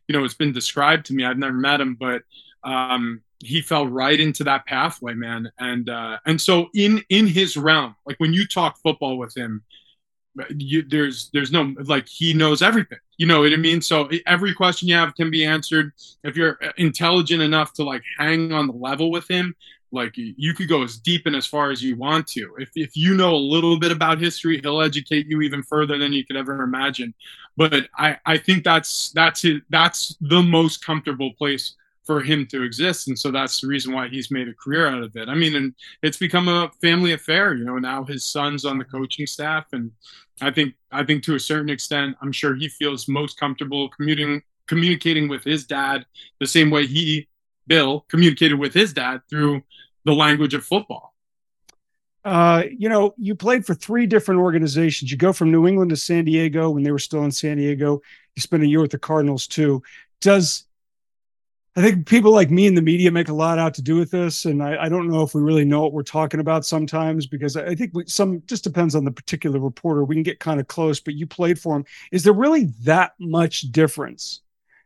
you 0.09 0.13
know 0.13 0.25
it's 0.25 0.35
been 0.35 0.53
described 0.53 1.07
to 1.07 1.15
me. 1.15 1.25
I've 1.25 1.39
never 1.39 1.53
met 1.53 1.81
him 1.81 1.95
but 1.95 2.23
um 2.65 3.23
he 3.45 3.61
fell 3.61 3.87
right 3.87 4.19
into 4.19 4.45
that 4.45 4.65
pathway 4.67 5.15
man. 5.15 5.51
And 5.59 5.89
uh 5.91 6.19
and 6.27 6.41
so 6.41 6.69
in 6.75 7.03
in 7.09 7.27
his 7.27 7.57
realm 7.57 7.97
like 8.07 8.19
when 8.19 8.33
you 8.33 8.47
talk 8.47 8.79
football 8.79 9.19
with 9.19 9.37
him 9.37 9.63
you, 10.51 10.83
there's 10.83 11.31
there's 11.33 11.53
no 11.53 11.75
like 11.85 12.09
he 12.09 12.35
knows 12.35 12.63
everything. 12.63 12.99
You 13.19 13.27
know 13.27 13.41
what 13.41 13.53
i 13.53 13.57
mean? 13.57 13.81
So 13.81 14.09
every 14.27 14.55
question 14.55 14.89
you 14.89 14.95
have 14.95 15.15
can 15.15 15.31
be 15.31 15.45
answered. 15.45 15.93
If 16.23 16.37
you're 16.37 16.59
uh, 16.63 16.73
intelligent 16.77 17.43
enough 17.43 17.73
to 17.75 17.85
like 17.85 18.03
hang 18.19 18.53
on 18.53 18.67
the 18.67 18.75
level 18.75 19.11
with 19.11 19.29
him 19.29 19.55
like 19.93 20.13
you 20.17 20.53
could 20.53 20.69
go 20.69 20.83
as 20.83 20.99
deep 20.99 21.27
and 21.27 21.37
as 21.37 21.47
far 21.47 21.71
as 21.71 21.83
you 21.83 21.97
want 21.97 22.27
to. 22.27 22.55
If, 22.59 22.71
if 22.75 22.97
you 22.97 23.17
know 23.17 23.35
a 23.35 23.37
little 23.37 23.79
bit 23.79 23.93
about 23.93 24.21
history 24.21 24.61
he'll 24.61 24.83
educate 24.83 25.27
you 25.27 25.41
even 25.43 25.63
further 25.63 25.97
than 25.97 26.13
you 26.13 26.25
could 26.27 26.37
ever 26.37 26.63
imagine. 26.63 27.15
But 27.57 27.89
i 27.97 28.19
i 28.27 28.37
think 28.37 28.65
that's 28.65 29.11
that's 29.13 29.45
it 29.45 29.63
that's 29.71 30.17
the 30.21 30.43
most 30.43 30.85
comfortable 30.85 31.33
place 31.35 31.75
for 32.07 32.21
him 32.21 32.47
to 32.47 32.63
exist 32.63 33.09
and 33.09 33.19
so 33.19 33.31
that's 33.31 33.61
the 33.61 33.67
reason 33.67 33.93
why 33.93 34.09
he's 34.09 34.31
made 34.31 34.49
a 34.49 34.55
career 34.55 34.87
out 34.87 35.03
of 35.03 35.15
it 35.17 35.29
i 35.29 35.35
mean 35.35 35.57
and 35.57 35.75
it's 36.03 36.17
become 36.17 36.49
a 36.49 36.71
family 36.81 37.13
affair 37.13 37.55
you 37.55 37.65
know 37.65 37.79
now 37.79 38.05
his 38.05 38.25
son's 38.25 38.65
on 38.65 38.79
the 38.79 38.85
coaching 38.85 39.27
staff 39.27 39.65
and 39.73 39.91
i 40.41 40.51
think 40.51 40.75
i 40.93 41.05
think 41.05 41.23
to 41.23 41.35
a 41.35 41.41
certain 41.41 41.69
extent 41.69 42.17
i'm 42.23 42.33
sure 42.33 42.55
he 42.55 42.69
feels 42.69 43.09
most 43.09 43.39
comfortable 43.39 43.89
commuting 43.91 44.41
communicating 44.67 45.29
with 45.29 45.45
his 45.45 45.67
dad 45.67 46.07
the 46.41 46.47
same 46.47 46.71
way 46.71 46.87
he 46.87 47.27
bill 47.67 48.07
communicated 48.09 48.55
with 48.55 48.73
his 48.73 48.93
dad 48.93 49.21
through 49.29 49.61
the 50.05 50.15
language 50.15 50.55
of 50.55 50.65
football 50.65 51.13
uh, 52.27 52.65
you 52.77 52.89
know, 52.89 53.15
you 53.17 53.37
played 53.37 53.65
for 53.65 53.73
three 53.73 54.05
different 54.05 54.41
organizations. 54.41 55.13
You 55.13 55.17
go 55.17 55.33
from 55.33 55.53
New 55.53 55.69
England 55.69 55.91
to 55.91 55.97
San 55.97 56.25
Diego 56.25 56.71
when 56.71 56.83
they 56.83 56.91
were 56.91 56.99
still 56.99 57.23
in 57.23 57.31
San 57.31 57.57
Diego. 57.57 58.01
You 58.35 58.43
spent 58.43 58.65
a 58.65 58.67
year 58.67 58.81
with 58.81 58.91
the 58.91 58.99
Cardinals 58.99 59.47
too. 59.47 59.81
Does 60.21 60.66
I 61.77 61.83
think 61.83 62.07
people 62.07 62.33
like 62.33 62.51
me 62.51 62.67
in 62.67 62.75
the 62.75 62.81
media 62.81 63.11
make 63.11 63.29
a 63.29 63.35
lot 63.35 63.59
out 63.59 63.75
to 63.75 63.83
do 63.83 63.97
with 63.97 64.11
this, 64.11 64.47
and 64.47 64.63
I, 64.63 64.85
I 64.85 64.89
don't 64.89 65.09
know 65.09 65.23
if 65.23 65.35
we 65.35 65.43
really 65.43 65.67
know 65.67 65.83
what 65.83 65.93
we're 65.93 66.03
talking 66.03 66.41
about 66.41 66.65
sometimes 66.65 67.27
because 67.27 67.55
I 67.55 67.75
think 67.75 67.91
we, 67.93 68.07
some 68.07 68.43
just 68.47 68.65
depends 68.65 68.95
on 68.95 69.05
the 69.05 69.11
particular 69.11 69.61
reporter. 69.61 70.03
We 70.03 70.15
can 70.15 70.23
get 70.23 70.41
kind 70.41 70.59
of 70.59 70.69
close, 70.69 71.01
but 71.01 71.15
you 71.15 71.27
played 71.27 71.59
for 71.59 71.77
him. 71.77 71.85
Is 72.13 72.25
there 72.25 72.33
really 72.33 72.65
that 72.85 73.13
much 73.21 73.61
difference 73.73 74.41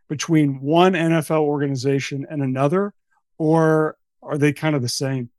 between 0.09 0.61
one 0.61 0.94
NFL 0.94 1.42
organization 1.42 2.26
and 2.29 2.42
another, 2.42 2.92
or 3.38 3.96
are 4.20 4.37
they 4.37 4.53
kind 4.53 4.74
of 4.74 4.83
the 4.83 4.88
same? 4.88 5.31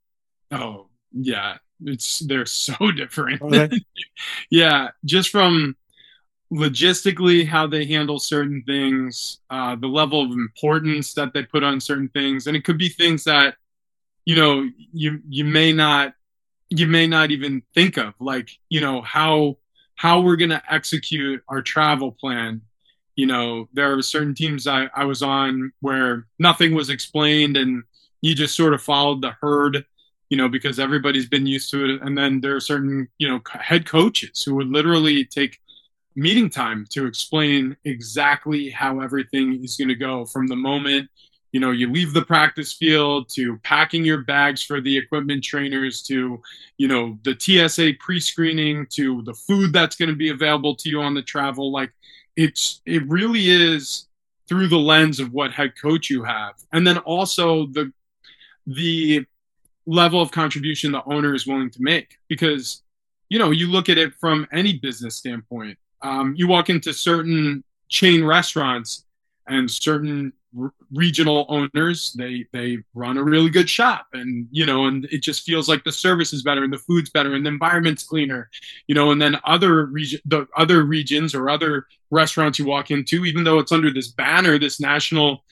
Oh 0.51 0.87
yeah, 1.11 1.57
it's 1.83 2.19
they're 2.19 2.45
so 2.45 2.75
different. 2.95 3.41
yeah, 4.49 4.91
just 5.03 5.29
from 5.29 5.75
logistically 6.51 7.47
how 7.47 7.65
they 7.65 7.85
handle 7.85 8.19
certain 8.19 8.63
things, 8.63 9.39
uh, 9.49 9.75
the 9.75 9.87
level 9.87 10.21
of 10.21 10.31
importance 10.31 11.13
that 11.13 11.33
they 11.33 11.43
put 11.43 11.63
on 11.63 11.79
certain 11.79 12.09
things, 12.09 12.47
and 12.47 12.57
it 12.57 12.65
could 12.65 12.77
be 12.77 12.89
things 12.89 13.23
that 13.23 13.55
you 14.25 14.35
know 14.35 14.69
you 14.91 15.21
you 15.29 15.45
may 15.45 15.71
not 15.71 16.13
you 16.69 16.87
may 16.87 17.07
not 17.07 17.31
even 17.31 17.61
think 17.73 17.97
of, 17.97 18.13
like 18.19 18.49
you 18.69 18.81
know 18.81 19.01
how 19.01 19.57
how 19.95 20.19
we're 20.21 20.35
going 20.35 20.49
to 20.49 20.61
execute 20.69 21.43
our 21.47 21.61
travel 21.61 22.11
plan. 22.11 22.61
You 23.15 23.27
know, 23.27 23.69
there 23.73 23.93
are 23.93 24.01
certain 24.01 24.33
teams 24.33 24.65
I, 24.67 24.89
I 24.95 25.05
was 25.05 25.21
on 25.21 25.73
where 25.81 26.25
nothing 26.39 26.73
was 26.73 26.89
explained 26.89 27.55
and 27.55 27.83
you 28.21 28.33
just 28.33 28.55
sort 28.55 28.73
of 28.73 28.81
followed 28.81 29.21
the 29.21 29.31
herd 29.41 29.85
you 30.31 30.37
know, 30.37 30.47
because 30.47 30.79
everybody's 30.79 31.27
been 31.27 31.45
used 31.45 31.69
to 31.71 31.83
it. 31.83 32.01
And 32.01 32.17
then 32.17 32.39
there 32.39 32.55
are 32.55 32.61
certain, 32.61 33.09
you 33.17 33.27
know, 33.27 33.41
head 33.51 33.85
coaches 33.85 34.41
who 34.41 34.55
would 34.55 34.69
literally 34.69 35.25
take 35.25 35.59
meeting 36.15 36.49
time 36.49 36.85
to 36.89 37.05
explain 37.05 37.75
exactly 37.85 38.69
how 38.69 38.99
everything 38.99 39.63
is 39.63 39.77
going 39.77 39.87
to 39.87 39.95
go 39.95 40.25
from 40.25 40.47
the 40.47 40.55
moment 40.55 41.09
you 41.51 41.59
know 41.59 41.71
you 41.71 41.91
leave 41.91 42.13
the 42.13 42.21
practice 42.21 42.73
field 42.73 43.29
to 43.29 43.57
packing 43.57 44.05
your 44.05 44.19
bags 44.19 44.63
for 44.63 44.81
the 44.81 44.97
equipment 44.97 45.43
trainers 45.43 46.01
to 46.01 46.41
you 46.77 46.87
know 46.87 47.17
the 47.23 47.35
TSA 47.37 47.93
pre-screening 47.99 48.87
to 48.91 49.21
the 49.23 49.33
food 49.33 49.73
that's 49.73 49.95
going 49.95 50.09
to 50.09 50.15
be 50.15 50.29
available 50.29 50.75
to 50.75 50.89
you 50.89 51.01
on 51.01 51.13
the 51.13 51.21
travel. 51.21 51.71
Like 51.71 51.91
it's 52.35 52.81
it 52.85 53.07
really 53.07 53.49
is 53.49 54.07
through 54.47 54.67
the 54.67 54.77
lens 54.77 55.19
of 55.19 55.31
what 55.31 55.51
head 55.51 55.73
coach 55.81 56.09
you 56.09 56.23
have. 56.23 56.55
And 56.71 56.85
then 56.87 56.97
also 56.99 57.67
the 57.67 57.91
the 58.65 59.25
level 59.85 60.21
of 60.21 60.31
contribution 60.31 60.91
the 60.91 61.03
owner 61.05 61.33
is 61.33 61.47
willing 61.47 61.71
to 61.71 61.81
make. 61.81 62.17
Because 62.29 62.81
you 63.29 63.39
know 63.39 63.51
you 63.51 63.67
look 63.67 63.89
at 63.89 63.97
it 63.97 64.13
from 64.15 64.47
any 64.53 64.77
business 64.77 65.17
standpoint 65.17 65.77
um, 66.01 66.33
you 66.35 66.47
walk 66.47 66.69
into 66.69 66.93
certain 66.93 67.63
chain 67.89 68.23
restaurants 68.23 69.05
and 69.47 69.69
certain 69.69 70.31
r- 70.59 70.73
regional 70.93 71.45
owners 71.49 72.13
they 72.13 72.45
they 72.53 72.77
run 72.93 73.17
a 73.17 73.23
really 73.23 73.49
good 73.49 73.69
shop 73.69 74.07
and 74.13 74.47
you 74.51 74.65
know 74.65 74.85
and 74.85 75.05
it 75.05 75.21
just 75.21 75.43
feels 75.43 75.67
like 75.67 75.83
the 75.83 75.91
service 75.91 76.31
is 76.31 76.43
better 76.43 76.63
and 76.63 76.71
the 76.71 76.77
food's 76.77 77.09
better 77.09 77.33
and 77.35 77.45
the 77.45 77.49
environment's 77.49 78.03
cleaner 78.03 78.49
you 78.87 78.95
know 78.95 79.11
and 79.11 79.21
then 79.21 79.35
other 79.43 79.85
region 79.87 80.19
the 80.25 80.47
other 80.55 80.83
regions 80.83 81.35
or 81.35 81.49
other 81.49 81.85
restaurants 82.11 82.59
you 82.59 82.65
walk 82.65 82.91
into 82.91 83.25
even 83.25 83.43
though 83.43 83.59
it's 83.59 83.71
under 83.71 83.91
this 83.91 84.09
banner 84.09 84.57
this 84.57 84.79
national 84.79 85.43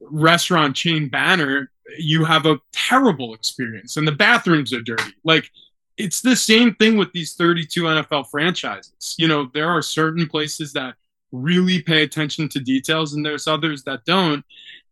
restaurant 0.00 0.76
chain 0.76 1.08
banner 1.08 1.70
you 1.96 2.24
have 2.24 2.46
a 2.46 2.60
terrible 2.72 3.34
experience 3.34 3.96
and 3.96 4.06
the 4.06 4.12
bathrooms 4.12 4.72
are 4.72 4.82
dirty. 4.82 5.12
Like 5.24 5.50
it's 5.98 6.20
the 6.20 6.36
same 6.36 6.74
thing 6.76 6.96
with 6.96 7.12
these 7.12 7.34
32 7.34 7.82
NFL 7.82 8.30
franchises. 8.30 9.16
You 9.18 9.28
know, 9.28 9.50
there 9.52 9.68
are 9.68 9.82
certain 9.82 10.28
places 10.28 10.72
that 10.74 10.94
really 11.32 11.82
pay 11.82 12.02
attention 12.04 12.48
to 12.48 12.60
details 12.60 13.14
and 13.14 13.26
there's 13.26 13.46
others 13.46 13.82
that 13.82 14.04
don't. 14.04 14.44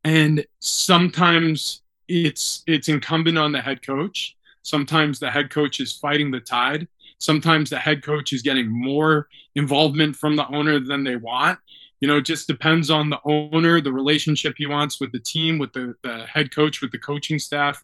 And 0.05 0.45
sometimes 0.59 1.83
it's 2.09 2.63
it's 2.67 2.89
incumbent 2.89 3.39
on 3.39 3.53
the 3.53 3.61
head 3.61 3.85
coach. 3.87 4.37
Sometimes 4.63 5.19
the 5.19 5.31
head 5.31 5.51
coach 5.51 5.81
is 5.81 5.93
fighting 5.93 6.31
the 6.31 6.41
tide. 6.41 6.89
Sometimes 7.19 7.71
the 7.71 7.79
head 7.79 8.03
coach 8.03 8.33
is 8.33 8.43
getting 8.43 8.69
more 8.69 9.29
involvement 9.55 10.17
from 10.17 10.37
the 10.37 10.47
owner 10.49 10.81
than 10.81 11.05
they 11.05 11.17
want. 11.17 11.59
You 12.01 12.09
know, 12.09 12.19
it 12.19 12.27
just 12.27 12.47
depends 12.47 12.91
on 12.91 13.09
the 13.09 13.21
owner, 13.25 13.81
the 13.81 13.93
relationship 13.93 14.55
he 14.59 14.67
wants 14.67 15.01
with 15.01 15.13
the 15.13 15.19
team, 15.21 15.59
with 15.59 15.73
the, 15.73 15.95
the 16.03 16.27
head 16.27 16.55
coach, 16.55 16.83
with 16.83 16.93
the 16.93 16.99
coaching 16.99 17.39
staff. 17.39 17.83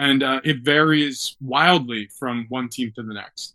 And 0.00 0.22
uh, 0.22 0.40
it 0.44 0.60
varies 0.62 1.36
wildly 1.42 2.06
from 2.06 2.46
one 2.48 2.70
team 2.70 2.90
to 2.96 3.02
the 3.02 3.12
next. 3.12 3.54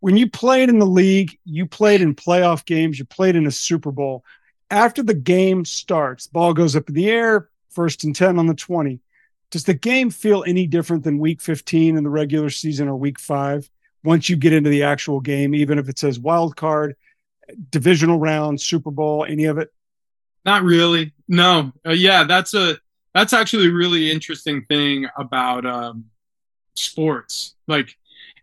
When 0.00 0.16
you 0.16 0.28
played 0.28 0.68
in 0.68 0.80
the 0.80 0.84
league, 0.84 1.38
you 1.44 1.64
played 1.64 2.00
in 2.00 2.16
playoff 2.16 2.64
games, 2.64 2.98
you 2.98 3.04
played 3.04 3.36
in 3.36 3.46
a 3.46 3.52
Super 3.52 3.92
Bowl. 3.92 4.24
After 4.68 5.04
the 5.04 5.14
game 5.14 5.64
starts, 5.64 6.26
ball 6.26 6.54
goes 6.54 6.74
up 6.74 6.88
in 6.88 6.96
the 6.96 7.08
air, 7.08 7.50
first 7.70 8.02
and 8.02 8.16
10 8.16 8.36
on 8.36 8.48
the 8.48 8.54
20. 8.54 8.98
Does 9.52 9.62
the 9.62 9.74
game 9.74 10.10
feel 10.10 10.42
any 10.44 10.66
different 10.66 11.04
than 11.04 11.20
week 11.20 11.40
15 11.40 11.96
in 11.96 12.02
the 12.02 12.10
regular 12.10 12.50
season 12.50 12.88
or 12.88 12.96
week 12.96 13.20
five 13.20 13.70
once 14.02 14.28
you 14.28 14.34
get 14.34 14.52
into 14.52 14.70
the 14.70 14.82
actual 14.82 15.20
game, 15.20 15.54
even 15.54 15.78
if 15.78 15.88
it 15.88 16.00
says 16.00 16.18
wild 16.18 16.56
card, 16.56 16.96
divisional 17.70 18.18
round, 18.18 18.60
Super 18.60 18.90
Bowl, 18.90 19.24
any 19.24 19.44
of 19.44 19.58
it? 19.58 19.72
Not 20.44 20.64
really. 20.64 21.12
No. 21.28 21.72
Uh, 21.86 21.92
yeah, 21.92 22.24
that's 22.24 22.54
a 22.54 22.78
that's 23.16 23.32
actually 23.32 23.68
a 23.68 23.72
really 23.72 24.10
interesting 24.10 24.64
thing 24.66 25.06
about 25.16 25.64
um, 25.64 26.04
sports. 26.74 27.54
Like, 27.66 27.96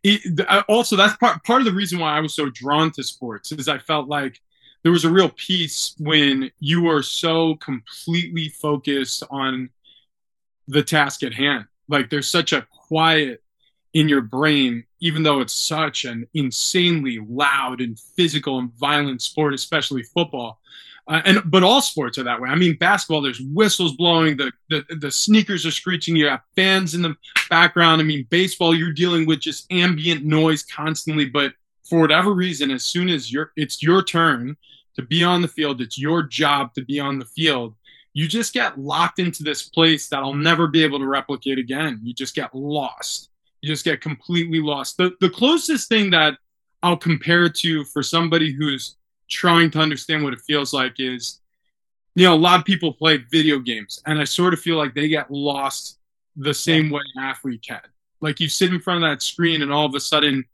it, 0.04 0.42
also 0.68 0.96
that's 0.96 1.16
part 1.18 1.44
part 1.44 1.62
of 1.62 1.66
the 1.66 1.72
reason 1.72 2.00
why 2.00 2.18
I 2.18 2.20
was 2.20 2.34
so 2.34 2.50
drawn 2.50 2.92
to 2.94 3.04
sports 3.04 3.52
is 3.52 3.70
I 3.70 3.78
felt 3.78 4.10
like 4.10 4.42
there 4.82 4.92
was 4.92 5.06
a 5.06 5.12
real 5.12 5.30
peace 5.30 5.96
when 6.00 6.52
you 6.60 6.90
are 6.90 7.04
so 7.04 7.56
completely 7.56 8.50
focused 8.50 9.24
on 9.30 9.70
the 10.68 10.84
task 10.84 11.24
at 11.24 11.34
hand. 11.34 11.66
Like 11.88 12.10
there's 12.10 12.28
such 12.28 12.52
a 12.52 12.68
quiet 12.88 13.44
in 13.94 14.10
your 14.10 14.22
brain, 14.22 14.86
even 15.00 15.22
though 15.22 15.40
it's 15.40 15.54
such 15.54 16.04
an 16.04 16.28
insanely 16.34 17.20
loud 17.30 17.80
and 17.80 17.98
physical 17.98 18.58
and 18.58 18.74
violent 18.74 19.22
sport, 19.22 19.54
especially 19.54 20.02
football. 20.02 20.60
Uh, 21.08 21.22
and 21.26 21.42
but 21.46 21.64
all 21.64 21.82
sports 21.82 22.18
are 22.18 22.24
that 22.24 22.40
way. 22.40 22.50
I 22.50 22.56
mean, 22.56 22.78
basketball, 22.78 23.22
there's 23.22 23.42
whistles 23.42 23.96
blowing, 23.96 24.38
the, 24.38 24.52
the 24.70 24.86
the 25.00 25.12
sneakers 25.12 25.66
are 25.66 25.72
screeching, 25.72 26.16
you 26.16 26.28
have 26.28 26.42
fans 26.56 26.96
in 26.96 27.02
the 27.02 27.16
background. 27.50 28.02
I 28.02 28.06
mean, 28.06 28.26
baseball, 28.30 28.74
you're 28.74 28.94
dealing 28.94 29.26
with 29.26 29.42
just 29.42 29.72
ambient 29.72 30.24
noise 30.24 30.64
constantly. 30.64 31.26
But 31.26 31.54
for 31.84 32.00
whatever 32.00 32.32
reason, 32.32 32.72
as 32.72 32.84
soon 32.84 33.10
as 33.10 33.32
you're 33.32 33.52
it's 33.58 33.84
your 33.84 34.02
turn 34.04 34.56
to 34.96 35.02
be 35.02 35.24
on 35.24 35.42
the 35.42 35.48
field, 35.48 35.82
it's 35.82 36.00
your 36.00 36.24
job 36.24 36.74
to 36.76 36.86
be 36.86 37.00
on 37.00 37.20
the 37.20 37.26
field 37.26 37.76
you 38.14 38.28
just 38.28 38.54
get 38.54 38.80
locked 38.80 39.20
into 39.20 39.44
this 39.44 39.64
place 39.64 40.08
that 40.10 40.20
I'll 40.20 40.34
never 40.36 40.68
be 40.68 40.84
able 40.84 41.00
to 41.00 41.08
replicate 41.08 41.58
again. 41.58 42.00
You 42.04 42.14
just 42.14 42.36
get 42.36 42.54
lost. 42.54 43.30
You 43.62 43.68
just 43.68 43.84
get 43.84 44.02
completely 44.02 44.60
lost. 44.60 44.98
The 44.98 45.16
the 45.20 45.30
closest 45.30 45.90
thing 45.90 46.12
that 46.12 46.38
I'll 46.84 46.98
compare 46.98 47.50
to 47.50 47.84
for 47.86 48.04
somebody 48.04 48.52
who's 48.54 48.98
trying 49.34 49.72
to 49.72 49.80
understand 49.80 50.24
what 50.24 50.34
it 50.34 50.42
feels 50.42 50.74
like 50.74 51.00
is 51.00 51.40
you 52.16 52.28
know, 52.28 52.34
a 52.34 52.38
lot 52.38 52.60
of 52.60 52.66
people 52.66 52.94
play 52.94 53.18
video 53.18 53.60
games 53.60 54.02
and 54.06 54.20
I 54.20 54.24
sort 54.24 54.54
of 54.54 54.60
feel 54.60 54.78
like 54.78 54.94
they 54.94 55.08
get 55.08 55.32
lost 55.32 55.98
the 56.36 56.54
same 56.54 56.90
way 56.90 57.02
an 57.16 57.24
athlete 57.24 57.64
can. 57.68 57.82
Like 58.22 58.40
you 58.40 58.48
sit 58.48 58.72
in 58.72 58.80
front 58.80 59.04
of 59.04 59.10
that 59.10 59.22
screen 59.22 59.62
and 59.62 59.74
all 59.74 59.86
of 59.86 59.96
a 59.96 60.00
sudden, 60.00 60.46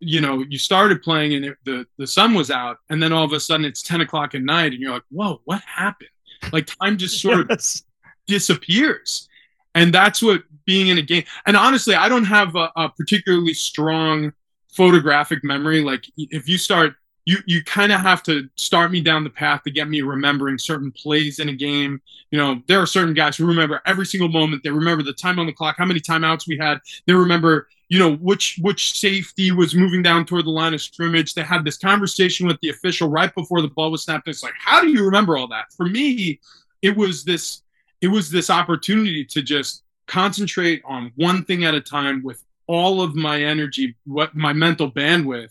you 0.00 0.20
know, 0.20 0.44
you 0.48 0.58
started 0.58 1.02
playing 1.02 1.34
and 1.34 1.44
it, 1.46 1.56
the, 1.64 1.86
the 1.96 2.06
sun 2.06 2.34
was 2.34 2.50
out 2.50 2.78
and 2.90 3.02
then 3.02 3.12
all 3.12 3.24
of 3.24 3.32
a 3.32 3.40
sudden 3.40 3.64
it's 3.64 3.82
10 3.82 4.02
o'clock 4.02 4.34
at 4.34 4.42
night 4.42 4.72
and 4.72 4.80
you're 4.80 4.92
like, 4.92 5.04
whoa, 5.10 5.40
what 5.44 5.62
happened? 5.62 6.10
Like 6.52 6.66
time 6.66 6.98
just 6.98 7.20
sort 7.20 7.46
yes. 7.48 7.76
of 7.76 7.82
disappears. 8.26 9.28
And 9.74 9.94
that's 9.94 10.22
what 10.22 10.42
being 10.66 10.88
in 10.88 10.98
a 10.98 11.02
game. 11.02 11.24
And 11.46 11.56
honestly, 11.56 11.94
I 11.94 12.08
don't 12.08 12.24
have 12.24 12.54
a, 12.54 12.70
a 12.76 12.90
particularly 12.90 13.54
strong 13.54 14.32
photographic 14.68 15.42
memory. 15.42 15.82
Like 15.82 16.04
if 16.16 16.48
you 16.48 16.58
start, 16.58 16.94
you 17.24 17.38
you 17.46 17.62
kind 17.62 17.92
of 17.92 18.00
have 18.00 18.22
to 18.24 18.48
start 18.56 18.90
me 18.90 19.00
down 19.00 19.24
the 19.24 19.30
path 19.30 19.62
to 19.62 19.70
get 19.70 19.88
me 19.88 20.02
remembering 20.02 20.58
certain 20.58 20.90
plays 20.90 21.38
in 21.38 21.48
a 21.48 21.52
game. 21.52 22.00
You 22.30 22.38
know, 22.38 22.62
there 22.66 22.80
are 22.80 22.86
certain 22.86 23.14
guys 23.14 23.36
who 23.36 23.46
remember 23.46 23.80
every 23.86 24.06
single 24.06 24.28
moment. 24.28 24.62
They 24.62 24.70
remember 24.70 25.02
the 25.02 25.12
time 25.12 25.38
on 25.38 25.46
the 25.46 25.52
clock, 25.52 25.76
how 25.78 25.84
many 25.84 26.00
timeouts 26.00 26.48
we 26.48 26.58
had. 26.58 26.80
They 27.06 27.12
remember, 27.12 27.68
you 27.88 27.98
know, 27.98 28.16
which 28.16 28.58
which 28.60 28.98
safety 28.98 29.52
was 29.52 29.74
moving 29.74 30.02
down 30.02 30.26
toward 30.26 30.46
the 30.46 30.50
line 30.50 30.74
of 30.74 30.82
scrimmage. 30.82 31.34
They 31.34 31.42
had 31.42 31.64
this 31.64 31.78
conversation 31.78 32.46
with 32.46 32.60
the 32.60 32.70
official 32.70 33.08
right 33.08 33.32
before 33.34 33.62
the 33.62 33.68
ball 33.68 33.90
was 33.90 34.02
snapped. 34.02 34.26
It's 34.26 34.42
like, 34.42 34.54
how 34.58 34.80
do 34.80 34.88
you 34.88 35.04
remember 35.04 35.36
all 35.36 35.48
that? 35.48 35.72
For 35.76 35.86
me, 35.86 36.40
it 36.82 36.96
was 36.96 37.24
this 37.24 37.62
it 38.00 38.08
was 38.08 38.30
this 38.30 38.50
opportunity 38.50 39.24
to 39.26 39.42
just 39.42 39.84
concentrate 40.08 40.82
on 40.84 41.12
one 41.14 41.44
thing 41.44 41.64
at 41.64 41.74
a 41.74 41.80
time 41.80 42.22
with 42.24 42.42
all 42.66 43.00
of 43.00 43.14
my 43.14 43.42
energy, 43.42 43.94
what 44.04 44.34
my 44.34 44.52
mental 44.52 44.90
bandwidth. 44.90 45.50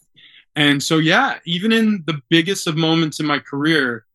And 0.56 0.84
so, 0.84 0.97
yeah, 0.97 1.39
even 1.45 1.72
in 1.72 2.04
the 2.06 2.22
biggest 2.30 2.68
of 2.68 2.76
moments 2.76 3.20
in 3.20 3.26
my 3.26 3.39
career, 3.39 4.06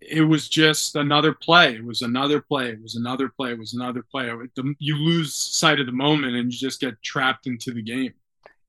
it 0.00 0.22
was 0.22 0.48
just 0.48 0.96
another 0.96 1.32
play. 1.32 1.74
It 1.74 1.84
was 1.84 2.02
another 2.02 2.40
play. 2.40 2.70
It 2.70 2.82
was 2.82 2.96
another 2.96 3.28
play. 3.28 3.52
It 3.52 3.58
was 3.58 3.74
another 3.74 4.02
play. 4.02 4.30
You 4.78 4.96
lose 4.96 5.34
sight 5.34 5.80
of 5.80 5.86
the 5.86 5.92
moment 5.92 6.36
and 6.36 6.52
you 6.52 6.58
just 6.58 6.80
get 6.80 7.00
trapped 7.02 7.46
into 7.46 7.72
the 7.72 7.82
game. 7.82 8.14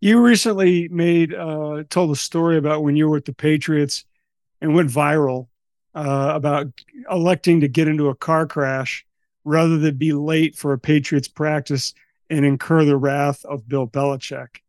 You 0.02 0.22
recently 0.22 0.88
made 0.90 1.34
uh, 1.34 1.84
told 1.90 2.12
a 2.12 2.16
story 2.16 2.58
about 2.58 2.84
when 2.84 2.96
you 2.96 3.10
were 3.10 3.18
at 3.18 3.26
the 3.26 3.34
Patriots 3.34 4.06
and 4.62 4.74
went 4.74 4.90
viral 4.90 5.48
uh, 5.94 6.32
about 6.34 6.68
electing 7.10 7.62
to 7.62 7.68
get 7.68 7.88
into 7.88 8.10
a 8.10 8.16
car 8.16 8.48
crash 8.48 9.06
rather 9.44 9.78
than 9.78 9.98
be 9.98 10.14
late 10.14 10.56
for 10.56 10.74
a 10.74 10.80
Patriots 10.80 11.28
practice 11.28 11.94
and 12.30 12.46
incur 12.46 12.86
the 12.86 12.98
wrath 12.98 13.44
of 13.46 13.68
Bill 13.68 13.88
Belichick. 13.88 14.62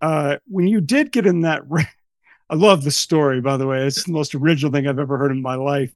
Uh, 0.00 0.36
when 0.46 0.66
you 0.66 0.80
did 0.80 1.12
get 1.12 1.26
in 1.26 1.42
that, 1.42 1.62
I 2.50 2.54
love 2.54 2.84
the 2.84 2.90
story, 2.90 3.40
by 3.40 3.56
the 3.56 3.66
way. 3.66 3.86
It's 3.86 4.04
the 4.04 4.12
most 4.12 4.34
original 4.34 4.72
thing 4.72 4.86
I've 4.86 4.98
ever 4.98 5.18
heard 5.18 5.32
in 5.32 5.42
my 5.42 5.56
life. 5.56 5.94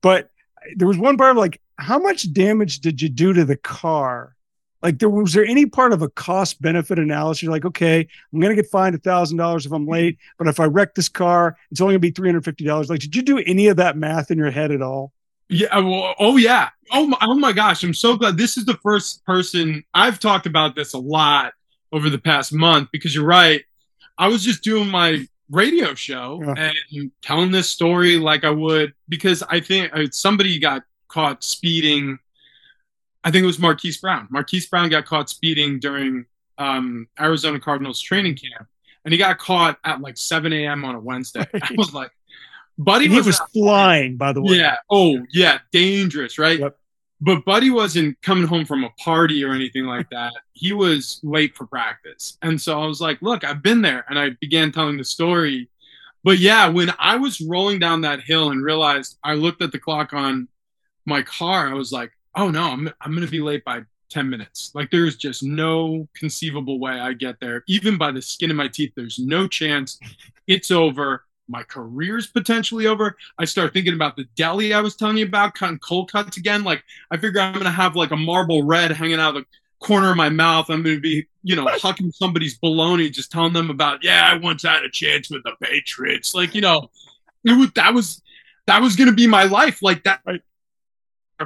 But 0.00 0.30
there 0.76 0.88
was 0.88 0.98
one 0.98 1.16
part 1.16 1.32
of 1.32 1.36
like, 1.36 1.60
how 1.76 1.98
much 1.98 2.32
damage 2.32 2.80
did 2.80 3.00
you 3.00 3.08
do 3.08 3.32
to 3.32 3.44
the 3.44 3.56
car? 3.56 4.34
Like, 4.80 5.00
there 5.00 5.10
was 5.10 5.32
there 5.32 5.44
any 5.44 5.66
part 5.66 5.92
of 5.92 6.02
a 6.02 6.08
cost 6.08 6.62
benefit 6.62 7.00
analysis? 7.00 7.42
You're 7.42 7.50
like, 7.52 7.64
okay, 7.64 8.06
I'm 8.32 8.40
going 8.40 8.54
to 8.54 8.62
get 8.62 8.70
fined 8.70 8.94
a 8.94 8.98
thousand 8.98 9.36
dollars 9.36 9.66
if 9.66 9.72
I'm 9.72 9.88
late, 9.88 10.18
but 10.38 10.46
if 10.46 10.60
I 10.60 10.66
wreck 10.66 10.94
this 10.94 11.08
car, 11.08 11.56
it's 11.72 11.80
only 11.80 11.92
going 11.92 12.00
to 12.00 12.08
be 12.08 12.10
three 12.12 12.28
hundred 12.28 12.44
fifty 12.44 12.64
dollars. 12.64 12.88
Like, 12.88 13.00
did 13.00 13.16
you 13.16 13.22
do 13.22 13.38
any 13.38 13.66
of 13.66 13.76
that 13.78 13.96
math 13.96 14.30
in 14.30 14.38
your 14.38 14.52
head 14.52 14.70
at 14.70 14.82
all? 14.82 15.12
Yeah. 15.48 15.76
Well, 15.78 16.14
oh 16.20 16.36
yeah. 16.36 16.68
Oh 16.92 17.08
my, 17.08 17.16
oh 17.22 17.34
my 17.34 17.52
gosh. 17.52 17.82
I'm 17.82 17.94
so 17.94 18.16
glad. 18.16 18.36
This 18.36 18.56
is 18.56 18.66
the 18.66 18.76
first 18.76 19.24
person 19.24 19.82
I've 19.94 20.20
talked 20.20 20.46
about 20.46 20.76
this 20.76 20.92
a 20.92 20.98
lot 20.98 21.54
over 21.92 22.10
the 22.10 22.18
past 22.18 22.52
month 22.52 22.90
because 22.92 23.14
you're 23.14 23.24
right. 23.24 23.64
I 24.16 24.28
was 24.28 24.42
just 24.42 24.62
doing 24.62 24.88
my 24.88 25.26
radio 25.50 25.94
show 25.94 26.42
yeah. 26.44 26.72
and 26.92 27.10
telling 27.22 27.50
this 27.50 27.68
story 27.68 28.18
like 28.18 28.44
I 28.44 28.50
would 28.50 28.94
because 29.08 29.42
I 29.48 29.60
think 29.60 29.92
somebody 30.12 30.58
got 30.58 30.82
caught 31.08 31.42
speeding. 31.42 32.18
I 33.24 33.30
think 33.30 33.42
it 33.42 33.46
was 33.46 33.58
Marquise 33.58 33.98
Brown. 33.98 34.28
Marquise 34.30 34.66
Brown 34.66 34.88
got 34.88 35.06
caught 35.06 35.28
speeding 35.28 35.80
during 35.80 36.26
um, 36.58 37.08
Arizona 37.18 37.60
Cardinals 37.60 38.00
training 38.00 38.36
camp, 38.36 38.68
and 39.04 39.12
he 39.12 39.18
got 39.18 39.38
caught 39.38 39.78
at 39.84 40.00
like 40.00 40.16
7 40.16 40.52
a.m. 40.52 40.84
on 40.84 40.94
a 40.94 41.00
Wednesday. 41.00 41.46
I 41.54 41.74
was 41.76 41.92
like, 41.94 42.10
Buddy 42.78 43.08
was, 43.08 43.26
was 43.26 43.40
flying, 43.52 44.16
by 44.16 44.32
the 44.32 44.40
way. 44.40 44.56
Yeah. 44.56 44.76
Oh, 44.88 45.18
yeah. 45.32 45.58
Dangerous, 45.72 46.38
right? 46.38 46.60
Yep. 46.60 46.77
But 47.20 47.44
Buddy 47.44 47.70
wasn't 47.70 48.20
coming 48.22 48.46
home 48.46 48.64
from 48.64 48.84
a 48.84 48.90
party 48.90 49.44
or 49.44 49.52
anything 49.52 49.84
like 49.84 50.08
that. 50.10 50.32
he 50.52 50.72
was 50.72 51.20
late 51.22 51.56
for 51.56 51.66
practice. 51.66 52.38
And 52.42 52.60
so 52.60 52.80
I 52.80 52.86
was 52.86 53.00
like, 53.00 53.20
look, 53.22 53.44
I've 53.44 53.62
been 53.62 53.82
there. 53.82 54.04
And 54.08 54.18
I 54.18 54.30
began 54.40 54.72
telling 54.72 54.96
the 54.96 55.04
story. 55.04 55.68
But 56.24 56.38
yeah, 56.38 56.68
when 56.68 56.92
I 56.98 57.16
was 57.16 57.40
rolling 57.40 57.78
down 57.78 58.02
that 58.02 58.22
hill 58.22 58.50
and 58.50 58.62
realized 58.62 59.18
I 59.24 59.34
looked 59.34 59.62
at 59.62 59.72
the 59.72 59.78
clock 59.78 60.12
on 60.12 60.48
my 61.06 61.22
car, 61.22 61.68
I 61.68 61.74
was 61.74 61.92
like, 61.92 62.12
oh 62.34 62.50
no, 62.50 62.64
I'm, 62.64 62.90
I'm 63.00 63.12
going 63.12 63.26
to 63.26 63.30
be 63.30 63.40
late 63.40 63.64
by 63.64 63.82
10 64.10 64.28
minutes. 64.28 64.72
Like 64.74 64.90
there's 64.90 65.16
just 65.16 65.42
no 65.42 66.08
conceivable 66.14 66.78
way 66.78 66.92
I 66.92 67.12
get 67.12 67.40
there. 67.40 67.64
Even 67.66 67.98
by 67.98 68.10
the 68.12 68.22
skin 68.22 68.50
of 68.50 68.56
my 68.56 68.68
teeth, 68.68 68.92
there's 68.96 69.18
no 69.18 69.46
chance 69.48 69.98
it's 70.46 70.70
over 70.70 71.24
my 71.48 71.62
career's 71.62 72.26
potentially 72.26 72.86
over. 72.86 73.16
I 73.38 73.44
start 73.46 73.72
thinking 73.72 73.94
about 73.94 74.16
the 74.16 74.24
deli 74.36 74.74
I 74.74 74.80
was 74.80 74.94
telling 74.94 75.16
you 75.16 75.26
about, 75.26 75.54
cutting 75.54 75.78
cold 75.78 76.12
cuts 76.12 76.36
again. 76.36 76.62
Like 76.62 76.84
I 77.10 77.16
figure 77.16 77.40
I'm 77.40 77.54
gonna 77.54 77.70
have 77.70 77.96
like 77.96 78.10
a 78.10 78.16
Marlboro 78.16 78.62
Red 78.62 78.92
hanging 78.92 79.18
out 79.18 79.36
of 79.36 79.42
the 79.42 79.86
corner 79.86 80.10
of 80.10 80.16
my 80.16 80.28
mouth. 80.28 80.68
I'm 80.68 80.82
gonna 80.82 81.00
be, 81.00 81.26
you 81.42 81.56
know, 81.56 81.64
hucking 81.66 82.14
somebody's 82.14 82.58
baloney, 82.58 83.10
just 83.10 83.32
telling 83.32 83.54
them 83.54 83.70
about, 83.70 84.04
yeah, 84.04 84.28
I 84.30 84.36
once 84.36 84.62
had 84.62 84.84
a 84.84 84.90
chance 84.90 85.30
with 85.30 85.42
the 85.44 85.52
Patriots. 85.60 86.34
Like, 86.34 86.54
you 86.54 86.60
know, 86.60 86.90
it 87.44 87.58
was 87.58 87.72
that 87.72 87.94
was 87.94 88.22
that 88.66 88.82
was 88.82 88.96
gonna 88.96 89.12
be 89.12 89.26
my 89.26 89.44
life. 89.44 89.82
Like 89.82 90.04
that 90.04 90.20
right. 90.26 90.42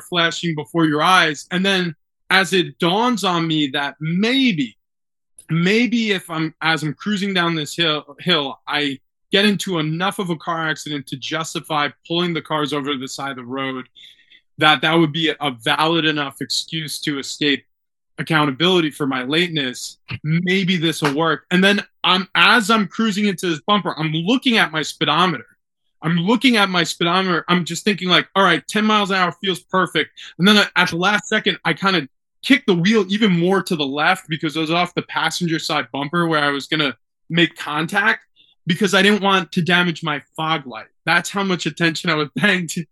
flashing 0.08 0.54
before 0.54 0.84
your 0.84 1.02
eyes. 1.02 1.46
And 1.50 1.64
then 1.64 1.94
as 2.28 2.52
it 2.52 2.78
dawns 2.78 3.24
on 3.24 3.46
me 3.46 3.68
that 3.68 3.96
maybe, 4.00 4.76
maybe 5.48 6.12
if 6.12 6.28
I'm 6.28 6.54
as 6.60 6.82
I'm 6.82 6.94
cruising 6.94 7.34
down 7.34 7.54
this 7.54 7.76
hill 7.76 8.16
hill, 8.18 8.58
I 8.66 8.98
get 9.32 9.44
into 9.44 9.78
enough 9.78 10.18
of 10.18 10.30
a 10.30 10.36
car 10.36 10.68
accident 10.68 11.06
to 11.08 11.16
justify 11.16 11.88
pulling 12.06 12.34
the 12.34 12.42
cars 12.42 12.72
over 12.72 12.92
to 12.92 12.98
the 12.98 13.08
side 13.08 13.30
of 13.30 13.36
the 13.36 13.44
road 13.44 13.88
that 14.58 14.82
that 14.82 14.94
would 14.94 15.12
be 15.12 15.28
a 15.28 15.50
valid 15.50 16.04
enough 16.04 16.40
excuse 16.40 17.00
to 17.00 17.18
escape 17.18 17.64
accountability 18.18 18.90
for 18.90 19.06
my 19.06 19.22
lateness. 19.22 19.98
Maybe 20.22 20.76
this 20.76 21.02
will 21.02 21.14
work. 21.14 21.46
And 21.50 21.64
then 21.64 21.80
I'm 22.04 22.28
as 22.34 22.70
I'm 22.70 22.86
cruising 22.86 23.26
into 23.26 23.48
this 23.48 23.60
bumper, 23.66 23.94
I'm 23.98 24.12
looking 24.12 24.58
at 24.58 24.70
my 24.70 24.82
speedometer. 24.82 25.46
I'm 26.02 26.16
looking 26.16 26.56
at 26.56 26.68
my 26.68 26.84
speedometer. 26.84 27.44
I'm 27.48 27.64
just 27.64 27.84
thinking 27.84 28.08
like, 28.08 28.28
all 28.34 28.42
right, 28.42 28.66
10 28.66 28.84
miles 28.84 29.10
an 29.10 29.16
hour 29.16 29.32
feels 29.40 29.60
perfect. 29.60 30.10
And 30.38 30.46
then 30.46 30.66
at 30.76 30.90
the 30.90 30.96
last 30.96 31.28
second, 31.28 31.58
I 31.64 31.74
kind 31.74 31.96
of 31.96 32.08
kick 32.42 32.66
the 32.66 32.74
wheel 32.74 33.04
even 33.08 33.30
more 33.30 33.62
to 33.62 33.76
the 33.76 33.86
left 33.86 34.28
because 34.28 34.56
I 34.56 34.60
was 34.60 34.70
off 34.70 34.94
the 34.94 35.02
passenger 35.02 35.60
side 35.60 35.86
bumper 35.92 36.26
where 36.26 36.42
I 36.42 36.50
was 36.50 36.66
gonna 36.66 36.96
make 37.30 37.56
contact 37.56 38.26
because 38.66 38.94
I 38.94 39.02
didn't 39.02 39.22
want 39.22 39.52
to 39.52 39.62
damage 39.62 40.02
my 40.02 40.22
fog 40.36 40.66
light. 40.66 40.86
That's 41.04 41.30
how 41.30 41.42
much 41.42 41.66
attention 41.66 42.10
I 42.10 42.14
was 42.14 42.28
paying 42.36 42.66
to 42.68 42.84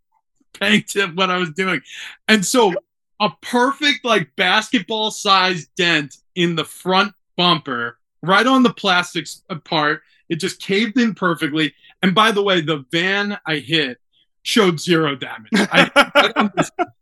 paying 0.52 0.82
to 0.88 1.06
what 1.08 1.30
I 1.30 1.36
was 1.36 1.50
doing. 1.50 1.80
And 2.28 2.44
so 2.44 2.74
a 3.20 3.30
perfect 3.42 4.04
like 4.04 4.34
basketball 4.36 5.10
sized 5.10 5.68
dent 5.76 6.16
in 6.34 6.56
the 6.56 6.64
front 6.64 7.12
bumper, 7.36 7.98
right 8.22 8.46
on 8.46 8.62
the 8.62 8.72
plastic 8.72 9.26
part. 9.64 10.02
It 10.28 10.36
just 10.36 10.60
caved 10.60 10.98
in 10.98 11.14
perfectly. 11.14 11.74
And 12.02 12.14
by 12.14 12.32
the 12.32 12.42
way, 12.42 12.60
the 12.60 12.84
van 12.90 13.38
I 13.46 13.56
hit 13.56 13.98
showed 14.42 14.80
zero 14.80 15.14
damage. 15.16 15.50
I, 15.52 16.50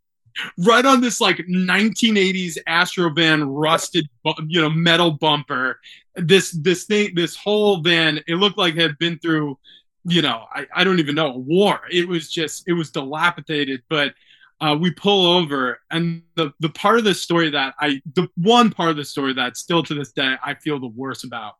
right, 0.57 0.85
on 0.85 1.01
this, 1.01 1.19
right, 1.21 1.33
on 1.33 1.37
this, 1.37 1.47
like 1.47 1.47
1980s 1.47 2.57
Astro 2.67 3.09
van 3.11 3.43
rusted, 3.43 4.07
you 4.47 4.61
know, 4.61 4.69
metal 4.69 5.11
bumper. 5.11 5.79
This 6.15 6.51
this 6.51 6.85
thing, 6.85 7.15
this 7.15 7.35
whole 7.35 7.81
van, 7.81 8.19
it 8.27 8.35
looked 8.35 8.57
like 8.57 8.75
it 8.75 8.81
had 8.81 8.97
been 8.97 9.19
through, 9.19 9.57
you 10.05 10.21
know, 10.21 10.45
I, 10.53 10.67
I 10.75 10.83
don't 10.83 10.99
even 10.99 11.15
know 11.15 11.31
war. 11.31 11.81
It 11.91 12.07
was 12.07 12.29
just 12.29 12.67
it 12.67 12.73
was 12.73 12.91
dilapidated, 12.91 13.83
but 13.89 14.13
uh, 14.61 14.77
we 14.79 14.91
pull 14.91 15.25
over, 15.25 15.79
and 15.89 16.23
the 16.35 16.51
the 16.59 16.69
part 16.69 16.97
of 16.97 17.05
the 17.05 17.13
story 17.13 17.49
that 17.51 17.75
I, 17.79 18.01
the 18.15 18.27
one 18.35 18.71
part 18.71 18.89
of 18.89 18.97
the 18.97 19.05
story 19.05 19.33
that 19.33 19.57
still 19.57 19.83
to 19.83 19.93
this 19.93 20.11
day 20.11 20.35
I 20.43 20.55
feel 20.55 20.79
the 20.79 20.87
worst 20.87 21.23
about 21.23 21.55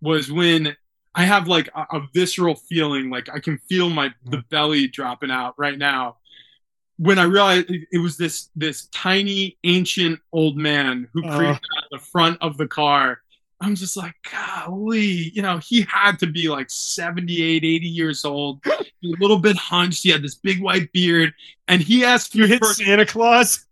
was 0.00 0.30
when 0.30 0.76
I 1.14 1.24
have 1.24 1.48
like 1.48 1.68
a, 1.74 1.86
a 1.96 2.06
visceral 2.14 2.54
feeling, 2.54 3.10
like 3.10 3.28
I 3.32 3.40
can 3.40 3.58
feel 3.68 3.88
my 3.88 4.12
the 4.24 4.44
belly 4.50 4.86
dropping 4.86 5.30
out 5.30 5.54
right 5.56 5.78
now. 5.78 6.18
When 6.98 7.18
I 7.18 7.24
realized 7.24 7.66
it 7.70 7.98
was 7.98 8.16
this 8.16 8.50
this 8.56 8.86
tiny 8.86 9.58
ancient 9.64 10.20
old 10.32 10.56
man 10.56 11.08
who 11.12 11.24
uh. 11.24 11.36
creeped 11.36 11.66
out 11.76 11.84
the 11.90 11.98
front 11.98 12.38
of 12.40 12.56
the 12.56 12.66
car 12.66 13.20
I'm 13.60 13.74
just 13.74 13.96
like, 13.96 14.14
golly, 14.30 15.30
you 15.34 15.40
know, 15.40 15.58
he 15.58 15.86
had 15.88 16.18
to 16.18 16.26
be 16.26 16.48
like 16.48 16.68
78, 16.70 17.64
80 17.64 17.88
years 17.88 18.24
old, 18.24 18.60
a 18.66 18.84
little 19.02 19.38
bit 19.38 19.56
hunched. 19.56 20.02
He 20.02 20.10
had 20.10 20.22
this 20.22 20.34
big 20.34 20.60
white 20.60 20.92
beard, 20.92 21.32
and 21.68 21.80
he 21.80 22.04
asked 22.04 22.34
you 22.34 22.46
hit 22.46 22.64
Santa 22.64 23.06
Claus. 23.06 23.64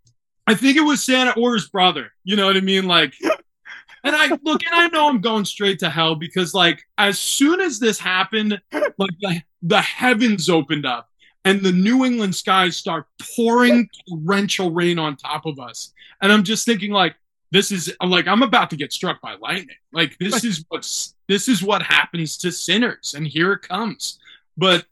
I 0.47 0.55
think 0.55 0.77
it 0.77 0.83
was 0.83 1.03
Santa 1.03 1.39
or 1.39 1.55
his 1.55 1.69
brother. 1.69 2.13
You 2.25 2.37
know 2.37 2.47
what 2.47 2.57
I 2.57 2.61
mean? 2.61 2.87
Like, 2.87 3.15
and 4.05 4.17
I 4.17 4.29
look, 4.43 4.65
and 4.65 4.75
I 4.75 4.89
know 4.89 5.09
I'm 5.09 5.21
going 5.21 5.45
straight 5.45 5.79
to 5.81 5.91
hell 5.91 6.15
because, 6.15 6.55
like, 6.55 6.83
as 6.97 7.19
soon 7.19 7.61
as 7.61 7.79
this 7.79 7.99
happened, 7.99 8.61
like 8.73 9.11
the, 9.21 9.43
the 9.63 9.83
heavens 9.83 10.49
opened 10.49 10.87
up 10.87 11.11
and 11.45 11.61
the 11.61 11.73
New 11.73 12.05
England 12.05 12.35
skies 12.35 12.77
start 12.77 13.07
pouring 13.37 13.89
torrential 14.09 14.71
rain 14.71 14.99
on 14.99 15.17
top 15.17 15.47
of 15.47 15.59
us. 15.59 15.93
And 16.23 16.33
I'm 16.33 16.43
just 16.43 16.65
thinking, 16.65 16.91
like, 16.91 17.17
this 17.55 17.71
is 17.71 17.95
I'm 18.01 18.11
like 18.11 18.27
I'm 18.27 18.43
about 18.43 18.71
to 18.71 18.77
get 18.77 18.93
struck 18.93 19.21
by 19.21 19.35
lightning. 19.35 19.77
Like 19.93 20.19
this 20.19 20.43
is 20.43 20.65
what's 20.69 21.15
this 21.29 21.47
is 21.47 21.63
what 21.63 21.83
happens 21.83 22.37
to 22.39 22.51
sinners, 22.51 23.15
and 23.15 23.25
here 23.27 23.53
it 23.53 23.63
comes. 23.63 24.19
But 24.57 24.87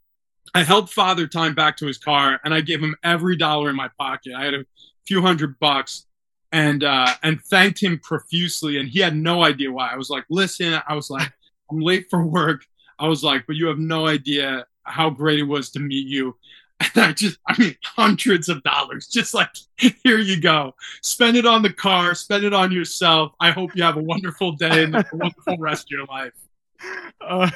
I 0.55 0.62
helped 0.62 0.92
Father 0.92 1.26
Time 1.26 1.57
back 1.57 1.76
to 1.78 1.86
his 1.86 1.98
car, 1.98 2.38
and 2.44 2.55
I 2.55 2.61
gave 2.61 2.80
him 2.80 2.94
every 3.03 3.36
dollar 3.36 3.68
in 3.68 3.74
my 3.74 3.88
pocket. 3.98 4.34
I 4.36 4.44
had 4.44 4.55
a 4.55 4.64
few 5.07 5.20
hundred 5.20 5.59
bucks, 5.59 6.07
and 6.53 6.84
uh, 6.84 7.12
and 7.24 7.42
thanked 7.42 7.82
him 7.82 7.98
profusely. 7.98 8.78
And 8.78 8.88
he 8.88 9.00
had 9.00 9.16
no 9.16 9.42
idea 9.42 9.72
why. 9.72 9.90
I 9.92 9.96
was 9.96 10.09
like, 10.09 10.24
"Listen," 10.30 10.80
I 10.86 10.94
was 10.94 11.11
like, 11.11 11.32
"I'm 11.68 11.80
late 11.80 12.07
for 12.11 12.24
work." 12.24 12.64
I 12.96 13.09
was 13.09 13.24
like, 13.24 13.44
"But 13.48 13.57
you 13.57 13.66
have 13.66 13.78
no 13.80 14.07
idea 14.07 14.66
how 14.84 15.10
great 15.10 15.38
it 15.38 15.44
was 15.44 15.70
to 15.70 15.80
meet 15.80 16.06
you." 16.06 16.36
And 16.80 17.04
I 17.04 17.12
just, 17.12 17.38
I 17.46 17.58
mean, 17.58 17.76
hundreds 17.84 18.48
of 18.48 18.62
dollars. 18.62 19.06
Just 19.06 19.34
like, 19.34 19.50
here 19.76 20.18
you 20.18 20.40
go. 20.40 20.74
Spend 21.02 21.36
it 21.36 21.46
on 21.46 21.62
the 21.62 21.72
car, 21.72 22.14
spend 22.14 22.44
it 22.44 22.52
on 22.52 22.72
yourself. 22.72 23.32
I 23.40 23.50
hope 23.50 23.76
you 23.76 23.82
have 23.82 23.96
a 23.96 24.02
wonderful 24.02 24.52
day 24.52 24.84
and 24.84 24.96
a 24.96 25.04
wonderful 25.12 25.56
rest 25.60 25.86
of 25.86 25.90
your 25.90 26.06
life. 26.06 26.32
Uh, 27.20 27.50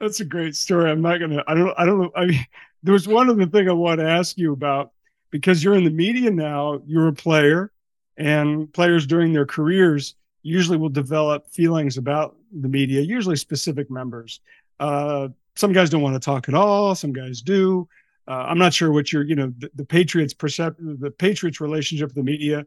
that's 0.00 0.20
a 0.20 0.24
great 0.24 0.56
story. 0.56 0.90
I'm 0.90 1.02
not 1.02 1.20
gonna. 1.20 1.44
I 1.46 1.54
don't. 1.54 1.74
I 1.78 1.84
don't 1.84 2.00
know. 2.00 2.10
I 2.16 2.26
mean, 2.26 2.46
there 2.82 2.92
was 2.92 3.06
one 3.06 3.30
other 3.30 3.46
thing 3.46 3.68
I 3.68 3.72
want 3.72 4.00
to 4.00 4.08
ask 4.08 4.36
you 4.36 4.52
about 4.52 4.92
because 5.30 5.62
you're 5.62 5.74
in 5.74 5.84
the 5.84 5.90
media 5.90 6.30
now. 6.30 6.82
You're 6.86 7.08
a 7.08 7.12
player, 7.12 7.70
and 8.16 8.72
players 8.72 9.06
during 9.06 9.32
their 9.32 9.46
careers 9.46 10.16
usually 10.42 10.76
will 10.76 10.88
develop 10.88 11.46
feelings 11.48 11.98
about 11.98 12.36
the 12.52 12.68
media. 12.68 13.00
Usually, 13.00 13.36
specific 13.36 13.90
members. 13.90 14.40
Uh, 14.80 15.28
some 15.54 15.72
guys 15.72 15.90
don't 15.90 16.02
want 16.02 16.14
to 16.14 16.20
talk 16.20 16.48
at 16.48 16.54
all. 16.54 16.94
Some 16.94 17.12
guys 17.12 17.42
do. 17.42 17.88
Uh, 18.28 18.46
I'm 18.48 18.58
not 18.58 18.72
sure 18.72 18.92
what 18.92 19.12
your, 19.12 19.24
you 19.24 19.34
know, 19.34 19.52
the, 19.58 19.70
the 19.74 19.84
Patriots 19.84 20.32
percep- 20.32 20.76
the 20.78 21.10
Patriots 21.10 21.60
relationship 21.60 22.08
with 22.08 22.14
the 22.14 22.22
media, 22.22 22.64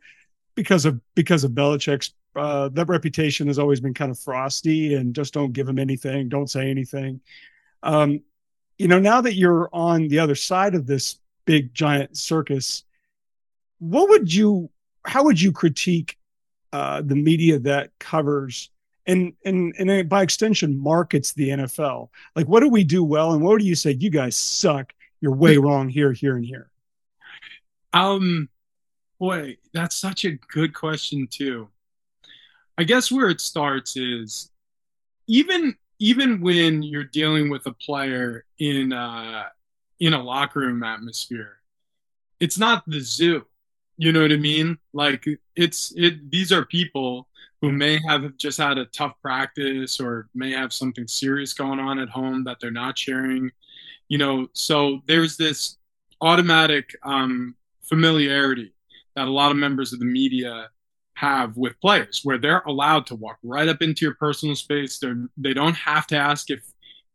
because 0.55 0.85
of 0.85 0.99
because 1.15 1.43
of 1.43 1.51
Belichick's 1.51 2.13
uh, 2.35 2.69
that 2.69 2.87
reputation 2.87 3.47
has 3.47 3.57
always 3.57 3.79
been 3.79 3.93
kind 3.93 4.11
of 4.11 4.19
frosty 4.19 4.95
and 4.95 5.15
just 5.15 5.33
don't 5.33 5.53
give 5.53 5.67
him 5.67 5.79
anything, 5.79 6.27
don't 6.27 6.49
say 6.49 6.69
anything. 6.69 7.21
Um, 7.83 8.21
you 8.77 8.89
know, 8.89 8.99
now 8.99 9.21
that 9.21 9.35
you're 9.35 9.69
on 9.71 10.09
the 10.09 10.19
other 10.19 10.35
side 10.35 10.75
of 10.75 10.85
this 10.85 11.19
big 11.45 11.73
giant 11.73 12.17
circus, 12.17 12.83
what 13.79 14.09
would 14.09 14.33
you, 14.33 14.69
how 15.05 15.23
would 15.23 15.39
you 15.39 15.53
critique 15.53 16.17
uh, 16.73 17.01
the 17.01 17.15
media 17.15 17.59
that 17.59 17.91
covers 17.99 18.69
and 19.07 19.33
and 19.45 19.73
and 19.77 20.09
by 20.09 20.23
extension 20.23 20.77
markets 20.77 21.33
the 21.33 21.49
NFL? 21.49 22.09
Like, 22.35 22.47
what 22.47 22.61
do 22.61 22.69
we 22.69 22.83
do 22.83 23.03
well, 23.03 23.33
and 23.33 23.41
what 23.41 23.59
do 23.59 23.65
you 23.65 23.75
say? 23.75 23.91
You 23.91 24.09
guys 24.09 24.35
suck 24.35 24.93
you're 25.21 25.35
way 25.35 25.57
wrong 25.65 25.89
here, 25.89 26.11
here, 26.11 26.35
and 26.35 26.45
here? 26.45 26.69
Um, 27.93 28.49
boy, 29.19 29.57
that's 29.73 29.95
such 29.95 30.25
a 30.25 30.31
good 30.31 30.73
question 30.73 31.27
too. 31.29 31.69
I 32.77 32.83
guess 32.83 33.11
where 33.11 33.29
it 33.29 33.41
starts 33.41 33.95
is 33.95 34.51
even 35.27 35.75
even 35.99 36.41
when 36.41 36.83
you're 36.83 37.05
dealing 37.05 37.49
with 37.49 37.65
a 37.67 37.73
player 37.73 38.45
in 38.59 38.91
uh, 38.91 39.45
in 39.99 40.13
a 40.13 40.21
locker 40.21 40.59
room 40.59 40.83
atmosphere, 40.83 41.57
it's 42.39 42.57
not 42.57 42.83
the 42.85 42.99
zoo. 42.99 43.45
You 43.97 44.11
know 44.11 44.21
what 44.21 44.33
I 44.33 44.37
mean? 44.37 44.77
Like 44.93 45.25
it's 45.55 45.93
it. 45.95 46.29
These 46.29 46.51
are 46.51 46.65
people 46.65 47.29
who 47.61 47.71
may 47.71 47.99
have 48.07 48.37
just 48.37 48.57
had 48.57 48.77
a 48.77 48.85
tough 48.85 49.13
practice 49.21 49.99
or 49.99 50.27
may 50.35 50.51
have 50.51 50.73
something 50.73 51.07
serious 51.07 51.53
going 51.53 51.79
on 51.79 51.99
at 51.99 52.09
home 52.09 52.43
that 52.43 52.57
they're 52.59 52.71
not 52.71 52.97
sharing 52.97 53.51
you 54.07 54.17
know? 54.17 54.47
So 54.53 55.01
there's 55.07 55.37
this 55.37 55.77
automatic 56.21 56.95
um, 57.03 57.55
familiarity 57.81 58.73
that 59.15 59.27
a 59.27 59.31
lot 59.31 59.51
of 59.51 59.57
members 59.57 59.93
of 59.93 59.99
the 59.99 60.05
media 60.05 60.69
have 61.15 61.55
with 61.55 61.79
players 61.79 62.21
where 62.23 62.37
they're 62.37 62.63
allowed 62.67 63.05
to 63.07 63.15
walk 63.15 63.37
right 63.41 63.69
up 63.69 63.81
into 63.81 64.05
your 64.05 64.15
personal 64.15 64.55
space. 64.55 64.99
They're 64.99 65.27
they 65.37 65.53
don't 65.53 65.75
have 65.75 66.07
to 66.07 66.17
ask 66.17 66.49
if 66.49 66.61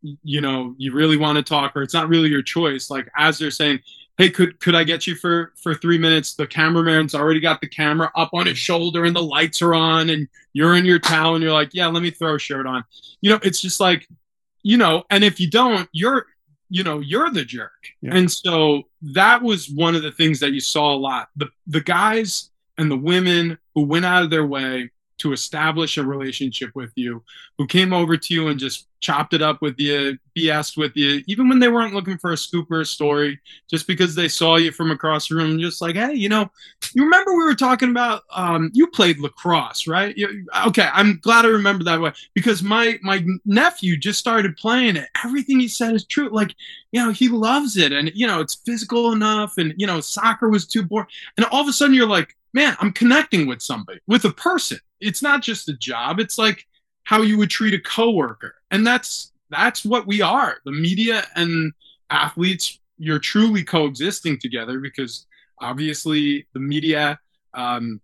you 0.03 0.41
know 0.41 0.75
you 0.79 0.95
really 0.95 1.19
want 1.19 1.37
to 1.37 1.43
talk 1.43 1.77
or 1.77 1.83
it's 1.83 1.93
not 1.93 2.09
really 2.09 2.31
your 2.31 2.43
choice. 2.43 2.89
Like 2.89 3.11
as 3.17 3.39
they're 3.39 3.51
saying 3.51 3.81
hey 4.21 4.29
could 4.29 4.61
could 4.61 4.75
i 4.75 4.85
get 4.85 5.07
you 5.07 5.15
for 5.15 5.53
for 5.57 5.75
three 5.75 5.97
minutes? 5.97 6.35
The 6.35 6.47
cameraman's 6.47 7.15
already 7.15 7.41
got 7.41 7.63
the 7.63 7.67
camera 7.67 8.13
up 8.15 8.31
on 8.35 8.47
his 8.47 8.59
shoulder 8.59 9.07
and 9.07 9.17
the 9.17 9.23
lights 9.23 9.63
are 9.63 9.75
on 9.75 10.11
and 10.11 10.29
you're 10.53 10.77
in 10.77 10.85
your 10.85 10.99
towel 10.99 11.37
and 11.37 11.43
you're 11.43 11.55
like 11.55 11.71
yeah 11.73 11.87
let 11.87 12.03
me 12.03 12.11
throw 12.11 12.35
a 12.35 12.39
shirt 12.39 12.67
on. 12.67 12.85
You 13.23 13.31
know 13.31 13.41
it's 13.43 13.61
just 13.61 13.81
like 13.81 14.07
you 14.63 14.77
know 14.77 15.05
and 15.09 15.25
if 15.25 15.41
you 15.41 15.49
don't 15.49 15.89
you're 15.93 16.27
you 16.69 16.85
know 16.85 17.01
you're 17.01 17.31
the 17.31 17.47
jerk. 17.47 17.73
Yeah. 18.03 18.15
and 18.15 18.31
so 18.31 18.83
that 19.01 19.43
was 19.43 19.71
one 19.71 19.97
of 19.97 20.03
the 20.03 20.13
things 20.13 20.41
that 20.41 20.53
you 20.53 20.61
saw 20.61 20.95
a 20.95 21.01
lot. 21.01 21.31
The 21.37 21.49
the 21.67 21.81
guys 21.81 22.51
and 22.77 22.91
the 22.91 22.99
women 22.99 23.57
who 23.75 23.85
went 23.85 24.05
out 24.05 24.23
of 24.23 24.29
their 24.29 24.47
way 24.47 24.91
to 25.21 25.33
establish 25.33 25.99
a 25.99 26.05
relationship 26.05 26.71
with 26.75 26.93
you, 26.97 27.23
who 27.59 27.67
came 27.67 27.93
over 27.93 28.17
to 28.17 28.35
you 28.35 28.49
and 28.49 28.59
just 28.59 28.87
chopped 29.01 29.33
it 29.33 29.43
up 29.43 29.63
with 29.63 29.79
you, 29.79 30.19
BS 30.37 30.77
with 30.77 30.93
you, 30.95 31.23
even 31.27 31.49
when 31.49 31.59
they 31.59 31.69
weren't 31.69 31.95
looking 31.95 32.19
for 32.19 32.33
a 32.33 32.37
scoop 32.37 32.71
or 32.71 32.81
a 32.81 32.87
story, 32.87 33.39
just 33.69 33.87
because 33.87 34.15
they 34.15 34.29
saw 34.29 34.57
you 34.57 34.73
from 34.73 34.91
across 34.91 35.29
the 35.29 35.35
room, 35.35 35.59
just 35.59 35.81
like, 35.81 35.97
hey, 35.97 36.15
you 36.15 36.29
know, 36.29 36.51
you 36.95 37.03
remember 37.03 37.33
we 37.33 37.45
were 37.45 37.55
talking 37.55 37.91
about 37.91 38.23
um, 38.31 38.71
you 38.73 38.87
played 38.87 39.19
lacrosse, 39.19 39.87
right? 39.87 40.17
You, 40.17 40.47
okay, 40.67 40.89
I'm 40.93 41.19
glad 41.23 41.45
I 41.45 41.49
remember 41.49 41.85
that 41.85 42.01
way 42.01 42.13
because 42.35 42.63
my 42.63 42.99
my 43.03 43.25
nephew 43.45 43.97
just 43.97 44.19
started 44.19 44.57
playing 44.57 44.97
it. 44.97 45.09
Everything 45.25 45.61
he 45.61 45.69
said 45.69 45.95
is 45.95 46.05
true. 46.05 46.29
Like, 46.31 46.55
you 46.93 47.03
know, 47.03 47.11
he 47.11 47.29
loves 47.29 47.77
it, 47.77 47.93
and 47.93 48.11
you 48.15 48.27
know, 48.27 48.41
it's 48.41 48.55
physical 48.55 49.13
enough, 49.13 49.59
and 49.59 49.75
you 49.77 49.87
know, 49.87 50.01
soccer 50.01 50.49
was 50.49 50.67
too 50.67 50.83
boring, 50.83 51.09
and 51.37 51.47
all 51.47 51.63
of 51.63 51.69
a 51.69 51.73
sudden 51.73 51.95
you're 51.95 52.07
like, 52.07 52.37
man, 52.53 52.77
I'm 52.81 52.93
connecting 52.93 53.47
with 53.47 53.63
somebody, 53.63 54.01
with 54.07 54.25
a 54.25 54.33
person. 54.33 54.79
It's 55.01 55.23
not 55.23 55.43
just 55.43 55.69
a 55.69 55.77
job. 55.77 56.21
It's 56.21 56.39
like 56.39 56.67
how 57.05 57.23
you 57.23 57.39
would 57.39 57.51
treat 57.51 57.75
a 57.75 57.81
coworker. 57.81 58.55
And 58.71 58.87
that's 58.87 59.33
that's 59.51 59.85
what 59.85 60.07
we 60.07 60.23
are. 60.23 60.59
The 60.65 60.73
media 60.73 61.27
and 61.35 61.73
athletes 62.11 62.79
you're 62.99 63.19
truly 63.19 63.65
coexisting 63.65 64.39
together 64.39 64.79
because 64.79 65.27
obviously 65.61 66.47
the 66.53 66.61
media 66.61 67.19
um, 67.55 68.01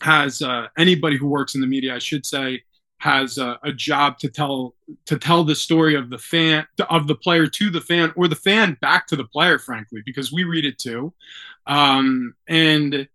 has 0.00 0.40
uh, 0.40 0.68
anybody 0.78 1.16
who 1.16 1.26
works 1.26 1.54
in 1.54 1.60
the 1.60 1.66
media, 1.66 1.94
I 1.94 1.98
should 1.98 2.24
say, 2.24 2.62
has 2.98 3.38
a, 3.38 3.58
a, 3.62 3.72
job 3.72 4.18
to 4.18 4.28
tell 4.28 4.74
to 5.06 5.18
tell 5.18 5.42
the 5.42 5.54
story 5.54 5.94
of 5.94 6.10
the 6.10 6.18
fan 6.18 6.66
of 6.90 7.06
the 7.06 7.14
player 7.14 7.46
to 7.46 7.70
the 7.70 7.80
fan 7.80 8.12
or 8.14 8.28
the 8.28 8.36
fan 8.36 8.76
back 8.82 9.06
to 9.06 9.16
the 9.16 9.24
player 9.24 9.58
frankly 9.58 10.02
because 10.04 10.30
we 10.30 10.44
read 10.44 10.66
it 10.66 10.78
too. 10.78 11.12
Um, 11.66 12.34
and 12.46 13.08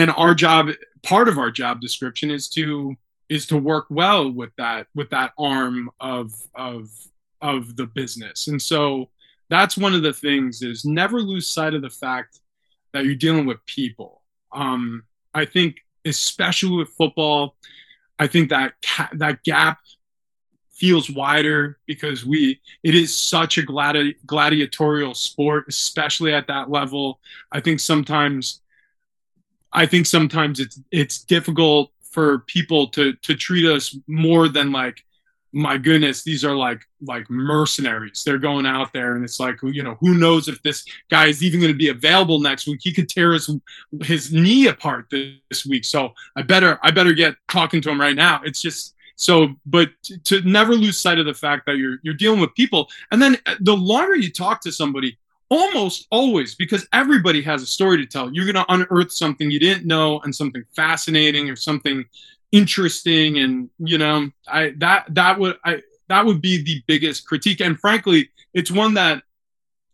and 0.00 0.10
our 0.16 0.34
job 0.34 0.70
part 1.02 1.28
of 1.28 1.38
our 1.38 1.50
job 1.50 1.80
description 1.80 2.30
is 2.30 2.48
to 2.48 2.96
is 3.28 3.46
to 3.46 3.56
work 3.56 3.86
well 3.90 4.30
with 4.30 4.50
that 4.56 4.86
with 4.94 5.10
that 5.10 5.32
arm 5.38 5.90
of 6.00 6.32
of 6.54 6.90
of 7.42 7.76
the 7.76 7.86
business. 7.86 8.48
And 8.48 8.60
so 8.60 9.10
that's 9.48 9.76
one 9.76 9.94
of 9.94 10.02
the 10.02 10.12
things 10.12 10.62
is 10.62 10.84
never 10.84 11.20
lose 11.20 11.46
sight 11.46 11.74
of 11.74 11.82
the 11.82 11.90
fact 11.90 12.40
that 12.92 13.04
you're 13.04 13.14
dealing 13.14 13.46
with 13.46 13.64
people. 13.66 14.22
Um, 14.52 15.04
i 15.32 15.44
think 15.44 15.76
especially 16.04 16.76
with 16.76 16.88
football 16.88 17.54
I 18.18 18.26
think 18.26 18.50
that 18.50 18.74
ca- 18.84 19.10
that 19.14 19.42
gap 19.44 19.78
feels 20.72 21.10
wider 21.10 21.78
because 21.86 22.24
we 22.24 22.60
it 22.82 22.94
is 22.94 23.14
such 23.14 23.58
a 23.58 23.62
gladi- 23.62 24.16
gladiatorial 24.26 25.14
sport 25.14 25.64
especially 25.68 26.34
at 26.34 26.46
that 26.48 26.70
level. 26.70 27.20
I 27.52 27.60
think 27.60 27.80
sometimes 27.80 28.60
i 29.72 29.86
think 29.86 30.06
sometimes 30.06 30.60
it's 30.60 30.80
it's 30.90 31.22
difficult 31.24 31.90
for 32.10 32.40
people 32.40 32.88
to 32.88 33.12
to 33.14 33.34
treat 33.34 33.66
us 33.66 33.96
more 34.06 34.48
than 34.48 34.72
like 34.72 35.04
my 35.52 35.76
goodness 35.76 36.22
these 36.22 36.44
are 36.44 36.54
like 36.54 36.86
like 37.02 37.28
mercenaries. 37.30 38.22
They're 38.24 38.38
going 38.38 38.66
out 38.66 38.92
there 38.92 39.16
and 39.16 39.24
it's 39.24 39.40
like 39.40 39.58
you 39.62 39.82
know 39.82 39.96
who 40.00 40.14
knows 40.14 40.48
if 40.48 40.62
this 40.62 40.84
guy 41.10 41.26
is 41.26 41.42
even 41.42 41.60
going 41.60 41.72
to 41.72 41.78
be 41.78 41.88
available 41.88 42.40
next 42.40 42.66
week? 42.66 42.80
He 42.82 42.92
could 42.92 43.08
tear 43.08 43.32
his 43.32 43.50
his 44.02 44.32
knee 44.32 44.68
apart 44.68 45.06
this 45.10 45.66
week. 45.66 45.84
So 45.84 46.12
i 46.36 46.42
better 46.42 46.78
i 46.82 46.90
better 46.90 47.12
get 47.12 47.36
talking 47.48 47.80
to 47.82 47.90
him 47.90 48.00
right 48.00 48.16
now. 48.16 48.42
It's 48.44 48.60
just 48.60 48.94
so 49.16 49.54
but 49.66 49.90
to 50.24 50.40
never 50.42 50.74
lose 50.74 50.98
sight 50.98 51.18
of 51.18 51.26
the 51.26 51.34
fact 51.34 51.66
that 51.66 51.76
you're 51.76 51.98
you're 52.02 52.14
dealing 52.14 52.40
with 52.40 52.54
people. 52.54 52.88
And 53.10 53.20
then 53.20 53.36
uh, 53.46 53.56
the 53.60 53.76
longer 53.76 54.16
you 54.16 54.30
talk 54.30 54.60
to 54.62 54.72
somebody 54.72 55.18
almost 55.50 56.06
always 56.10 56.54
because 56.54 56.86
everybody 56.92 57.42
has 57.42 57.62
a 57.62 57.66
story 57.66 57.98
to 57.98 58.06
tell. 58.06 58.32
You're 58.32 58.50
going 58.50 58.64
to 58.64 58.72
unearth 58.72 59.12
something 59.12 59.50
you 59.50 59.58
didn't 59.58 59.86
know 59.86 60.20
and 60.20 60.34
something 60.34 60.64
fascinating 60.74 61.50
or 61.50 61.56
something 61.56 62.04
interesting 62.52 63.38
and 63.38 63.70
you 63.78 63.96
know 63.96 64.28
i 64.48 64.72
that 64.78 65.04
that 65.14 65.38
would 65.38 65.56
i 65.64 65.80
that 66.08 66.26
would 66.26 66.42
be 66.42 66.60
the 66.62 66.82
biggest 66.88 67.26
critique. 67.26 67.60
And 67.60 67.78
frankly 67.78 68.28
it's 68.54 68.70
one 68.70 68.94
that 68.94 69.22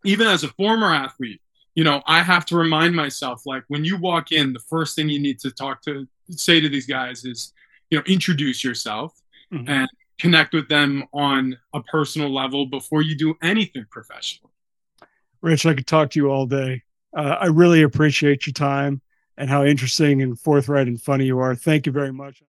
even 0.03 0.27
as 0.27 0.43
a 0.43 0.47
former 0.49 0.93
athlete 0.93 1.41
you 1.75 1.83
know 1.83 2.01
i 2.07 2.23
have 2.23 2.45
to 2.45 2.57
remind 2.57 2.95
myself 2.95 3.43
like 3.45 3.63
when 3.67 3.85
you 3.85 3.97
walk 3.97 4.31
in 4.31 4.53
the 4.53 4.59
first 4.59 4.95
thing 4.95 5.09
you 5.09 5.19
need 5.19 5.37
to 5.39 5.51
talk 5.51 5.81
to 5.83 6.07
say 6.29 6.59
to 6.59 6.69
these 6.69 6.87
guys 6.87 7.25
is 7.25 7.53
you 7.91 7.97
know 7.97 8.03
introduce 8.07 8.63
yourself 8.63 9.13
mm-hmm. 9.53 9.69
and 9.69 9.89
connect 10.19 10.53
with 10.53 10.67
them 10.67 11.03
on 11.13 11.55
a 11.75 11.81
personal 11.83 12.33
level 12.33 12.65
before 12.65 13.03
you 13.03 13.15
do 13.15 13.35
anything 13.43 13.85
professional 13.91 14.46
rich 15.41 15.65
i 15.65 15.73
could 15.73 15.87
talk 15.87 16.11
to 16.11 16.19
you 16.19 16.29
all 16.29 16.45
day. 16.45 16.83
Uh, 17.15 17.37
i 17.39 17.45
really 17.45 17.81
appreciate 17.81 18.45
your 18.45 18.53
time 18.53 19.01
and 19.37 19.49
how 19.49 19.63
interesting 19.63 20.21
and 20.21 20.39
forthright 20.39 20.87
and 20.87 20.99
funny 21.01 21.25
you 21.25 21.37
are. 21.39 21.55
Thank 21.55 21.85
you 21.85 21.91
very 21.91 22.11
much 22.11 22.41